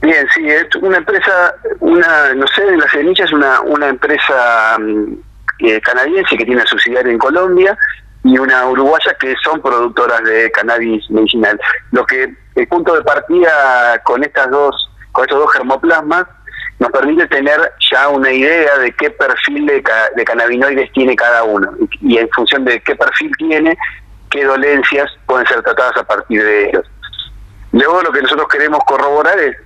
Bien, 0.03 0.27
sí, 0.35 0.47
es 0.47 0.65
una 0.81 0.99
empresa, 0.99 1.55
una, 1.81 2.35
no 2.35 2.47
sé, 2.49 2.77
la 2.77 2.89
semilla 2.89 3.25
es 3.25 3.33
una, 3.33 3.61
una 3.63 3.89
empresa 3.89 4.79
mm, 4.79 5.13
eh, 5.61 5.81
canadiense 5.81 6.37
que 6.37 6.45
tiene 6.45 6.63
subsidiario 6.67 7.13
en 7.13 7.19
Colombia 7.19 7.77
y 8.25 8.39
una 8.39 8.67
uruguaya 8.67 9.15
que 9.19 9.35
son 9.43 9.61
productoras 9.61 10.23
de 10.25 10.51
cannabis 10.51 11.11
medicinal. 11.11 11.59
Lo 11.93 12.05
que 12.07 12.35
el 12.55 12.67
punto 12.69 12.95
de 12.95 13.03
partida 13.03 14.01
con 14.05 14.23
estas 14.25 14.51
dos, 14.51 14.91
con 15.13 15.25
estos 15.25 15.39
dos 15.39 15.53
germoplasmas 15.53 16.25
nos 16.79 16.91
permite 16.91 17.27
tener 17.29 17.61
ya 17.91 18.09
una 18.09 18.33
idea 18.33 18.79
de 18.79 18.93
qué 18.93 19.11
perfil 19.11 19.67
de, 19.67 19.85
de 20.17 20.25
cannabinoides 20.25 20.91
tiene 20.93 21.15
cada 21.15 21.45
uno 21.45 21.71
y, 22.01 22.17
en 22.17 22.29
función 22.31 22.65
de 22.65 22.81
qué 22.81 22.97
perfil 22.97 23.31
tiene, 23.37 23.77
qué 24.31 24.45
dolencias 24.45 25.11
pueden 25.27 25.47
ser 25.47 25.63
tratadas 25.63 25.97
a 25.99 26.05
partir 26.05 26.43
de 26.43 26.69
ellos. 26.69 26.91
Luego 27.73 28.03
lo 28.03 28.11
que 28.11 28.23
nosotros 28.23 28.49
queremos 28.49 28.81
corroborar 28.87 29.39
es 29.39 29.57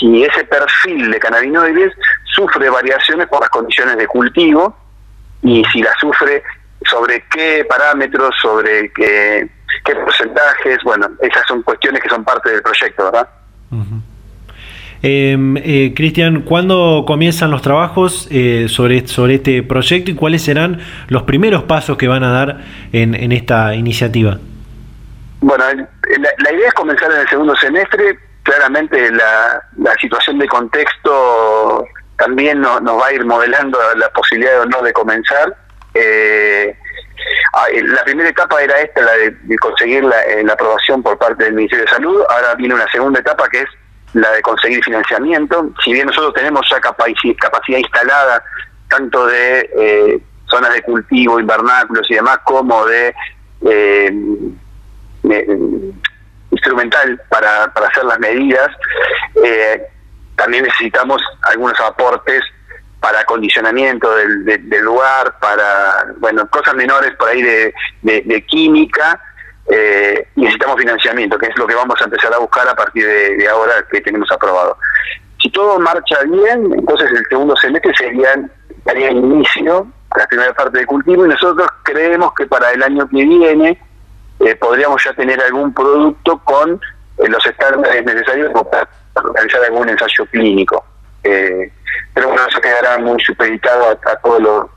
si 0.00 0.24
ese 0.24 0.44
perfil 0.44 1.10
de 1.10 1.20
cannabinoides 1.20 1.92
sufre 2.34 2.70
variaciones 2.70 3.28
por 3.28 3.40
las 3.40 3.50
condiciones 3.50 3.96
de 3.98 4.06
cultivo 4.06 4.74
y 5.42 5.62
si 5.66 5.82
la 5.82 5.92
sufre 6.00 6.42
sobre 6.90 7.24
qué 7.28 7.66
parámetros, 7.68 8.34
sobre 8.40 8.90
qué, 8.92 9.48
qué 9.84 9.94
porcentajes, 9.94 10.78
bueno, 10.84 11.08
esas 11.20 11.46
son 11.46 11.62
cuestiones 11.62 12.02
que 12.02 12.08
son 12.08 12.24
parte 12.24 12.50
del 12.50 12.62
proyecto, 12.62 13.04
¿verdad? 13.04 13.28
Em, 15.02 15.56
eh, 15.56 15.92
Cristian, 15.96 16.42
¿cuándo 16.42 17.04
comienzan 17.06 17.50
los 17.50 17.62
trabajos 17.62 18.28
eh, 18.30 18.66
sobre, 18.68 19.06
sobre 19.08 19.36
este 19.36 19.62
proyecto 19.62 20.10
y 20.12 20.14
cuáles 20.14 20.42
serán 20.42 20.80
los 21.08 21.24
primeros 21.24 21.64
pasos 21.64 21.96
que 21.96 22.06
van 22.06 22.22
a 22.22 22.30
dar 22.30 22.60
en, 22.92 23.14
en 23.14 23.32
esta 23.32 23.74
iniciativa? 23.74 24.38
Bueno, 25.40 25.64
la, 26.38 26.52
idea 26.52 26.68
es 26.68 26.74
comenzar 26.74 27.10
en 27.10 27.20
el 27.20 27.28
segundo 27.28 27.56
semestre. 27.56 28.16
Claramente 28.44 29.10
la, 29.10 29.62
la 29.78 29.94
situación 29.94 30.38
de 30.38 30.46
contexto 30.46 31.84
también 32.16 32.60
nos 32.60 32.80
va 32.80 33.06
a 33.08 33.12
ir 33.12 33.24
modelando 33.24 33.78
la 33.96 34.08
posibilidad 34.10 34.60
o 34.60 34.66
no 34.66 34.82
de 34.82 34.92
comenzar. 34.92 35.56
Eh, 35.94 36.76
ah, 37.52 37.66
la 37.72 38.04
primera 38.04 38.28
etapa 38.28 38.62
era 38.62 38.80
esta, 38.80 39.02
la 39.02 39.12
de, 39.12 39.56
conseguir 39.58 40.04
eh, 40.28 40.42
la, 40.44 40.52
aprobación 40.52 41.02
por 41.02 41.18
parte 41.18 41.44
del 41.44 41.54
Ministerio 41.54 41.84
de 41.84 41.90
Salud. 41.90 42.22
Ahora 42.28 42.54
viene 42.54 42.74
una 42.74 42.90
segunda 42.90 43.20
etapa 43.20 43.48
que 43.48 43.60
es 43.60 43.68
la 44.14 44.30
de 44.32 44.42
conseguir 44.42 44.82
financiamiento. 44.84 45.70
Si 45.84 45.92
bien 45.92 46.06
nosotros 46.06 46.34
tenemos 46.34 46.68
ya 46.70 46.80
capacidad 46.80 47.78
instalada, 47.78 48.42
tanto 48.88 49.26
de 49.26 49.70
eh, 49.76 50.22
zonas 50.46 50.72
de 50.74 50.82
cultivo, 50.82 51.40
invernáculos 51.40 52.10
y 52.10 52.14
demás, 52.14 52.38
como 52.44 52.84
de 52.86 53.14
instrumental 56.50 57.20
para, 57.28 57.72
para 57.72 57.86
hacer 57.86 58.04
las 58.04 58.18
medidas, 58.18 58.68
también 60.36 60.64
necesitamos 60.64 61.22
algunos 61.42 61.78
aportes 61.80 62.42
para 63.02 63.20
acondicionamiento 63.20 64.08
del, 64.14 64.80
lugar, 64.82 65.34
para, 65.40 66.14
bueno, 66.18 66.48
cosas 66.48 66.74
menores 66.76 67.10
por 67.16 67.28
ahí 67.28 67.42
de, 67.42 68.44
química, 68.46 69.20
eh, 69.68 70.28
necesitamos 70.36 70.76
financiamiento, 70.78 71.36
que 71.36 71.46
es 71.46 71.58
lo 71.58 71.66
que 71.66 71.74
vamos 71.74 72.00
a 72.00 72.04
empezar 72.04 72.32
a 72.32 72.38
buscar 72.38 72.66
a 72.68 72.76
partir 72.76 73.04
de, 73.04 73.48
ahora 73.48 73.84
que 73.90 74.00
tenemos 74.00 74.30
aprobado. 74.30 74.78
Si 75.42 75.50
todo 75.50 75.80
marcha 75.80 76.22
bien, 76.22 76.72
entonces 76.78 77.10
el 77.10 77.26
segundo 77.28 77.56
semestre 77.56 77.92
sería, 77.98 78.40
daría 78.84 79.10
inicio 79.10 79.88
la 80.16 80.26
primera 80.28 80.54
parte 80.54 80.78
de 80.78 80.86
cultivo 80.86 81.26
y 81.26 81.30
nosotros 81.30 81.66
creemos 81.82 82.32
que 82.34 82.46
para 82.46 82.70
el 82.70 82.84
año 82.84 83.08
que 83.08 83.24
viene 83.24 83.82
eh, 84.38 84.54
podríamos 84.54 85.02
ya 85.02 85.12
tener 85.14 85.40
algún 85.40 85.74
producto 85.74 86.38
con 86.44 86.80
eh, 87.18 87.28
los 87.28 87.44
estándares 87.44 88.04
necesarios 88.04 88.52
para 88.70 88.88
realizar 89.34 89.64
algún 89.64 89.88
ensayo 89.88 90.24
clínico. 90.26 90.84
Eh, 91.24 91.72
pero 92.14 92.28
bueno, 92.28 92.42
eso 92.48 92.60
quedará 92.60 92.98
muy 92.98 93.20
supeditado 93.22 93.88
a, 93.88 94.10
a 94.10 94.16
todo 94.16 94.38
lo, 94.38 94.70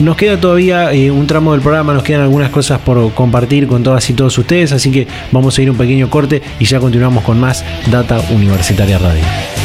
Nos 0.00 0.16
queda 0.16 0.40
todavía 0.40 0.90
un 1.12 1.26
tramo 1.26 1.52
del 1.52 1.60
programa, 1.60 1.94
nos 1.94 2.02
quedan 2.02 2.22
algunas 2.22 2.50
cosas 2.50 2.80
por 2.80 3.12
compartir 3.14 3.68
con 3.68 3.82
todas 3.82 4.08
y 4.10 4.12
todos 4.12 4.36
ustedes, 4.36 4.72
así 4.72 4.90
que 4.90 5.06
vamos 5.30 5.56
a 5.56 5.62
ir 5.62 5.70
un 5.70 5.76
pequeño 5.76 6.10
corte 6.10 6.42
y 6.58 6.64
ya 6.64 6.80
continuamos 6.80 7.22
con 7.22 7.38
más 7.38 7.64
Data 7.90 8.20
Universitaria 8.30 8.98
Radio. 8.98 9.63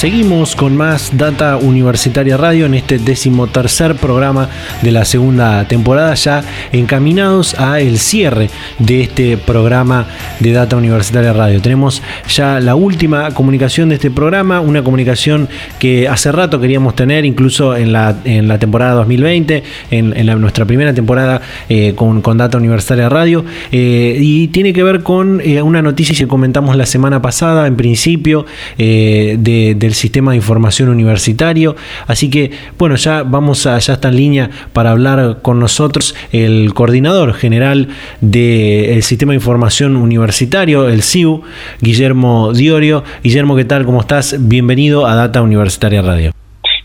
Seguimos 0.00 0.56
con 0.56 0.78
más 0.78 1.18
Data 1.18 1.58
Universitaria 1.58 2.38
Radio 2.38 2.64
en 2.64 2.72
este 2.72 2.98
decimotercer 2.98 3.96
programa 3.96 4.48
de 4.80 4.92
la 4.92 5.04
segunda 5.04 5.68
temporada, 5.68 6.14
ya 6.14 6.42
encaminados 6.72 7.52
a 7.60 7.80
el 7.80 7.98
cierre 7.98 8.48
de 8.78 9.02
este 9.02 9.36
programa 9.36 10.06
de 10.38 10.52
Data 10.52 10.76
Universitaria 10.76 11.34
Radio. 11.34 11.60
Tenemos 11.60 12.02
ya 12.26 12.60
la 12.60 12.76
última 12.76 13.32
comunicación 13.32 13.90
de 13.90 13.96
este 13.96 14.10
programa, 14.10 14.62
una 14.62 14.82
comunicación 14.82 15.50
que 15.78 16.08
hace 16.08 16.32
rato 16.32 16.58
queríamos 16.58 16.96
tener, 16.96 17.26
incluso 17.26 17.76
en 17.76 17.92
la, 17.92 18.16
en 18.24 18.48
la 18.48 18.58
temporada 18.58 18.94
2020, 18.94 19.62
en, 19.90 20.40
nuestra 20.40 20.64
primera 20.64 20.94
temporada 20.94 21.42
eh, 21.68 21.92
con, 21.94 22.22
con, 22.22 22.38
Data 22.38 22.56
Universitaria 22.56 23.10
Radio, 23.10 23.44
eh, 23.70 24.16
y 24.18 24.48
tiene 24.48 24.72
que 24.72 24.82
ver 24.82 25.02
con 25.02 25.42
eh, 25.44 25.60
una 25.60 25.82
noticia 25.82 26.16
que 26.16 26.26
comentamos 26.26 26.74
la 26.74 26.86
semana 26.86 27.20
pasada, 27.20 27.66
en 27.66 27.76
principio, 27.76 28.46
de 28.78 29.89
el 29.90 29.94
sistema 29.94 30.30
de 30.30 30.36
información 30.36 30.88
universitario. 30.88 31.74
Así 32.06 32.30
que, 32.30 32.52
bueno, 32.78 32.94
ya 32.94 33.24
vamos 33.24 33.66
a, 33.66 33.78
ya 33.78 33.94
está 33.94 34.08
en 34.08 34.16
línea 34.16 34.50
para 34.72 34.92
hablar 34.92 35.38
con 35.42 35.58
nosotros 35.58 36.14
el 36.32 36.72
coordinador 36.74 37.34
general 37.34 37.88
del 38.20 39.02
sistema 39.02 39.32
de 39.32 39.36
información 39.36 39.96
universitario, 39.96 40.88
el 40.88 41.02
CIU, 41.02 41.42
Guillermo 41.80 42.52
Diorio. 42.52 43.02
Guillermo, 43.22 43.56
¿qué 43.56 43.64
tal? 43.64 43.84
¿Cómo 43.84 44.00
estás? 44.00 44.36
Bienvenido 44.38 45.06
a 45.06 45.14
Data 45.16 45.42
Universitaria 45.42 46.02
Radio. 46.02 46.32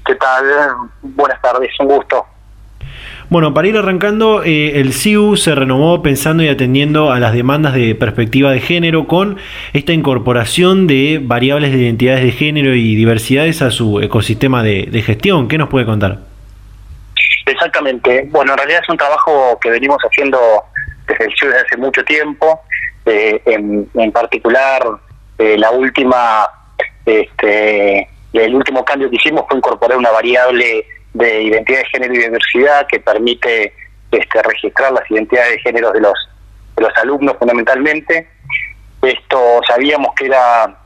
¿Qué 0.06 0.16
tal? 0.16 0.44
Buenas 1.02 1.40
tardes, 1.42 1.70
un 1.80 1.88
gusto. 1.88 2.26
Bueno, 3.30 3.56
para 3.56 3.68
ir 3.68 3.76
arrancando, 3.76 4.44
eh, 4.44 4.80
el 4.80 4.94
CIU 4.94 5.36
se 5.36 5.56
renovó 5.56 6.04
pensando 6.04 6.44
y 6.44 6.48
atendiendo 6.48 7.12
a 7.12 7.20
las 7.20 7.34
demandas 7.34 7.74
de 7.74 7.96
perspectiva 7.96 8.52
de 8.52 8.60
género 8.60 9.08
con 9.08 9.38
esta 9.74 9.94
incorporación 9.94 10.86
de 10.86 11.20
variables 11.22 11.72
de 11.72 11.80
identidades 11.80 12.24
de 12.24 12.32
género 12.32 12.76
y 12.76 12.96
diversidades 12.96 13.64
a 13.64 13.72
su 13.72 14.00
ecosistema 14.00 14.62
de, 14.62 15.02
gestión. 15.04 15.48
¿Qué 15.48 15.58
nos 15.58 15.70
puede 15.70 15.86
contar? 15.88 16.20
Exactamente. 17.48 18.28
Bueno, 18.30 18.52
en 18.52 18.60
realidad 18.60 18.82
es 18.84 18.90
un 18.90 18.98
trabajo 18.98 19.60
que 19.60 19.72
venimos 19.72 19.98
haciendo 20.04 20.40
desde 21.08 21.26
el 21.26 21.34
CIU 21.36 21.50
desde 21.50 21.66
hace 21.66 21.78
mucho 21.78 22.04
tiempo. 22.04 22.62
Eh, 23.08 23.42
en, 23.46 23.90
en, 23.96 24.12
particular, 24.12 24.84
eh, 25.40 25.58
la 25.58 25.72
última, 25.72 26.48
este, 27.06 28.08
el 28.34 28.56
último 28.56 28.86
cambio 28.86 29.10
que 29.10 29.16
hicimos 29.16 29.46
fue 29.48 29.58
incorporar 29.58 29.98
una 29.98 30.12
variable 30.12 30.86
de 31.16 31.44
identidad 31.44 31.80
de 31.80 31.86
género 31.86 32.14
y 32.14 32.18
diversidad 32.18 32.88
que 32.88 33.00
permite 33.00 33.74
este, 34.12 34.44
registrar 34.44 34.92
las 34.92 35.10
identidades 35.10 35.52
de 35.54 35.60
género 35.60 35.92
de 35.92 36.02
los 36.02 36.14
de 36.76 36.84
los 36.84 36.98
alumnos 36.98 37.36
fundamentalmente. 37.40 38.28
Esto 39.02 39.62
sabíamos 39.66 40.14
que 40.16 40.26
era 40.26 40.78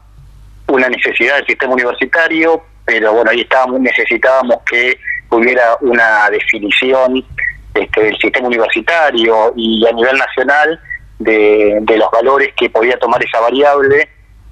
una 0.68 0.88
necesidad 0.88 1.38
del 1.38 1.48
sistema 1.48 1.74
universitario, 1.74 2.64
pero 2.86 3.14
bueno, 3.14 3.32
ahí 3.32 3.42
estábamos, 3.42 3.80
necesitábamos 3.80 4.58
que 4.70 5.00
hubiera 5.32 5.78
una 5.82 6.30
definición 6.30 7.26
este, 7.74 8.04
del 8.04 8.18
sistema 8.20 8.48
universitario 8.48 9.54
y 9.56 9.86
a 9.88 9.92
nivel 9.94 10.18
nacional 10.18 10.80
de, 11.18 11.80
de, 11.82 11.98
los 11.98 12.12
valores 12.12 12.50
que 12.56 12.70
podía 12.70 13.00
tomar 13.00 13.24
esa 13.24 13.40
variable 13.40 14.08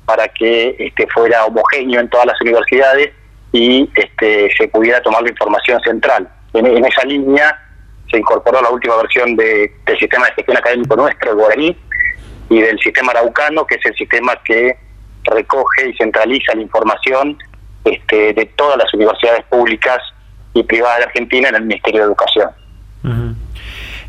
para 0.06 0.28
que 0.28 0.76
este, 0.80 1.08
fuera 1.14 1.46
homogéneo 1.46 2.00
en 2.00 2.10
todas 2.10 2.26
las 2.26 2.42
universidades 2.42 3.12
y 3.58 3.90
este, 3.96 4.50
se 4.56 4.68
pudiera 4.68 5.02
tomar 5.02 5.24
la 5.24 5.30
información 5.30 5.82
central. 5.82 6.30
En, 6.54 6.86
esa 6.86 7.04
línea 7.06 7.60
se 8.10 8.20
incorporó 8.20 8.62
la 8.62 8.70
última 8.70 8.96
versión 8.98 9.36
de, 9.36 9.74
del 9.86 9.98
sistema 9.98 10.28
de 10.28 10.34
gestión 10.34 10.58
académico 10.58 10.96
nuestro, 10.96 11.32
el 11.32 11.38
guaraní, 11.38 11.78
y 12.50 12.62
del 12.62 12.80
sistema 12.80 13.12
araucano, 13.12 13.66
que 13.66 13.76
es 13.76 13.86
el 13.86 13.96
sistema 13.96 14.34
que 14.46 14.78
recoge 15.24 15.90
y 15.90 15.98
centraliza 15.98 16.54
la 16.54 16.62
información 16.62 17.38
este, 17.84 18.34
de 18.34 18.46
todas 18.56 18.78
las 18.78 18.94
universidades 18.94 19.44
públicas 19.46 19.98
y 20.54 20.64
privadas 20.64 21.00
de 21.00 21.04
Argentina 21.06 21.50
en 21.50 21.56
el 21.56 21.62
Ministerio 21.64 22.02
de 22.02 22.08
Educación. 22.08 22.50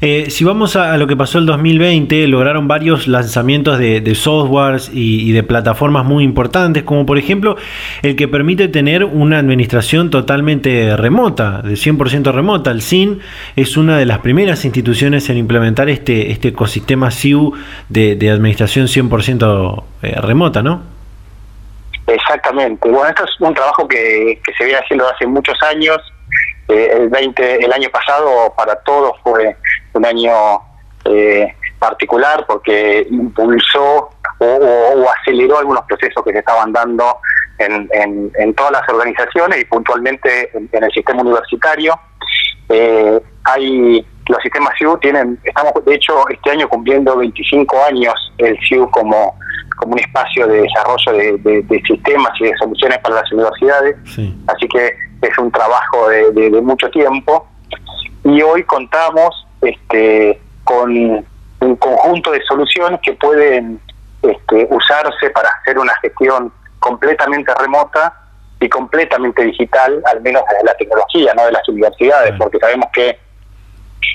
Eh, 0.00 0.30
si 0.30 0.44
vamos 0.44 0.76
a, 0.76 0.96
lo 0.96 1.08
que 1.08 1.16
pasó 1.16 1.38
el 1.38 1.46
2020, 1.46 2.28
lograron 2.28 2.68
varios 2.68 3.08
lanzamientos 3.08 3.78
de, 3.78 4.14
softwares 4.14 4.90
y, 4.92 5.32
de 5.32 5.42
plataformas 5.42 6.04
muy 6.04 6.22
importantes, 6.22 6.84
como 6.84 7.04
por 7.04 7.18
ejemplo 7.18 7.56
el 8.02 8.14
que 8.14 8.28
permite 8.28 8.68
tener 8.68 9.04
una 9.04 9.38
administración 9.38 10.10
totalmente 10.10 10.96
remota, 10.96 11.62
de 11.62 11.74
100% 11.74 12.32
remota. 12.32 12.70
El 12.70 12.80
CIN 12.80 13.20
es 13.56 13.76
una 13.76 13.98
de 13.98 14.06
las 14.06 14.20
primeras 14.20 14.64
instituciones 14.64 15.28
en 15.30 15.36
implementar 15.36 15.88
este, 15.88 16.30
este 16.30 16.48
ecosistema 16.48 17.10
CIU 17.10 17.54
de, 17.88 18.14
de 18.14 18.30
administración 18.30 18.86
100% 18.86 19.82
eh, 20.02 20.14
remota, 20.20 20.62
¿no? 20.62 20.82
Exactamente. 22.06 22.88
Bueno, 22.88 23.08
esto 23.08 23.24
es 23.24 23.30
un 23.40 23.52
trabajo 23.52 23.86
que, 23.88 24.40
que 24.44 24.52
se 24.54 24.64
viene 24.64 24.78
haciendo 24.78 25.08
hace 25.08 25.26
muchos 25.26 25.60
años. 25.62 25.98
Eh, 26.68 26.90
el 26.92 27.08
20, 27.08 27.64
el 27.64 27.72
año 27.72 27.88
pasado 27.90 28.52
para 28.56 28.76
todos 28.80 29.12
fue 29.22 29.56
un 29.94 30.04
año 30.04 30.32
eh, 31.04 31.54
particular 31.78 32.44
porque 32.46 33.06
impulsó 33.10 34.10
o, 34.40 34.44
o, 34.44 35.02
o, 35.02 35.10
aceleró 35.10 35.58
algunos 35.58 35.84
procesos 35.84 36.22
que 36.24 36.32
se 36.32 36.38
estaban 36.38 36.72
dando 36.72 37.18
en, 37.58 37.88
en, 37.92 38.30
en 38.38 38.54
todas 38.54 38.72
las 38.72 38.88
organizaciones 38.88 39.60
y 39.60 39.64
puntualmente 39.64 40.50
en, 40.56 40.68
en 40.70 40.84
el 40.84 40.90
sistema 40.92 41.22
universitario. 41.22 41.98
Eh, 42.68 43.20
hay 43.44 44.06
los 44.28 44.42
sistemas 44.42 44.74
CIU 44.78 44.98
tienen, 44.98 45.38
estamos 45.42 45.72
de 45.86 45.94
hecho 45.94 46.28
este 46.28 46.50
año 46.50 46.68
cumpliendo 46.68 47.16
25 47.16 47.84
años 47.84 48.14
el 48.36 48.58
CIU 48.68 48.90
como, 48.90 49.38
como 49.78 49.94
un 49.94 49.98
espacio 49.98 50.46
de 50.46 50.62
desarrollo 50.62 51.12
de, 51.12 51.38
de, 51.38 51.62
de 51.62 51.82
sistemas 51.82 52.30
y 52.40 52.44
de 52.44 52.52
soluciones 52.58 52.98
para 52.98 53.16
las 53.16 53.32
universidades. 53.32 53.96
Sí. 54.04 54.36
Así 54.46 54.68
que 54.68 55.07
es 55.22 55.38
un 55.38 55.50
trabajo 55.50 56.08
de, 56.08 56.30
de, 56.32 56.50
de, 56.50 56.60
mucho 56.60 56.90
tiempo. 56.90 57.46
Y 58.24 58.42
hoy 58.42 58.64
contamos 58.64 59.46
este, 59.62 60.40
con 60.64 60.90
un 61.60 61.76
conjunto 61.76 62.30
de 62.30 62.42
soluciones 62.44 63.00
que 63.02 63.14
pueden 63.14 63.80
este, 64.22 64.66
usarse 64.70 65.30
para 65.30 65.48
hacer 65.60 65.78
una 65.78 65.94
gestión 66.00 66.52
completamente 66.78 67.52
remota 67.54 68.14
y 68.60 68.68
completamente 68.68 69.42
digital, 69.44 70.02
al 70.06 70.20
menos 70.22 70.42
desde 70.50 70.64
la 70.64 70.74
tecnología, 70.74 71.34
no 71.34 71.44
de 71.46 71.52
las 71.52 71.68
universidades, 71.68 72.34
porque 72.38 72.58
sabemos 72.58 72.88
que 72.92 73.18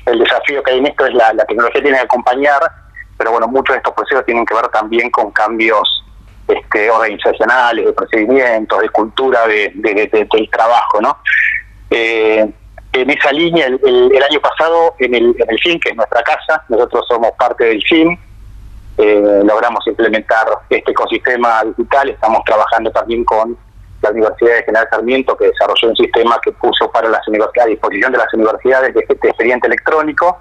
el 0.06 0.20
desafío 0.20 0.62
que 0.64 0.72
hay 0.72 0.80
en 0.80 0.88
esto 0.88 1.06
es 1.06 1.14
la, 1.14 1.34
la 1.34 1.46
tecnología 1.46 1.82
tiene 1.82 1.98
que 1.98 2.04
acompañar, 2.04 2.62
pero 3.18 3.32
bueno, 3.32 3.48
muchos 3.48 3.74
de 3.74 3.78
estos 3.78 3.94
procesos 3.94 4.26
tienen 4.26 4.46
que 4.46 4.54
ver 4.54 4.68
también 4.70 5.10
con 5.12 5.32
cambios 5.32 6.03
este, 6.48 6.90
organizacionales, 6.90 7.86
de 7.86 7.94
procedimientos, 7.94 8.82
de 8.82 8.90
cultura 8.90 9.48
de, 9.48 9.72
del 9.74 10.50
trabajo, 10.50 11.02
¿no? 11.02 11.18
Eh, 11.90 12.52
en 12.94 13.10
esa 13.10 13.32
línea, 13.32 13.66
el, 13.66 14.24
año 14.30 14.40
pasado, 14.40 14.96
en 15.00 15.16
el, 15.16 15.36
en 15.40 15.50
el 15.50 15.60
FIN, 15.60 15.80
que 15.80 15.90
es 15.90 15.96
nuestra 15.96 16.22
casa, 16.22 16.64
nosotros 16.70 17.06
somos 17.08 17.32
parte 17.40 17.66
del 17.66 17.82
FIN, 17.84 18.20
eh, 18.98 19.42
logramos 19.44 19.86
implementar 19.88 20.46
este 20.70 20.92
ecosistema 20.92 21.64
digital, 21.64 22.10
estamos 22.10 22.44
trabajando 22.46 22.92
también 22.92 23.24
con 23.24 23.58
la 24.04 24.12
Universidad 24.12 24.56
de 24.56 24.64
General 24.64 24.88
Sarmiento, 24.92 25.38
que 25.38 25.46
desarrolló 25.46 25.90
un 25.90 25.96
sistema 25.96 26.40
que 26.44 26.52
puso 26.52 26.92
para 26.92 27.10
las 27.10 27.28
universidades, 27.28 27.68
a 27.68 27.72
disposición 27.72 28.12
de 28.12 28.18
las 28.18 28.34
universidades 28.34 28.94
de, 28.94 29.06
este 29.08 29.28
expediente 29.28 29.68
electrónico. 29.68 30.40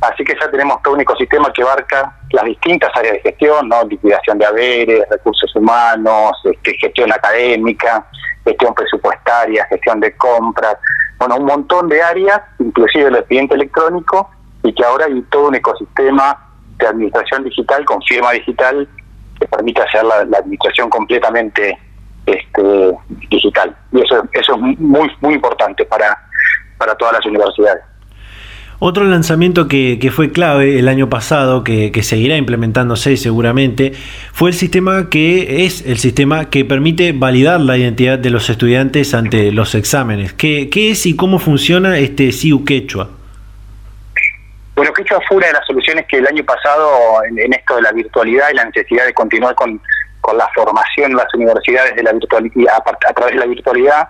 Así 0.00 0.24
que 0.24 0.34
ya 0.40 0.50
tenemos 0.50 0.82
todo 0.82 0.94
un 0.94 1.00
ecosistema 1.00 1.52
que 1.52 1.62
abarca 1.62 2.18
las 2.30 2.44
distintas 2.44 2.90
áreas 2.96 3.14
de 3.14 3.20
gestión, 3.20 3.68
¿no? 3.68 3.84
liquidación 3.84 4.38
de 4.38 4.46
haberes, 4.46 5.08
recursos 5.08 5.54
humanos, 5.54 6.32
este, 6.44 6.76
gestión 6.78 7.12
académica, 7.12 8.06
gestión 8.44 8.74
presupuestaria, 8.74 9.66
gestión 9.66 10.00
de 10.00 10.16
compras, 10.16 10.76
bueno, 11.18 11.36
un 11.36 11.44
montón 11.44 11.88
de 11.88 12.02
áreas, 12.02 12.40
inclusive 12.58 13.08
el 13.08 13.16
expediente 13.16 13.54
electrónico, 13.54 14.30
y 14.62 14.74
que 14.74 14.84
ahora 14.84 15.06
hay 15.06 15.22
todo 15.30 15.48
un 15.48 15.54
ecosistema 15.54 16.44
de 16.78 16.86
administración 16.86 17.44
digital 17.44 17.84
con 17.84 18.02
firma 18.02 18.32
digital 18.32 18.88
que 19.38 19.46
permite 19.46 19.82
hacer 19.82 20.04
la, 20.04 20.38
administración 20.38 20.90
completamente 20.90 21.78
este, 22.26 22.92
digital. 23.30 23.74
Y 23.92 24.00
eso, 24.00 24.22
eso 24.32 24.54
es 24.54 24.78
muy, 24.78 25.10
muy 25.20 25.34
importante 25.34 25.84
para, 25.84 26.16
para 26.78 26.94
todas 26.96 27.14
las 27.14 27.26
universidades. 27.26 27.82
Otro 28.80 29.04
lanzamiento 29.04 29.68
que, 29.68 29.98
que, 30.00 30.10
fue 30.10 30.32
clave 30.32 30.78
el 30.78 30.88
año 30.88 31.08
pasado, 31.08 31.62
que, 31.62 31.92
que, 31.92 32.02
seguirá 32.02 32.36
implementándose 32.36 33.16
seguramente, 33.16 33.92
fue 34.32 34.50
el 34.50 34.54
sistema 34.54 35.08
que 35.08 35.64
es 35.64 35.86
el 35.86 35.96
sistema 35.98 36.50
que 36.50 36.64
permite 36.64 37.12
validar 37.12 37.60
la 37.60 37.78
identidad 37.78 38.18
de 38.18 38.30
los 38.30 38.50
estudiantes 38.50 39.14
ante 39.14 39.52
los 39.52 39.74
exámenes. 39.74 40.32
¿Qué, 40.32 40.68
qué 40.70 40.90
es 40.90 41.06
y 41.06 41.14
cómo 41.14 41.38
funciona 41.38 41.98
este 41.98 42.32
SIU 42.32 42.64
Quechua? 42.64 43.10
Bueno, 44.74 44.92
Quechua 44.92 45.20
fue 45.28 45.36
una 45.36 45.46
de 45.46 45.52
las 45.52 45.66
soluciones 45.66 46.04
que 46.06 46.18
el 46.18 46.26
año 46.26 46.44
pasado, 46.44 47.22
en, 47.24 47.52
esto 47.52 47.76
de 47.76 47.82
la 47.82 47.92
virtualidad 47.92 48.48
y 48.52 48.56
la 48.56 48.64
necesidad 48.64 49.06
de 49.06 49.14
continuar 49.14 49.54
con, 49.54 49.80
con 50.24 50.38
la 50.38 50.48
formación 50.54 51.10
en 51.10 51.18
las 51.18 51.34
universidades 51.34 51.94
de 51.96 52.02
la 52.02 52.12
virtualidad, 52.12 52.82
a, 52.86 53.12
través 53.12 53.34
de 53.34 53.40
la 53.40 53.44
virtualidad, 53.44 54.08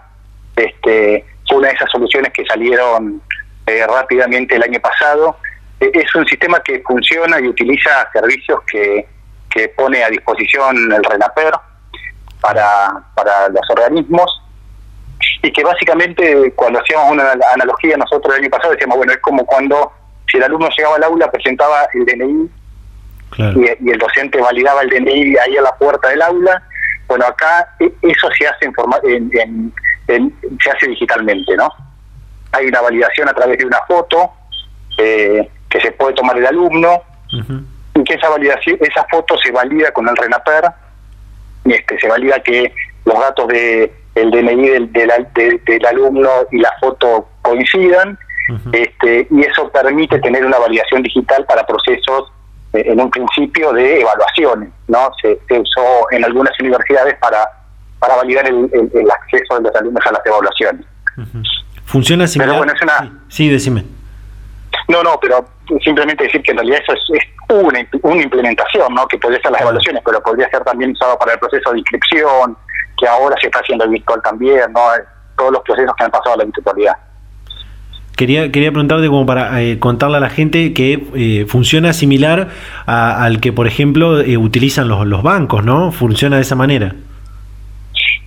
este, 0.55 1.27
fue 1.49 1.59
una 1.59 1.69
de 1.69 1.75
esas 1.75 1.91
soluciones 1.91 2.33
que 2.33 2.47
salieron 2.47 3.21
eh, 3.67 3.85
rápidamente 3.85 4.55
el 4.55 4.63
año 4.63 4.79
pasado. 4.79 5.39
Eh, 5.81 5.91
es 5.93 6.15
un 6.15 6.25
sistema 6.27 6.61
que 6.61 6.81
funciona 6.87 7.41
y 7.41 7.49
utiliza 7.49 8.09
servicios 8.13 8.61
que, 8.71 9.09
que 9.51 9.71
pone 9.71 10.05
a 10.05 10.09
disposición 10.09 10.93
el 10.93 11.03
RENAPER 11.03 11.53
para, 12.41 13.03
para 13.17 13.49
los 13.49 13.69
organismos 13.71 14.41
y 15.43 15.51
que 15.51 15.65
básicamente 15.65 16.53
cuando 16.55 16.79
hacíamos 16.79 17.11
una 17.11 17.33
analogía 17.53 17.97
nosotros 17.97 18.37
el 18.37 18.43
año 18.43 18.51
pasado 18.51 18.73
decíamos, 18.73 18.99
bueno, 18.99 19.13
es 19.13 19.19
como 19.19 19.45
cuando 19.45 19.91
si 20.31 20.37
el 20.37 20.45
alumno 20.45 20.69
llegaba 20.77 20.95
al 20.95 21.03
aula 21.03 21.29
presentaba 21.29 21.89
el 21.93 22.05
DNI 22.07 22.51
y, 23.39 23.91
el 23.91 23.99
docente 23.99 24.41
validaba 24.41 24.83
el 24.83 24.91
DNI 24.91 25.37
ahí 25.39 25.57
a 25.57 25.63
la 25.63 25.77
puerta 25.77 26.09
del 26.09 26.23
aula, 26.23 26.63
bueno, 27.07 27.27
acá 27.27 27.75
e, 27.81 27.93
eso 28.03 28.29
se 28.39 28.47
hace 28.47 28.71
en, 29.05 29.73
se 30.63 30.71
hace 30.71 30.89
digitalmente, 30.89 31.57
¿no? 31.57 31.69
hay 32.55 32.67
una 32.67 32.81
validación 32.81 33.29
a 33.29 33.35
través 33.35 33.59
de 33.59 33.67
una 33.67 33.81
foto 33.87 34.33
eh, 34.99 35.49
que 35.69 35.81
se 35.81 35.93
puede 35.93 36.15
tomar 36.15 36.37
el 36.39 36.47
alumno 36.47 37.03
y 37.95 38.05
que 38.05 38.15
esa 38.15 38.29
validación 38.29 38.79
esa 38.81 39.05
foto 39.11 39.37
se 39.39 39.51
valida 39.51 39.91
con 39.93 40.09
el 40.09 40.17
RENAPER 40.17 40.65
y 41.65 41.73
este 41.73 41.99
se 41.99 42.09
valida 42.09 42.39
que 42.41 42.73
los 43.05 43.19
datos 43.19 43.49
de 43.49 43.93
el 44.15 44.31
DNI 44.31 44.69
del, 44.69 44.93
del, 44.93 45.87
alumno 45.87 46.31
y 46.53 46.59
la 46.59 46.73
foto 46.81 47.29
coincidan 47.43 48.17
este 48.73 49.27
y 49.31 49.41
eso 49.43 49.69
permite 49.71 50.21
tener 50.21 50.45
una 50.45 50.59
validación 50.59 51.03
digital 51.03 51.45
para 51.47 51.67
procesos 51.67 52.31
en 52.75 53.01
un 53.01 53.11
principio 53.11 53.73
de 53.73 54.01
evaluaciones 54.01 54.69
no 54.89 55.11
se, 55.23 55.39
usó 55.49 56.11
en 56.11 56.25
algunas 56.25 56.59
universidades 56.61 57.15
para 57.19 57.49
para 58.01 58.17
validar 58.17 58.47
el, 58.47 59.11
acceso 59.11 59.55
de 59.57 59.63
los 59.63 59.75
alumnos 59.77 60.07
a 60.07 60.13
las 60.13 60.27
evaluaciones 60.27 60.85
¿Funciona 61.87 62.27
similar? 62.27 62.51
Pero 62.51 62.59
bueno, 62.59 62.73
es 62.73 62.83
una... 62.83 63.21
Sí, 63.29 63.49
decime. 63.49 63.85
No, 64.89 65.03
no, 65.03 65.19
pero 65.21 65.47
simplemente 65.83 66.25
decir 66.25 66.43
que 66.43 66.51
en 66.51 66.59
realidad 66.59 66.81
eso 66.83 66.93
es, 66.93 67.23
una, 67.49 67.87
una, 68.03 68.23
implementación, 68.23 68.93
¿no? 68.95 69.07
Que 69.07 69.19
podría 69.19 69.41
ser 69.41 69.53
las 69.53 69.61
evaluaciones, 69.61 70.03
pero 70.05 70.23
podría 70.23 70.49
ser 70.51 70.63
también 70.65 70.93
usado 70.93 71.17
para 71.19 71.35
el 71.35 71.39
proceso 71.39 71.73
de 71.73 71.79
inscripción, 71.79 72.57
que 72.99 73.07
ahora 73.07 73.37
se 73.41 73.47
está 73.47 73.61
haciendo 73.61 73.89
virtual 73.89 74.21
también, 74.23 74.73
¿no? 74.73 74.81
Todos 75.37 75.53
los 75.53 75.63
procesos 75.63 75.95
que 75.97 76.05
han 76.05 76.11
pasado 76.11 76.35
a 76.35 76.39
la 76.39 76.45
virtualidad. 76.45 76.97
Quería, 78.17 78.53
quería 78.53 78.71
preguntarte 78.71 79.09
como 79.09 79.27
para 79.27 79.61
eh, 79.61 79.81
contarle 79.81 80.19
a 80.19 80.21
la 80.21 80.31
gente 80.31 80.73
que 80.73 81.05
eh, 81.15 81.47
funciona 81.49 81.93
similar 81.93 82.49
al 82.87 83.41
que, 83.41 83.53
por 83.53 83.67
ejemplo, 83.67 84.21
eh, 84.21 84.37
utilizan 84.37 84.89
los, 84.89 85.05
los 85.07 85.23
bancos, 85.23 85.65
¿no? 85.65 85.91
Funciona 85.91 86.37
de 86.37 86.43
esa 86.43 86.55
manera. 86.55 86.95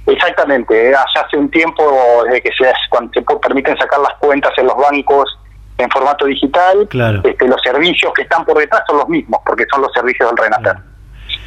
Exactamente, 0.05 0.93
hace 0.93 1.19
hace 1.19 1.37
un 1.37 1.49
tiempo, 1.49 1.83
desde 2.25 2.41
que 2.41 2.49
se, 2.57 2.71
cuando 2.89 3.11
se 3.13 3.21
permiten 3.21 3.77
sacar 3.77 3.99
las 3.99 4.13
cuentas 4.19 4.51
en 4.57 4.67
los 4.67 4.75
bancos 4.77 5.37
en 5.77 5.89
formato 5.89 6.25
digital, 6.25 6.87
este, 7.23 7.47
los 7.47 7.61
servicios 7.61 8.11
que 8.13 8.23
están 8.23 8.43
por 8.45 8.57
detrás 8.57 8.83
son 8.87 8.97
los 8.97 9.09
mismos, 9.09 9.39
porque 9.45 9.65
son 9.69 9.81
los 9.81 9.91
servicios 9.93 10.29
del 10.29 10.37
Renater. 10.37 10.75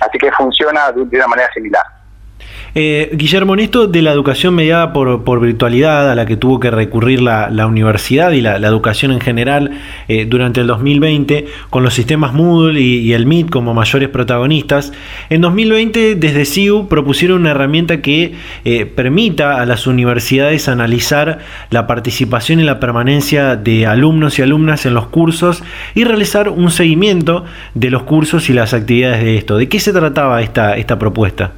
Así 0.01 0.19
que 0.19 0.31
funciona 0.33 0.93
de 0.93 1.03
una 1.03 1.27
manera 1.27 1.51
similar. 1.53 1.83
Eh, 2.75 3.11
Guillermo, 3.15 3.55
en 3.55 3.61
esto 3.61 3.89
de 3.89 4.01
la 4.01 4.13
educación 4.13 4.55
mediada 4.55 4.93
por, 4.93 5.41
virtualidad 5.41 6.11
a 6.11 6.15
la 6.15 6.25
que 6.25 6.37
tuvo 6.37 6.61
que 6.61 6.71
recurrir 6.71 7.21
la, 7.21 7.67
universidad 7.67 8.31
y 8.31 8.41
la, 8.41 8.57
educación 8.57 9.11
en 9.13 9.21
general 9.21 9.73
eh, 10.07 10.25
durante 10.27 10.61
el 10.61 10.69
2020, 10.69 11.47
con 11.69 11.83
los 11.83 11.95
sistemas 11.95 12.33
Moodle 12.33 12.81
y, 12.81 13.13
el 13.13 13.27
Meet 13.27 13.51
como 13.51 13.75
mayores 13.75 14.09
protagonistas, 14.09 14.93
en 15.31 15.41
2020 15.41 16.15
desde 16.15 16.45
CIU 16.45 16.87
propusieron 16.87 17.41
una 17.41 17.51
herramienta 17.51 18.03
que 18.03 18.35
eh, 18.65 18.87
permita 18.87 19.61
a 19.61 19.67
las 19.67 19.87
universidades 19.89 20.69
analizar 20.69 21.41
la 21.71 21.89
participación 21.89 22.61
y 22.61 22.65
la 22.65 22.79
permanencia 22.79 23.57
de 23.57 23.87
alumnos 23.87 24.39
y 24.39 24.43
alumnas 24.43 24.87
en 24.87 24.95
los 24.95 25.09
cursos 25.09 25.65
y 25.95 26.05
realizar 26.05 26.49
un 26.49 26.71
seguimiento 26.71 27.45
de 27.75 27.91
los 27.91 28.05
cursos 28.05 28.49
y 28.49 28.53
las 28.53 28.75
actividades 28.75 29.25
de 29.25 29.37
esto. 29.37 29.59
¿De 29.59 29.69
qué 29.69 29.81
se 29.81 29.93
trataba 29.93 30.41
esta 30.43 30.99
propuesta? 30.99 31.53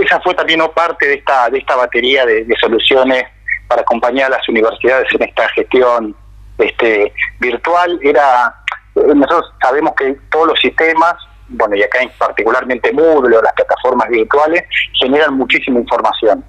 Esa 0.00 0.20
fue 0.20 0.34
también 0.34 0.60
parte 0.74 1.06
de 1.06 1.14
esta, 1.14 1.50
de 1.50 1.58
esta 1.58 1.76
batería 1.76 2.24
de, 2.24 2.46
soluciones 2.60 3.24
para 3.68 3.82
acompañar 3.82 4.26
a 4.26 4.36
las 4.36 4.48
universidades 4.48 5.08
en 5.14 5.22
esta 5.22 5.48
gestión 5.50 6.14
este, 6.58 7.12
virtual. 7.40 7.98
Era, 8.02 8.54
nosotros 8.94 9.52
sabemos 9.60 9.92
que 9.96 10.16
todos 10.30 10.48
los 10.48 10.60
sistemas, 10.60 11.14
bueno, 11.48 11.74
y 11.74 11.82
acá 11.82 11.98
particularmente 12.18 12.92
Moodle 12.92 13.36
o 13.36 13.42
las 13.42 13.52
plataformas 13.54 14.08
virtuales, 14.08 14.62
generan 15.00 15.34
muchísima 15.34 15.80
información. 15.80 16.44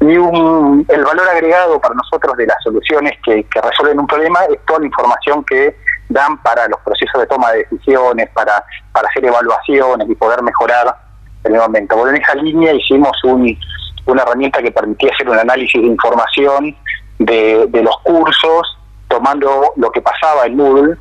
Y 0.00 0.16
un, 0.18 0.84
el 0.86 1.04
valor 1.04 1.28
agregado 1.30 1.80
para 1.80 1.94
nosotros 1.94 2.36
de 2.36 2.46
las 2.46 2.62
soluciones 2.62 3.12
que, 3.24 3.42
que 3.44 3.60
resuelven 3.62 4.00
un 4.00 4.06
problema 4.06 4.40
es 4.50 4.58
toda 4.66 4.80
la 4.80 4.86
información 4.86 5.42
que 5.44 5.74
dan 6.10 6.36
para 6.42 6.68
los 6.68 6.78
procesos 6.80 7.20
de 7.20 7.26
toma 7.26 7.52
de 7.52 7.66
decisiones, 7.70 8.28
para, 8.30 8.62
para 8.92 9.08
hacer 9.08 9.24
evaluaciones 9.24 10.08
y 10.10 10.14
poder 10.14 10.42
mejorar 10.42 11.05
en 11.46 11.54
el 11.54 11.60
momento. 11.60 11.96
Bueno, 11.96 12.16
en 12.16 12.22
esa 12.22 12.34
línea 12.34 12.72
hicimos 12.72 13.12
un, 13.24 13.56
una 14.06 14.22
herramienta 14.22 14.62
que 14.62 14.70
permitía 14.70 15.10
hacer 15.12 15.28
un 15.28 15.38
análisis 15.38 15.80
de 15.80 15.88
información 15.88 16.76
de, 17.18 17.66
de 17.68 17.82
los 17.82 17.96
cursos, 18.02 18.78
tomando 19.08 19.72
lo 19.76 19.90
que 19.90 20.00
pasaba 20.00 20.46
en 20.46 20.56
Moodle 20.56 20.96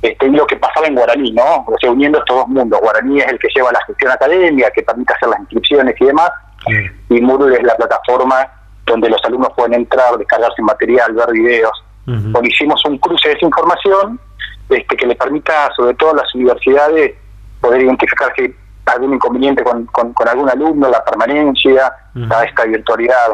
este, 0.00 0.26
y 0.26 0.30
lo 0.30 0.46
que 0.46 0.56
pasaba 0.56 0.86
en 0.86 0.94
guaraní, 0.94 1.32
¿no? 1.32 1.64
O 1.66 1.76
sea, 1.80 1.90
uniendo 1.90 2.18
estos 2.18 2.36
dos 2.36 2.48
mundos. 2.48 2.80
Guaraní 2.80 3.20
es 3.20 3.26
el 3.26 3.38
que 3.38 3.48
lleva 3.54 3.72
la 3.72 3.84
gestión 3.84 4.12
académica, 4.12 4.70
que 4.70 4.82
permite 4.82 5.12
hacer 5.12 5.28
las 5.28 5.40
inscripciones 5.40 5.94
y 6.00 6.04
demás, 6.04 6.30
y 7.08 7.20
Moodle 7.20 7.56
es 7.56 7.62
la 7.62 7.76
plataforma 7.76 8.46
donde 8.86 9.10
los 9.10 9.22
alumnos 9.24 9.52
pueden 9.56 9.74
entrar, 9.74 10.16
descargarse 10.16 10.62
material, 10.62 11.12
ver 11.12 11.32
videos. 11.32 11.84
hicimos 12.42 12.82
un 12.86 12.98
cruce 12.98 13.28
de 13.28 13.34
esa 13.34 13.44
información 13.44 14.18
este, 14.70 14.96
que 14.96 15.06
le 15.06 15.14
permita, 15.14 15.70
sobre 15.76 15.94
todo 15.94 16.12
a 16.12 16.16
las 16.16 16.34
universidades, 16.34 17.14
poder 17.60 17.82
identificar 17.82 18.32
si 18.36 18.54
algún 18.88 19.14
inconveniente 19.14 19.62
con, 19.62 19.86
con, 19.86 20.28
algún 20.28 20.48
alumno, 20.48 20.88
la 20.88 21.04
permanencia, 21.04 21.92
a 22.30 22.44
esta 22.44 22.64
virtualidad 22.64 23.28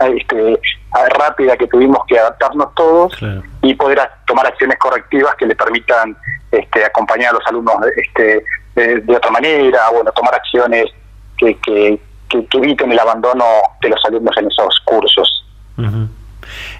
este, 0.00 0.60
rápida 1.18 1.56
que 1.56 1.66
tuvimos 1.66 2.04
que 2.06 2.18
adaptarnos 2.18 2.74
todos 2.74 3.16
y 3.62 3.74
poder 3.74 4.00
tomar 4.26 4.46
acciones 4.46 4.78
correctivas 4.78 5.34
que 5.36 5.46
le 5.46 5.54
permitan 5.54 6.16
este, 6.50 6.84
acompañar 6.84 7.30
a 7.30 7.32
los 7.34 7.46
alumnos 7.46 7.76
este, 7.96 8.44
de, 8.74 9.16
otra 9.16 9.30
manera, 9.30 9.90
bueno, 9.92 10.10
tomar 10.12 10.34
acciones 10.34 10.86
que, 11.38 11.56
que, 11.58 12.00
eviten 12.52 12.90
el 12.90 12.98
abandono 12.98 13.44
de 13.80 13.90
los 13.90 14.04
alumnos 14.06 14.36
en 14.36 14.46
esos 14.48 14.80
cursos. 14.84 15.46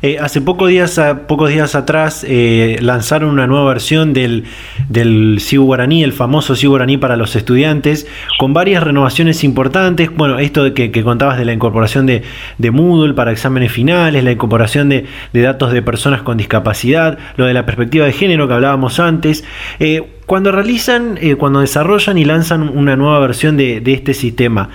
Eh, 0.02 0.18
hace 0.20 0.40
pocos 0.40 0.68
días, 0.68 1.00
pocos 1.26 1.50
días 1.50 1.74
atrás 1.74 2.24
eh, 2.28 2.78
lanzaron 2.80 3.30
una 3.30 3.46
nueva 3.46 3.68
versión 3.68 4.12
del, 4.12 4.44
del 4.88 5.40
Guaraní, 5.52 6.02
el 6.02 6.12
famoso 6.12 6.56
CIU 6.56 6.70
Guaraní 6.70 6.96
para 6.96 7.16
los 7.16 7.36
estudiantes, 7.36 8.06
con 8.38 8.52
varias 8.52 8.82
renovaciones 8.82 9.44
importantes. 9.44 10.10
Bueno, 10.14 10.38
esto 10.38 10.64
de 10.64 10.74
que, 10.74 11.04
contabas 11.04 11.38
de 11.38 11.44
la 11.44 11.52
incorporación 11.52 12.06
de, 12.06 12.22
Moodle 12.70 13.14
para 13.14 13.32
exámenes 13.32 13.72
finales, 13.72 14.24
la 14.24 14.32
incorporación 14.32 14.88
de, 14.88 15.06
datos 15.32 15.72
de 15.72 15.82
personas 15.82 16.22
con 16.22 16.36
discapacidad, 16.36 17.18
lo 17.36 17.46
de 17.46 17.54
la 17.54 17.66
perspectiva 17.66 18.06
de 18.06 18.12
género 18.12 18.48
que 18.48 18.54
hablábamos 18.54 18.98
antes. 19.00 19.44
Eh, 19.78 20.02
cuando 20.26 20.52
realizan, 20.52 21.18
cuando 21.38 21.60
desarrollan 21.60 22.16
y 22.16 22.24
lanzan 22.24 22.62
una 22.62 22.96
nueva 22.96 23.18
versión 23.18 23.58
de 23.58 23.82
este 23.86 24.14
sistema, 24.14 24.70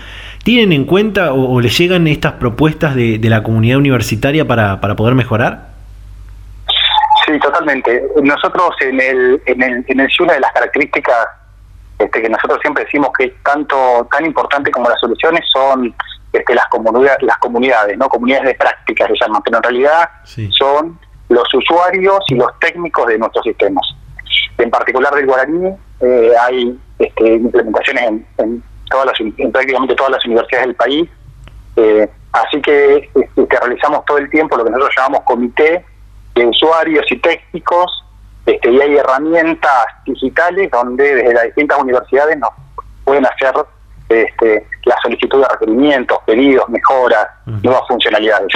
¿Tienen 0.49 0.71
en 0.71 0.85
cuenta 0.85 1.31
o, 1.31 1.61
les 1.61 1.77
llegan 1.77 2.07
estas 2.07 2.31
propuestas 2.31 2.95
de, 2.95 3.19
la 3.21 3.43
comunidad 3.43 3.77
universitaria 3.77 4.47
para, 4.47 4.81
para, 4.81 4.95
poder 4.95 5.13
mejorar? 5.13 5.67
Sí, 7.23 7.37
totalmente. 7.37 8.03
Nosotros 8.23 8.71
en 8.81 8.99
el, 8.99 9.43
en 9.45 9.61
el, 9.61 9.85
en 9.87 9.99
el 9.99 10.09
una 10.19 10.33
de 10.33 10.39
las 10.39 10.51
características 10.51 11.27
este, 11.99 12.23
que 12.23 12.29
nosotros 12.29 12.57
siempre 12.63 12.83
decimos 12.85 13.11
que 13.15 13.25
es 13.25 13.33
tanto 13.43 14.07
tan 14.11 14.25
importante 14.25 14.71
como 14.71 14.89
las 14.89 14.99
soluciones 14.99 15.45
son 15.53 15.93
este, 16.33 16.55
las 16.55 16.65
comunidades, 16.71 17.21
las 17.21 17.37
comunidades, 17.37 17.95
no 17.99 18.09
comunidades 18.09 18.47
de 18.47 18.55
práctica 18.55 19.05
se 19.05 19.13
llaman, 19.21 19.43
pero 19.45 19.57
en 19.57 19.63
realidad 19.63 20.09
son 20.57 20.97
los 21.29 21.53
usuarios 21.53 22.21
y 22.29 22.33
los 22.33 22.49
técnicos 22.59 23.05
de 23.05 23.19
nuestros 23.19 23.43
sistemas. 23.43 23.85
En 24.57 24.71
particular 24.71 25.13
del 25.13 25.27
guaraní 25.27 25.75
eh, 26.01 26.31
hay 26.41 26.75
este, 26.97 27.33
implementaciones 27.35 28.23
en 28.39 28.63
todas 28.89 29.07
las, 29.07 29.19
en 29.19 29.51
prácticamente 29.51 29.95
todas 29.95 30.13
las 30.13 30.25
universidades 30.25 30.67
del 30.67 30.75
país. 30.75 31.09
Eh, 31.75 32.09
así 32.31 32.61
que 32.61 33.09
este, 33.15 33.59
realizamos 33.59 34.03
todo 34.05 34.17
el 34.17 34.29
tiempo 34.29 34.57
lo 34.57 34.65
que 34.65 34.71
nosotros 34.71 34.95
llamamos 34.97 35.21
comité 35.25 35.85
de 36.35 36.45
usuarios 36.45 37.05
y 37.11 37.17
técnicos, 37.17 38.03
este, 38.45 38.71
y 38.71 38.81
hay 38.81 38.97
herramientas 38.97 39.85
digitales 40.05 40.69
donde 40.71 41.15
desde 41.15 41.33
las 41.33 41.43
distintas 41.45 41.79
universidades 41.79 42.37
nos 42.37 42.49
pueden 43.03 43.25
hacer 43.25 43.53
este, 44.09 44.65
la 44.85 44.95
solicitud 45.03 45.41
de 45.41 45.47
requerimientos, 45.47 46.17
pedidos, 46.25 46.67
mejoras, 46.69 47.27
nuevas 47.45 47.81
funcionalidades. 47.87 48.53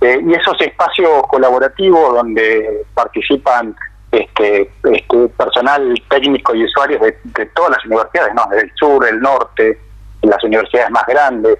Eh, 0.00 0.20
y 0.26 0.34
esos 0.34 0.60
espacios 0.60 1.22
colaborativos 1.28 2.14
donde 2.14 2.84
participan 2.94 3.74
este, 4.14 4.70
este, 4.92 5.28
personal 5.36 5.94
técnico 6.08 6.54
y 6.54 6.64
usuarios 6.64 7.00
de, 7.00 7.46
todas 7.46 7.72
las 7.72 7.84
universidades, 7.84 8.34
¿no? 8.34 8.46
del 8.46 8.70
sur, 8.76 9.06
el 9.08 9.20
norte, 9.20 9.78
las 10.22 10.42
universidades 10.44 10.90
más 10.90 11.04
grandes, 11.06 11.58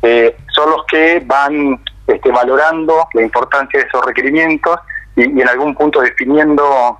eh, 0.00 0.34
son 0.54 0.70
los 0.70 0.86
que 0.86 1.22
van 1.24 1.78
este, 2.06 2.30
valorando 2.30 3.08
la 3.12 3.22
importancia 3.22 3.80
de 3.80 3.86
esos 3.86 4.04
requerimientos 4.06 4.78
y, 5.16 5.22
en 5.22 5.48
algún 5.48 5.74
punto 5.74 6.00
definiendo, 6.00 6.98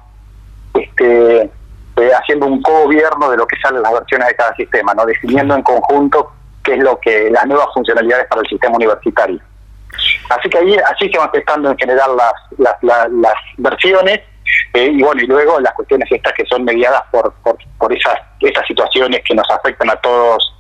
este, 0.75 1.43
eh, 1.43 2.11
haciendo 2.21 2.47
un 2.47 2.61
co-gobierno 2.61 3.31
de 3.31 3.39
lo 3.39 3.47
que 3.47 3.57
salen 3.61 3.83
las 3.83 3.93
versiones 3.93 4.29
de 4.29 4.35
cada 4.35 4.55
sistema, 4.57 4.93
no 4.95 5.07
definiendo 5.07 5.57
en 5.57 5.63
conjunto 5.63 6.33
qué 6.63 6.75
es 6.75 6.83
lo 6.83 7.01
que 7.01 7.31
las 7.31 7.47
nuevas 7.47 7.69
funcionalidades 7.73 8.27
para 8.29 8.43
el 8.43 8.49
sistema 8.49 8.77
universitario. 8.77 9.41
Así 10.29 10.49
que 10.49 10.59
ahí 10.59 10.77
así 10.91 11.11
se 11.11 11.19
van 11.19 11.31
gestando 11.31 11.71
en 11.71 11.79
general 11.79 12.11
las, 12.17 12.79
las, 12.83 13.11
las 13.11 13.35
versiones 13.59 14.21
eh, 14.75 14.91
y 14.93 15.03
bueno, 15.03 15.23
y 15.23 15.27
luego 15.27 15.61
las 15.61 15.75
cuestiones 15.75 16.11
estas 16.11 16.33
que 16.33 16.47
son 16.47 16.65
mediadas 16.65 17.03
por, 17.11 17.33
por, 17.79 17.93
esas, 17.93 18.15
esas 18.41 18.67
situaciones 18.67 19.21
que 19.27 19.35
nos 19.35 19.49
afectan 19.51 19.91
a 19.91 19.97
todos, 19.97 20.55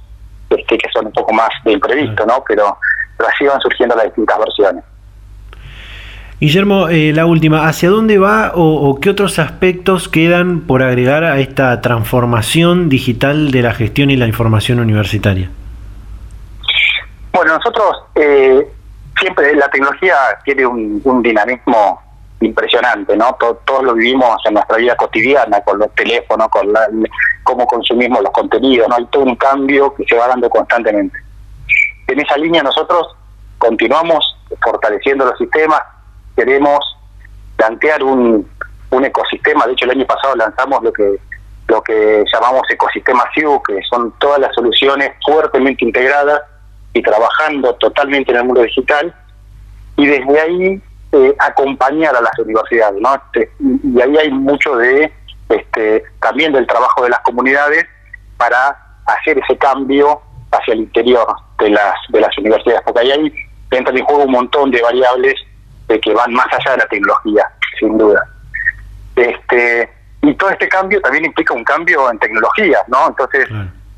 este, 0.50 0.76
que 0.76 0.88
son 0.92 1.06
un 1.06 1.12
poco 1.12 1.32
más 1.32 1.48
de 1.64 1.72
imprevisto, 1.72 2.26
¿no? 2.26 2.44
Pero, 2.46 2.76
pero 3.16 3.28
así 3.28 3.44
van 3.46 3.60
surgiendo 3.60 3.96
las 3.96 4.04
distintas 4.06 4.38
versiones. 4.38 4.84
Guillermo, 6.40 6.88
eh, 6.88 7.12
la 7.14 7.24
última, 7.24 7.68
¿hacia 7.68 7.88
dónde 7.88 8.18
va 8.18 8.52
o, 8.54 8.98
qué 9.00 9.10
otros 9.10 9.38
aspectos 9.38 10.08
quedan 10.08 10.62
por 10.62 10.82
agregar 10.82 11.22
a 11.22 11.38
esta 11.38 11.80
transformación 11.80 12.88
digital 12.88 13.52
de 13.52 13.62
la 13.62 13.72
gestión 13.72 14.10
y 14.10 14.16
la 14.16 14.26
información 14.26 14.80
universitaria? 14.80 15.48
Bueno, 17.32 17.56
nosotros 17.56 17.96
eh, 18.16 18.66
siempre 19.20 19.54
la 19.54 19.70
tecnología 19.70 20.14
tiene 20.44 20.66
un, 20.66 21.00
un 21.04 21.22
dinamismo 21.22 22.02
impresionante, 22.44 23.16
¿no? 23.16 23.36
todos 23.64 23.82
lo 23.82 23.94
vivimos 23.94 24.36
en 24.44 24.54
nuestra 24.54 24.76
vida 24.76 24.96
cotidiana, 24.96 25.60
con 25.62 25.78
los 25.78 25.94
teléfonos, 25.94 26.48
con 26.48 26.72
la, 26.72 26.88
cómo 27.44 27.66
consumimos 27.66 28.22
los 28.22 28.32
contenidos, 28.32 28.88
¿no? 28.88 28.96
Hay 28.96 29.06
todo 29.06 29.24
un 29.24 29.36
cambio 29.36 29.94
que 29.94 30.04
se 30.04 30.16
va 30.16 30.28
dando 30.28 30.48
constantemente. 30.48 31.18
En 32.06 32.20
esa 32.20 32.36
línea 32.36 32.62
nosotros 32.62 33.06
continuamos 33.58 34.24
fortaleciendo 34.62 35.24
los 35.24 35.38
sistemas, 35.38 35.80
queremos 36.36 36.78
plantear 37.56 38.02
un, 38.02 38.48
un 38.90 39.04
ecosistema, 39.04 39.66
de 39.66 39.72
hecho 39.72 39.84
el 39.86 39.92
año 39.92 40.06
pasado 40.06 40.36
lanzamos 40.36 40.82
lo 40.82 40.92
que 40.92 41.18
lo 41.68 41.82
que 41.82 42.24
llamamos 42.32 42.62
ecosistema 42.68 43.24
SIU, 43.34 43.62
que 43.62 43.80
son 43.88 44.12
todas 44.18 44.38
las 44.40 44.54
soluciones 44.54 45.12
fuertemente 45.24 45.84
integradas 45.84 46.42
y 46.92 47.00
trabajando 47.02 47.74
totalmente 47.76 48.30
en 48.30 48.38
el 48.38 48.44
mundo 48.44 48.62
digital, 48.62 49.14
y 49.96 50.06
desde 50.06 50.40
ahí 50.40 50.82
eh, 51.12 51.34
acompañar 51.38 52.16
a 52.16 52.20
las 52.20 52.38
universidades, 52.38 53.00
¿no? 53.00 53.14
Este, 53.14 53.50
y 53.60 54.00
ahí 54.00 54.16
hay 54.16 54.30
mucho 54.30 54.76
de 54.76 55.12
este, 55.48 56.02
también 56.20 56.52
del 56.52 56.66
trabajo 56.66 57.02
de 57.04 57.10
las 57.10 57.20
comunidades 57.20 57.84
para 58.38 58.76
hacer 59.06 59.38
ese 59.38 59.56
cambio 59.58 60.20
hacia 60.50 60.74
el 60.74 60.80
interior 60.80 61.26
de 61.58 61.70
las 61.70 61.94
de 62.08 62.20
las 62.20 62.36
universidades, 62.38 62.82
porque 62.84 63.00
ahí, 63.00 63.10
ahí 63.10 63.32
entra 63.70 63.94
en 63.94 64.04
juego 64.04 64.24
un 64.24 64.32
montón 64.32 64.70
de 64.70 64.80
variables 64.80 65.34
de 65.88 66.00
que 66.00 66.14
van 66.14 66.32
más 66.32 66.46
allá 66.52 66.72
de 66.72 66.78
la 66.78 66.86
tecnología, 66.86 67.46
sin 67.78 67.98
duda. 67.98 68.26
Este 69.16 69.90
y 70.22 70.34
todo 70.34 70.50
este 70.50 70.68
cambio 70.68 71.00
también 71.00 71.24
implica 71.24 71.52
un 71.52 71.64
cambio 71.64 72.10
en 72.10 72.18
tecnología, 72.18 72.78
¿no? 72.86 73.08
Entonces, 73.08 73.48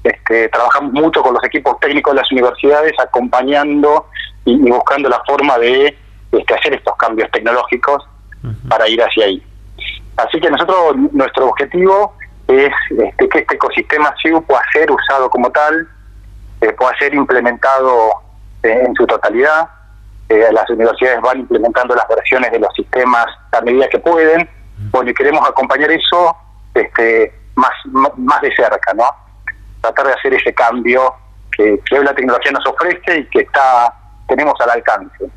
este, 0.02 0.48
trabajamos 0.48 0.92
mucho 0.92 1.22
con 1.22 1.34
los 1.34 1.44
equipos 1.44 1.78
técnicos 1.80 2.14
de 2.14 2.20
las 2.20 2.32
universidades, 2.32 2.92
acompañando 2.98 4.06
y 4.46 4.56
buscando 4.56 5.08
la 5.10 5.22
forma 5.26 5.58
de 5.58 5.96
este, 6.38 6.54
hacer 6.54 6.74
estos 6.74 6.96
cambios 6.96 7.30
tecnológicos 7.30 8.04
para 8.68 8.86
ir 8.88 9.00
hacia 9.00 9.26
ahí. 9.26 9.42
Así 10.16 10.40
que 10.40 10.50
nosotros, 10.50 10.96
nuestro 11.12 11.48
objetivo 11.48 12.14
es 12.46 12.72
este, 12.90 13.28
que 13.28 13.38
este 13.38 13.54
ecosistema 13.54 14.14
SIU 14.22 14.42
pueda 14.42 14.60
ser 14.72 14.90
usado 14.90 15.30
como 15.30 15.50
tal, 15.50 15.88
eh, 16.60 16.72
pueda 16.72 16.96
ser 16.98 17.14
implementado 17.14 18.10
eh, 18.62 18.82
en 18.86 18.94
su 18.94 19.06
totalidad. 19.06 19.68
Eh, 20.28 20.48
las 20.52 20.68
universidades 20.70 21.20
van 21.22 21.40
implementando 21.40 21.94
las 21.94 22.06
versiones 22.08 22.52
de 22.52 22.58
los 22.58 22.72
sistemas 22.74 23.26
a 23.52 23.60
medida 23.62 23.88
que 23.88 23.98
pueden. 23.98 24.48
Bueno, 24.90 25.10
y 25.10 25.14
queremos 25.14 25.48
acompañar 25.48 25.90
eso 25.90 26.36
este, 26.74 27.32
más, 27.54 27.72
más 28.16 28.40
de 28.42 28.54
cerca, 28.54 28.92
¿no? 28.94 29.04
Tratar 29.80 30.08
de 30.08 30.12
hacer 30.12 30.34
ese 30.34 30.52
cambio 30.52 31.14
que, 31.56 31.80
que 31.88 31.98
hoy 31.98 32.04
la 32.04 32.14
tecnología 32.14 32.52
nos 32.52 32.66
ofrece 32.66 33.20
y 33.20 33.24
que 33.26 33.40
está 33.40 33.94
tenemos 34.26 34.54
al 34.60 34.70
alcance 34.70 35.30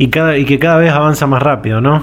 y, 0.00 0.08
cada, 0.08 0.34
y 0.38 0.46
que 0.46 0.58
cada 0.58 0.78
vez 0.78 0.90
avanza 0.90 1.26
más 1.26 1.42
rápido, 1.42 1.82
¿no? 1.82 2.02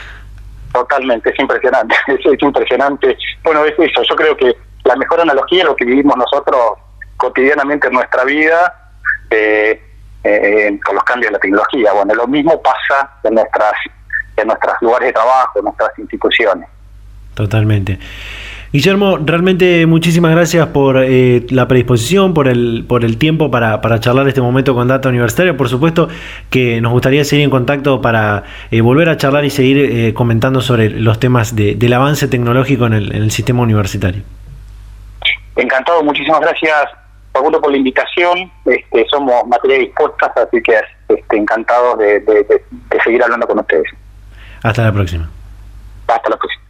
Totalmente, 0.72 1.30
es 1.30 1.38
impresionante, 1.38 1.94
es, 2.08 2.42
impresionante. 2.42 3.16
Bueno, 3.42 3.64
es 3.64 3.72
eso, 3.78 4.02
yo 4.02 4.14
creo 4.14 4.36
que 4.36 4.54
la 4.84 4.96
mejor 4.96 5.22
analogía 5.22 5.62
es 5.62 5.64
lo 5.64 5.74
que 5.74 5.86
vivimos 5.86 6.14
nosotros 6.14 6.60
cotidianamente 7.16 7.86
en 7.86 7.94
nuestra 7.94 8.24
vida 8.24 8.90
eh, 9.30 9.82
eh, 10.22 10.78
con 10.84 10.94
los 10.94 11.04
cambios 11.04 11.30
de 11.30 11.32
la 11.32 11.38
tecnología. 11.38 11.94
Bueno, 11.94 12.14
lo 12.14 12.26
mismo 12.26 12.60
pasa 12.60 13.10
en 13.24 13.34
nuestras 13.34 13.72
en 14.36 14.46
nuestros 14.48 14.74
lugares 14.82 15.08
de 15.08 15.12
trabajo, 15.14 15.58
en 15.58 15.64
nuestras 15.64 15.98
instituciones. 15.98 16.68
Totalmente. 17.32 17.98
Guillermo, 18.72 19.18
realmente 19.18 19.84
muchísimas 19.84 20.34
gracias 20.34 20.66
por 20.68 20.96
eh, 20.96 21.44
la 21.50 21.68
predisposición, 21.68 22.32
por 22.32 22.48
el, 22.48 22.86
por 22.88 23.04
el 23.04 23.18
tiempo 23.18 23.50
para, 23.50 23.82
para 23.82 24.00
charlar 24.00 24.26
este 24.28 24.40
momento 24.40 24.74
con 24.74 24.88
Data 24.88 25.10
Universitaria. 25.10 25.54
Por 25.54 25.68
supuesto 25.68 26.08
que 26.48 26.80
nos 26.80 26.90
gustaría 26.90 27.22
seguir 27.24 27.44
en 27.44 27.50
contacto 27.50 28.00
para 28.00 28.44
eh, 28.70 28.80
volver 28.80 29.10
a 29.10 29.18
charlar 29.18 29.44
y 29.44 29.50
seguir 29.50 29.76
eh, 29.76 30.14
comentando 30.14 30.62
sobre 30.62 30.88
los 30.88 31.20
temas 31.20 31.54
de, 31.54 31.74
del 31.74 31.92
avance 31.92 32.28
tecnológico 32.28 32.86
en 32.86 32.94
el, 32.94 33.14
en 33.14 33.22
el 33.24 33.30
sistema 33.30 33.62
universitario. 33.62 34.22
Encantado, 35.54 36.02
muchísimas 36.02 36.40
gracias 36.40 36.74
Facundo 37.34 37.60
por 37.60 37.70
la 37.70 37.76
invitación. 37.76 38.50
Este, 38.64 39.06
somos 39.10 39.46
materia 39.48 39.80
dispuestas, 39.80 40.30
así 40.34 40.62
que 40.62 40.76
este, 41.10 41.36
encantados 41.36 41.98
de, 41.98 42.20
de 42.20 43.00
seguir 43.04 43.22
hablando 43.22 43.46
con 43.46 43.58
ustedes. 43.58 43.88
Hasta 44.62 44.84
la 44.84 44.92
próxima. 44.92 45.28
Hasta 46.06 46.30
la 46.30 46.36
próxima. 46.38 46.61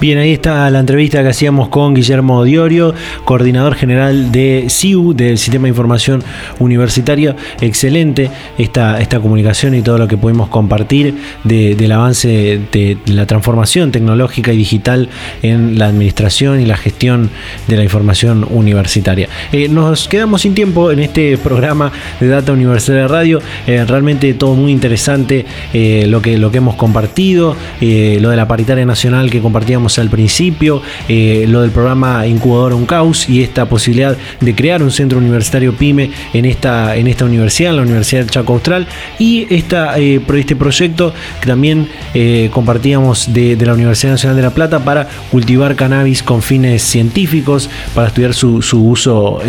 Bien, 0.00 0.18
ahí 0.18 0.32
está 0.32 0.70
la 0.70 0.78
entrevista 0.78 1.22
que 1.22 1.30
hacíamos 1.30 1.68
con 1.68 1.94
Guillermo 1.94 2.44
Diorio, 2.44 2.94
coordinador 3.24 3.74
general 3.74 4.30
de 4.30 4.66
CIU, 4.68 5.12
del 5.12 5.38
Sistema 5.38 5.64
de 5.64 5.70
Información 5.70 6.22
Universitaria. 6.60 7.34
Excelente 7.60 8.30
esta, 8.58 9.00
esta 9.00 9.18
comunicación 9.18 9.74
y 9.74 9.82
todo 9.82 9.98
lo 9.98 10.06
que 10.06 10.16
podemos 10.16 10.48
compartir 10.50 11.14
del 11.44 11.92
avance 11.92 12.60
de 12.70 12.98
la 13.06 13.26
transformación 13.26 13.90
tecnológica 13.90 14.52
y 14.52 14.56
digital 14.56 15.08
en 15.42 15.78
la 15.78 15.86
administración 15.86 16.60
y 16.60 16.66
la 16.66 16.76
gestión 16.76 17.30
de 17.66 17.76
la 17.76 17.82
información 17.82 18.46
universitaria. 18.50 19.28
Eh, 19.52 19.68
nos 19.68 20.06
quedamos 20.06 20.42
sin 20.42 20.54
tiempo 20.54 20.92
en 20.92 21.00
este 21.00 21.38
programa 21.38 21.90
de 22.20 22.28
Data 22.28 22.52
Universitaria 22.52 23.08
Radio. 23.08 23.40
Eh, 23.66 23.84
realmente 23.86 24.32
todo 24.34 24.54
muy 24.54 24.70
interesante 24.70 25.44
eh, 25.72 26.06
lo, 26.08 26.22
que, 26.22 26.38
lo 26.38 26.50
que 26.50 26.58
hemos 26.58 26.76
compartido, 26.76 27.56
lo 27.80 28.30
de 28.30 28.36
la 28.36 28.46
nacional 28.76 29.30
que 29.30 29.40
compartíamos 29.40 29.98
al 29.98 30.10
principio, 30.10 30.82
eh, 31.08 31.46
lo 31.48 31.62
del 31.62 31.70
programa 31.70 32.26
Incubador 32.26 32.74
Uncaus 32.74 33.28
y 33.28 33.42
esta 33.42 33.66
posibilidad 33.66 34.16
de 34.40 34.54
crear 34.54 34.82
un 34.82 34.90
centro 34.90 35.18
universitario 35.18 35.72
PYME 35.72 36.10
en 36.34 36.44
esta, 36.44 36.94
en 36.96 37.06
esta 37.06 37.24
universidad, 37.24 37.70
en 37.70 37.76
la 37.76 37.82
Universidad 37.82 38.20
del 38.20 38.30
Chaco 38.30 38.52
Austral, 38.52 38.86
y 39.18 39.46
esta, 39.50 39.98
eh, 39.98 40.20
este 40.36 40.54
proyecto 40.54 41.14
que 41.40 41.46
también 41.46 41.88
eh, 42.14 42.50
compartíamos 42.52 43.32
de, 43.32 43.56
la 43.58 43.74
Universidad 43.74 44.12
Nacional 44.12 44.36
de 44.36 44.42
La 44.42 44.50
Plata 44.50 44.78
para 44.80 45.08
cultivar 45.30 45.74
cannabis 45.74 46.22
con 46.22 46.42
fines 46.42 46.82
científicos, 46.82 47.68
para 47.94 48.08
estudiar 48.08 48.34
su, 48.34 48.58
uso 48.72 49.40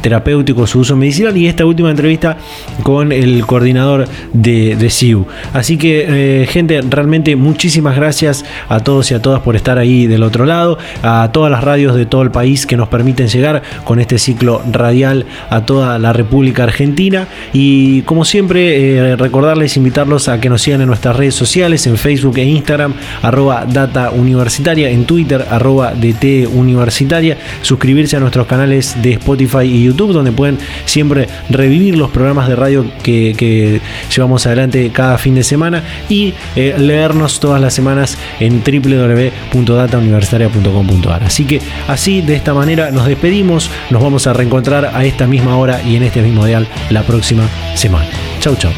terapéutico, 0.00 0.66
su 0.66 0.80
uso 0.80 0.96
medicinal, 0.96 1.36
y 1.36 1.46
esta 1.46 1.64
última 1.64 1.90
entrevista 1.90 2.36
con 2.82 3.12
el 3.12 3.44
coordinador 3.46 4.08
de, 4.32 4.76
de 4.76 4.90
CIU. 4.90 5.26
Así 5.52 5.76
que, 5.76 6.46
gente, 6.50 6.80
realmente 6.82 7.36
muchísimas 7.36 7.96
gracias 7.96 8.37
a 8.68 8.80
todos 8.80 9.10
y 9.10 9.14
a 9.14 9.22
todas 9.22 9.40
por 9.40 9.56
estar 9.56 9.78
ahí 9.78 10.06
del 10.06 10.22
otro 10.22 10.44
lado, 10.44 10.78
a 11.02 11.30
todas 11.32 11.50
las 11.50 11.62
radios 11.64 11.94
de 11.94 12.06
todo 12.06 12.22
el 12.22 12.30
país 12.30 12.66
que 12.66 12.76
nos 12.76 12.88
permiten 12.88 13.28
llegar 13.28 13.62
con 13.84 14.00
este 14.00 14.18
ciclo 14.18 14.62
radial 14.70 15.26
a 15.50 15.62
toda 15.62 15.98
la 15.98 16.12
República 16.12 16.64
Argentina. 16.64 17.28
Y 17.52 18.02
como 18.02 18.24
siempre, 18.24 19.12
eh, 19.12 19.16
recordarles, 19.16 19.76
invitarlos 19.76 20.28
a 20.28 20.40
que 20.40 20.48
nos 20.48 20.62
sigan 20.62 20.80
en 20.80 20.88
nuestras 20.88 21.16
redes 21.16 21.34
sociales, 21.34 21.86
en 21.86 21.96
Facebook 21.96 22.38
e 22.38 22.44
Instagram, 22.44 22.94
arroba 23.22 23.64
data 23.66 24.10
universitaria, 24.10 24.90
en 24.90 25.04
Twitter, 25.04 25.44
arroba 25.50 25.92
DT 25.92 26.46
universitaria, 26.52 27.38
suscribirse 27.62 28.16
a 28.16 28.20
nuestros 28.20 28.46
canales 28.46 28.96
de 29.02 29.12
Spotify 29.14 29.64
y 29.64 29.84
YouTube, 29.84 30.12
donde 30.12 30.32
pueden 30.32 30.58
siempre 30.84 31.28
revivir 31.50 31.96
los 31.96 32.10
programas 32.10 32.48
de 32.48 32.56
radio 32.56 32.84
que, 33.02 33.80
llevamos 34.14 34.46
adelante 34.46 34.90
cada 34.92 35.18
fin 35.18 35.34
de 35.34 35.42
semana 35.42 35.82
y 36.08 36.34
eh, 36.56 36.74
leernos 36.78 37.40
todas 37.40 37.60
las 37.60 37.74
semanas 37.74 38.18
en 38.40 38.62
www 38.62 39.28
.datauniversitaria.com.ar 39.52 41.24
Así 41.24 41.44
que 41.44 41.60
así, 41.86 42.20
de 42.22 42.34
esta 42.34 42.54
manera, 42.54 42.90
nos 42.90 43.06
despedimos. 43.06 43.70
Nos 43.90 44.02
vamos 44.02 44.26
a 44.26 44.32
reencontrar 44.32 44.90
a 44.94 45.04
esta 45.04 45.26
misma 45.26 45.56
hora 45.56 45.82
y 45.82 45.96
en 45.96 46.02
este 46.02 46.22
mismo 46.22 46.44
dial 46.46 46.66
la 46.90 47.02
próxima 47.02 47.48
semana. 47.74 48.08
Chau, 48.40 48.56
chau. 48.56 48.72